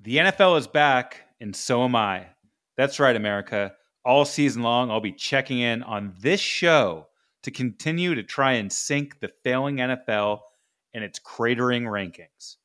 The 0.00 0.18
NFL 0.18 0.56
is 0.56 0.68
back, 0.68 1.22
and 1.40 1.54
so 1.54 1.82
am 1.82 1.96
I. 1.96 2.28
That's 2.76 3.00
right, 3.00 3.16
America. 3.16 3.72
All 4.04 4.24
season 4.24 4.62
long, 4.62 4.88
I'll 4.88 5.00
be 5.00 5.10
checking 5.10 5.58
in 5.58 5.82
on 5.82 6.14
this 6.20 6.38
show 6.38 7.08
to 7.42 7.50
continue 7.50 8.14
to 8.14 8.22
try 8.22 8.52
and 8.52 8.72
sink 8.72 9.18
the 9.18 9.32
failing 9.42 9.78
NFL 9.78 10.38
and 10.94 11.02
its 11.02 11.18
cratering 11.18 11.82
rankings. 11.82 12.58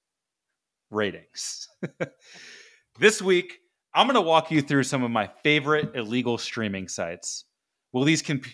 Ratings. 0.92 1.68
this 3.00 3.24
week, 3.24 3.58
I'm 3.96 4.06
going 4.06 4.14
to 4.14 4.22
walk 4.22 4.52
you 4.52 4.62
through 4.62 4.84
some 4.84 5.02
of 5.02 5.10
my 5.10 5.32
favorite 5.44 5.96
illegal 5.96 6.38
streaming 6.38 6.90
sites. 6.90 7.46
Will 7.92 8.04
these 8.04 8.22
comp- 8.22 8.46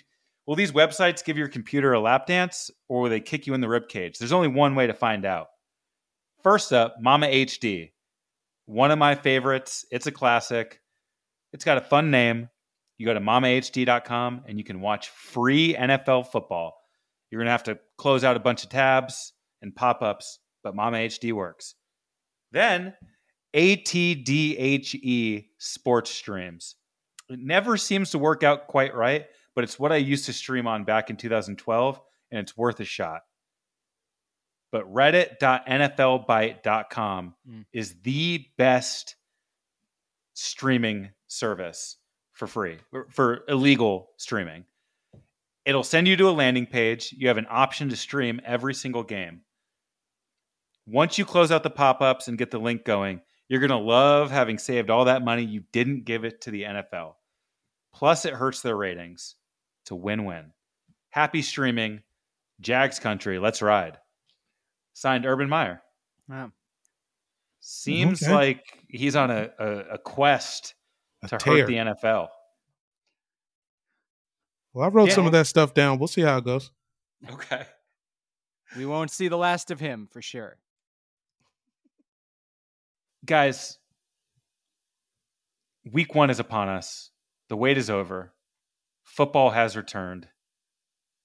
will 0.45 0.55
these 0.55 0.71
websites 0.71 1.23
give 1.23 1.37
your 1.37 1.47
computer 1.47 1.93
a 1.93 1.99
lap 1.99 2.25
dance 2.25 2.69
or 2.89 3.01
will 3.01 3.09
they 3.09 3.19
kick 3.19 3.47
you 3.47 3.53
in 3.53 3.61
the 3.61 3.67
ribcage? 3.67 4.17
There's 4.17 4.31
only 4.31 4.47
one 4.47 4.75
way 4.75 4.87
to 4.87 4.93
find 4.93 5.25
out. 5.25 5.47
First 6.43 6.73
up, 6.73 6.95
Mama 6.99 7.27
HD. 7.27 7.91
One 8.65 8.91
of 8.91 8.99
my 8.99 9.15
favorites. 9.15 9.85
It's 9.91 10.07
a 10.07 10.11
classic. 10.11 10.81
It's 11.53 11.65
got 11.65 11.77
a 11.77 11.81
fun 11.81 12.11
name. 12.11 12.49
You 12.97 13.05
go 13.05 13.13
to 13.13 13.19
mamahd.com 13.19 14.43
and 14.47 14.57
you 14.57 14.63
can 14.63 14.81
watch 14.81 15.09
free 15.09 15.73
NFL 15.73 16.27
football. 16.27 16.75
You're 17.29 17.39
going 17.39 17.47
to 17.47 17.51
have 17.51 17.63
to 17.63 17.79
close 17.97 18.23
out 18.23 18.37
a 18.37 18.39
bunch 18.39 18.63
of 18.63 18.69
tabs 18.69 19.33
and 19.61 19.75
pop 19.75 20.01
ups, 20.01 20.39
but 20.63 20.75
Mama 20.75 20.97
HD 20.97 21.33
works. 21.33 21.75
Then 22.51 22.93
ATDHE 23.55 25.45
sports 25.57 26.11
streams. 26.11 26.75
It 27.29 27.39
never 27.39 27.77
seems 27.77 28.11
to 28.11 28.19
work 28.19 28.43
out 28.43 28.67
quite 28.67 28.93
right, 28.95 29.25
but 29.55 29.63
it's 29.63 29.79
what 29.79 29.91
I 29.91 29.97
used 29.97 30.25
to 30.25 30.33
stream 30.33 30.67
on 30.67 30.83
back 30.83 31.09
in 31.09 31.17
2012, 31.17 32.01
and 32.31 32.39
it's 32.39 32.57
worth 32.57 32.79
a 32.79 32.85
shot. 32.85 33.21
But 34.71 34.91
reddit.nflbyte.com 34.91 37.35
Mm. 37.47 37.65
is 37.71 37.95
the 38.01 38.45
best 38.57 39.15
streaming 40.33 41.11
service 41.27 41.97
for 42.31 42.47
free, 42.47 42.79
for 43.09 43.43
illegal 43.47 44.09
streaming. 44.17 44.65
It'll 45.65 45.83
send 45.83 46.07
you 46.07 46.17
to 46.17 46.29
a 46.29 46.31
landing 46.31 46.65
page. 46.65 47.13
You 47.17 47.27
have 47.27 47.37
an 47.37 47.47
option 47.49 47.89
to 47.89 47.95
stream 47.95 48.41
every 48.43 48.73
single 48.73 49.03
game. 49.03 49.41
Once 50.85 51.17
you 51.17 51.23
close 51.23 51.51
out 51.51 51.63
the 51.63 51.69
pop 51.69 52.01
ups 52.01 52.27
and 52.27 52.37
get 52.37 52.51
the 52.51 52.57
link 52.59 52.83
going, 52.83 53.21
you're 53.47 53.61
going 53.61 53.69
to 53.69 53.77
love 53.77 54.31
having 54.31 54.57
saved 54.57 54.89
all 54.89 55.05
that 55.05 55.23
money 55.23 55.43
you 55.43 55.63
didn't 55.71 56.03
give 56.03 56.25
it 56.25 56.41
to 56.41 56.51
the 56.51 56.63
NFL. 56.63 57.13
Plus, 57.93 58.25
it 58.25 58.33
hurts 58.33 58.61
their 58.61 58.75
ratings. 58.75 59.35
It's 59.83 59.91
a 59.91 59.95
win 59.95 60.25
win. 60.25 60.51
Happy 61.09 61.41
streaming. 61.41 62.01
Jags 62.61 62.99
country. 62.99 63.39
Let's 63.39 63.61
ride. 63.61 63.97
Signed 64.93 65.25
Urban 65.25 65.49
Meyer. 65.49 65.81
Wow. 66.29 66.51
Seems 67.59 68.23
Okay. 68.23 68.33
like 68.33 68.79
he's 68.87 69.15
on 69.15 69.29
a, 69.31 69.49
a, 69.59 69.67
a 69.93 69.97
quest 69.97 70.75
A 71.23 71.27
to 71.27 71.37
tear. 71.37 71.57
hurt 71.59 71.67
the 71.67 71.73
NFL. 71.75 72.27
Well, 74.73 74.85
I 74.85 74.87
wrote 74.89 75.09
Yeah. 75.09 75.15
some 75.15 75.25
of 75.25 75.31
that 75.33 75.47
stuff 75.47 75.73
down. 75.73 75.99
We'll 75.99 76.07
see 76.07 76.21
how 76.21 76.37
it 76.37 76.45
goes. 76.45 76.71
Okay. 77.29 77.65
We 78.75 78.85
won't 78.85 79.11
see 79.11 79.27
the 79.27 79.37
last 79.37 79.69
of 79.71 79.79
him 79.79 80.07
for 80.11 80.21
sure. 80.21 80.57
Guys, 83.25 83.77
week 85.91 86.15
one 86.15 86.29
is 86.29 86.39
upon 86.39 86.69
us. 86.69 87.11
The 87.49 87.55
wait 87.57 87.77
is 87.77 87.89
over. 87.89 88.33
Football 89.13 89.51
has 89.51 89.77
returned. 89.77 90.27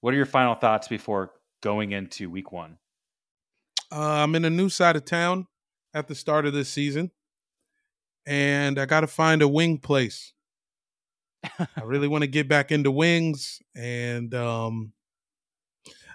What 0.02 0.12
are 0.12 0.16
your 0.18 0.26
final 0.26 0.54
thoughts 0.54 0.88
before 0.88 1.32
going 1.62 1.92
into 1.92 2.28
week 2.28 2.52
one? 2.52 2.76
Uh, 3.90 4.22
I'm 4.22 4.34
in 4.34 4.44
a 4.44 4.50
new 4.50 4.68
side 4.68 4.94
of 4.94 5.06
town 5.06 5.46
at 5.94 6.06
the 6.06 6.14
start 6.14 6.44
of 6.44 6.52
this 6.52 6.68
season, 6.68 7.12
and 8.26 8.78
I 8.78 8.84
got 8.84 9.00
to 9.00 9.06
find 9.06 9.40
a 9.40 9.48
wing 9.48 9.78
place. 9.78 10.34
I 11.58 11.66
really 11.82 12.08
want 12.08 12.24
to 12.24 12.28
get 12.28 12.46
back 12.46 12.70
into 12.72 12.90
wings, 12.90 13.58
and 13.74 14.34
um, 14.34 14.92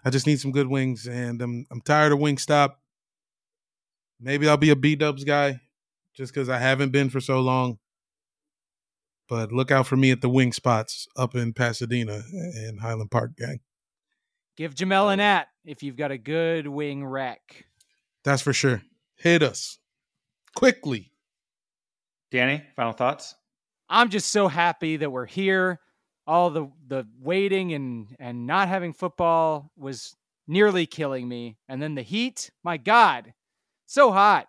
I 0.05 0.11
just 0.11 0.27
need 0.27 0.39
some 0.39 0.51
good 0.51 0.67
wings. 0.67 1.07
And 1.07 1.41
I'm 1.41 1.65
I'm 1.71 1.81
tired 1.81 2.11
of 2.11 2.19
Wingstop. 2.19 2.75
Maybe 4.19 4.47
I'll 4.47 4.57
be 4.57 4.69
a 4.69 4.75
B 4.75 4.95
Dubs 4.95 5.23
guy, 5.23 5.59
just 6.13 6.35
because 6.35 6.49
I 6.49 6.59
haven't 6.59 6.91
been 6.91 7.09
for 7.09 7.19
so 7.19 7.39
long. 7.39 7.79
But 9.29 9.51
look 9.51 9.71
out 9.71 9.87
for 9.87 9.95
me 9.95 10.11
at 10.11 10.21
the 10.21 10.29
wing 10.29 10.51
spots 10.51 11.07
up 11.15 11.35
in 11.35 11.53
Pasadena 11.53 12.23
and 12.31 12.79
Highland 12.79 13.11
Park, 13.11 13.35
gang. 13.37 13.59
Give 14.55 14.75
Jamel 14.75 15.11
an 15.11 15.19
at 15.19 15.47
if 15.65 15.81
you've 15.81 15.95
got 15.95 16.11
a 16.11 16.17
good 16.17 16.67
wing 16.67 17.05
wreck. 17.05 17.65
That's 18.23 18.41
for 18.41 18.53
sure. 18.53 18.83
Hit 19.15 19.41
us 19.41 19.79
quickly. 20.55 21.11
Danny, 22.31 22.63
final 22.75 22.93
thoughts? 22.93 23.35
I'm 23.89 24.09
just 24.09 24.31
so 24.31 24.47
happy 24.47 24.97
that 24.97 25.11
we're 25.11 25.25
here. 25.25 25.79
All 26.25 26.49
the 26.49 26.71
the 26.87 27.05
waiting 27.19 27.73
and 27.73 28.15
and 28.19 28.47
not 28.47 28.67
having 28.67 28.93
football 28.93 29.71
was 29.77 30.15
nearly 30.47 30.85
killing 30.85 31.27
me. 31.27 31.57
And 31.67 31.81
then 31.81 31.95
the 31.95 32.01
heat, 32.01 32.49
my 32.63 32.77
God, 32.77 33.33
so 33.85 34.11
hot. 34.11 34.47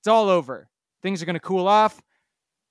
It's 0.00 0.08
all 0.08 0.28
over. 0.28 0.68
Things 1.02 1.22
are 1.22 1.26
going 1.26 1.34
to 1.34 1.40
cool 1.40 1.68
off. 1.68 2.00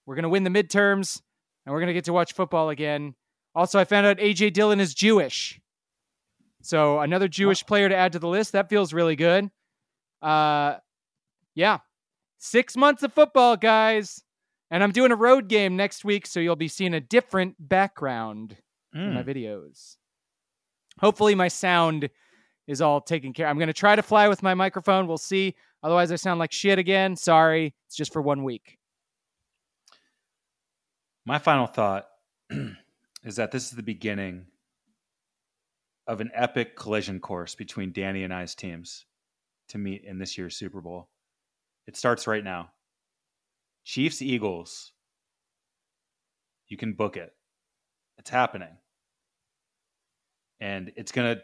We're 0.10 0.16
going 0.16 0.24
to 0.24 0.30
win 0.30 0.44
the 0.44 0.50
midterms, 0.50 1.22
and 1.68 1.72
we're 1.72 1.82
going 1.82 1.90
to 1.90 1.94
get 1.94 2.06
to 2.06 2.14
watch 2.14 2.34
football 2.34 2.72
again. 2.72 3.14
Also, 3.54 3.78
I 3.78 3.84
found 3.84 4.08
out 4.08 4.18
AJ 4.18 4.54
Dillon 4.54 4.80
is 4.80 4.96
Jewish. 4.96 5.62
So 6.64 7.00
another 7.00 7.28
Jewish 7.28 7.64
player 7.64 7.88
to 7.88 7.96
add 7.96 8.14
to 8.14 8.20
the 8.20 8.28
list. 8.28 8.54
That 8.54 8.70
feels 8.70 8.92
really 8.92 9.16
good. 9.16 9.52
Uh, 10.20 10.78
yeah, 11.54 11.78
six 12.40 12.76
months 12.76 13.04
of 13.04 13.14
football, 13.14 13.56
guys. 13.56 14.24
And 14.72 14.84
I'm 14.84 14.92
doing 14.92 15.12
a 15.12 15.16
road 15.16 15.48
game 15.48 15.76
next 15.76 16.04
week, 16.04 16.26
so 16.26 16.40
you'll 16.40 16.56
be 16.56 16.68
seeing 16.70 16.96
a 16.96 17.00
different 17.00 17.56
background 17.60 18.58
in 18.96 19.14
my 19.14 19.22
Mm. 19.22 19.28
videos. 19.28 19.98
Hopefully, 21.00 21.36
my 21.36 21.50
sound 21.50 22.10
is 22.66 22.82
all 22.82 23.00
taken 23.00 23.32
care. 23.32 23.46
I'm 23.48 23.60
going 23.60 23.68
to 23.68 23.74
try 23.74 23.96
to 23.96 24.02
fly 24.02 24.28
with 24.28 24.42
my 24.42 24.56
microphone. 24.56 25.06
We'll 25.06 25.20
see. 25.20 25.54
Otherwise, 25.84 26.12
I 26.12 26.16
sound 26.16 26.40
like 26.40 26.52
shit 26.52 26.80
again. 26.80 27.16
Sorry. 27.16 27.76
It's 27.86 27.96
just 27.96 28.12
for 28.12 28.24
one 28.24 28.44
week. 28.44 28.79
My 31.26 31.38
final 31.38 31.68
thought 31.68 32.08
is 33.24 33.36
that 33.36 33.52
this 33.52 33.66
is 33.66 33.72
the 33.72 33.84
beginning 33.84 34.46
of 36.08 36.22
an 36.22 36.32
epic 36.34 36.76
collision 36.76 37.20
course 37.20 37.54
between 37.56 37.92
Danny 37.92 38.24
and 38.24 38.34
I's 38.34 38.56
teams 38.56 39.06
to 39.70 39.78
meet 39.78 40.04
in 40.04 40.18
this 40.18 40.38
year's 40.38 40.56
Super 40.56 40.82
Bowl. 40.82 41.10
It 41.88 41.96
starts 41.96 42.26
right 42.26 42.44
now. 42.44 42.72
Chiefs 43.84 44.22
Eagles. 44.22 44.92
You 46.68 46.78
can 46.78 46.94
book 46.94 47.18
it. 47.18 47.32
It's 48.18 48.30
happening. 48.30 48.76
And 50.60 50.92
it's 50.96 51.12
going 51.12 51.36
to 51.36 51.42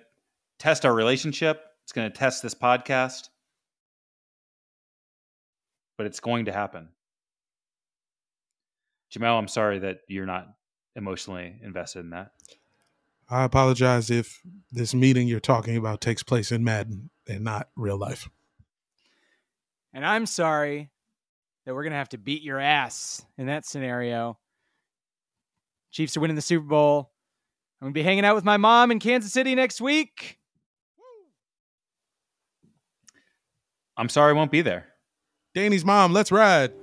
test 0.60 0.85
our 0.85 0.93
relationship. 0.93 1.64
It's 1.84 1.93
going 1.93 2.11
to 2.11 2.18
test 2.18 2.43
this 2.43 2.56
podcast. 2.56 3.30
But 5.97 6.07
it's 6.07 6.19
going 6.19 6.45
to 6.45 6.52
happen. 6.52 6.89
Jamel, 9.15 9.37
I'm 9.37 9.47
sorry 9.47 9.79
that 9.79 9.99
you're 10.07 10.25
not 10.25 10.47
emotionally 10.95 11.59
invested 11.63 11.99
in 11.99 12.09
that. 12.11 12.31
I 13.29 13.43
apologize 13.43 14.11
if 14.11 14.41
this 14.71 14.93
meeting 14.93 15.27
you're 15.27 15.39
talking 15.39 15.77
about 15.77 16.01
takes 16.01 16.21
place 16.21 16.51
in 16.51 16.63
Madden 16.63 17.09
and 17.27 17.43
not 17.43 17.69
real 17.75 17.97
life. 17.97 18.29
And 19.93 20.05
I'm 20.05 20.25
sorry 20.25 20.91
that 21.65 21.73
we're 21.73 21.83
going 21.83 21.93
to 21.93 21.97
have 21.97 22.09
to 22.09 22.17
beat 22.17 22.43
your 22.43 22.59
ass 22.59 23.25
in 23.37 23.47
that 23.47 23.65
scenario. 23.65 24.37
Chiefs 25.91 26.17
are 26.17 26.19
winning 26.19 26.35
the 26.35 26.41
Super 26.41 26.65
Bowl. 26.65 27.11
I'm 27.81 27.85
going 27.85 27.93
to 27.93 27.97
be 27.97 28.03
hanging 28.03 28.25
out 28.25 28.35
with 28.35 28.43
my 28.43 28.57
mom 28.57 28.91
in 28.91 28.99
Kansas 28.99 29.33
City 29.33 29.55
next 29.55 29.81
week. 29.81 30.37
I'm 33.97 34.09
sorry 34.09 34.31
I 34.31 34.33
won't 34.33 34.51
be 34.51 34.61
there. 34.61 34.87
Danny's 35.53 35.85
mom, 35.85 36.11
let's 36.11 36.31
ride. 36.31 36.73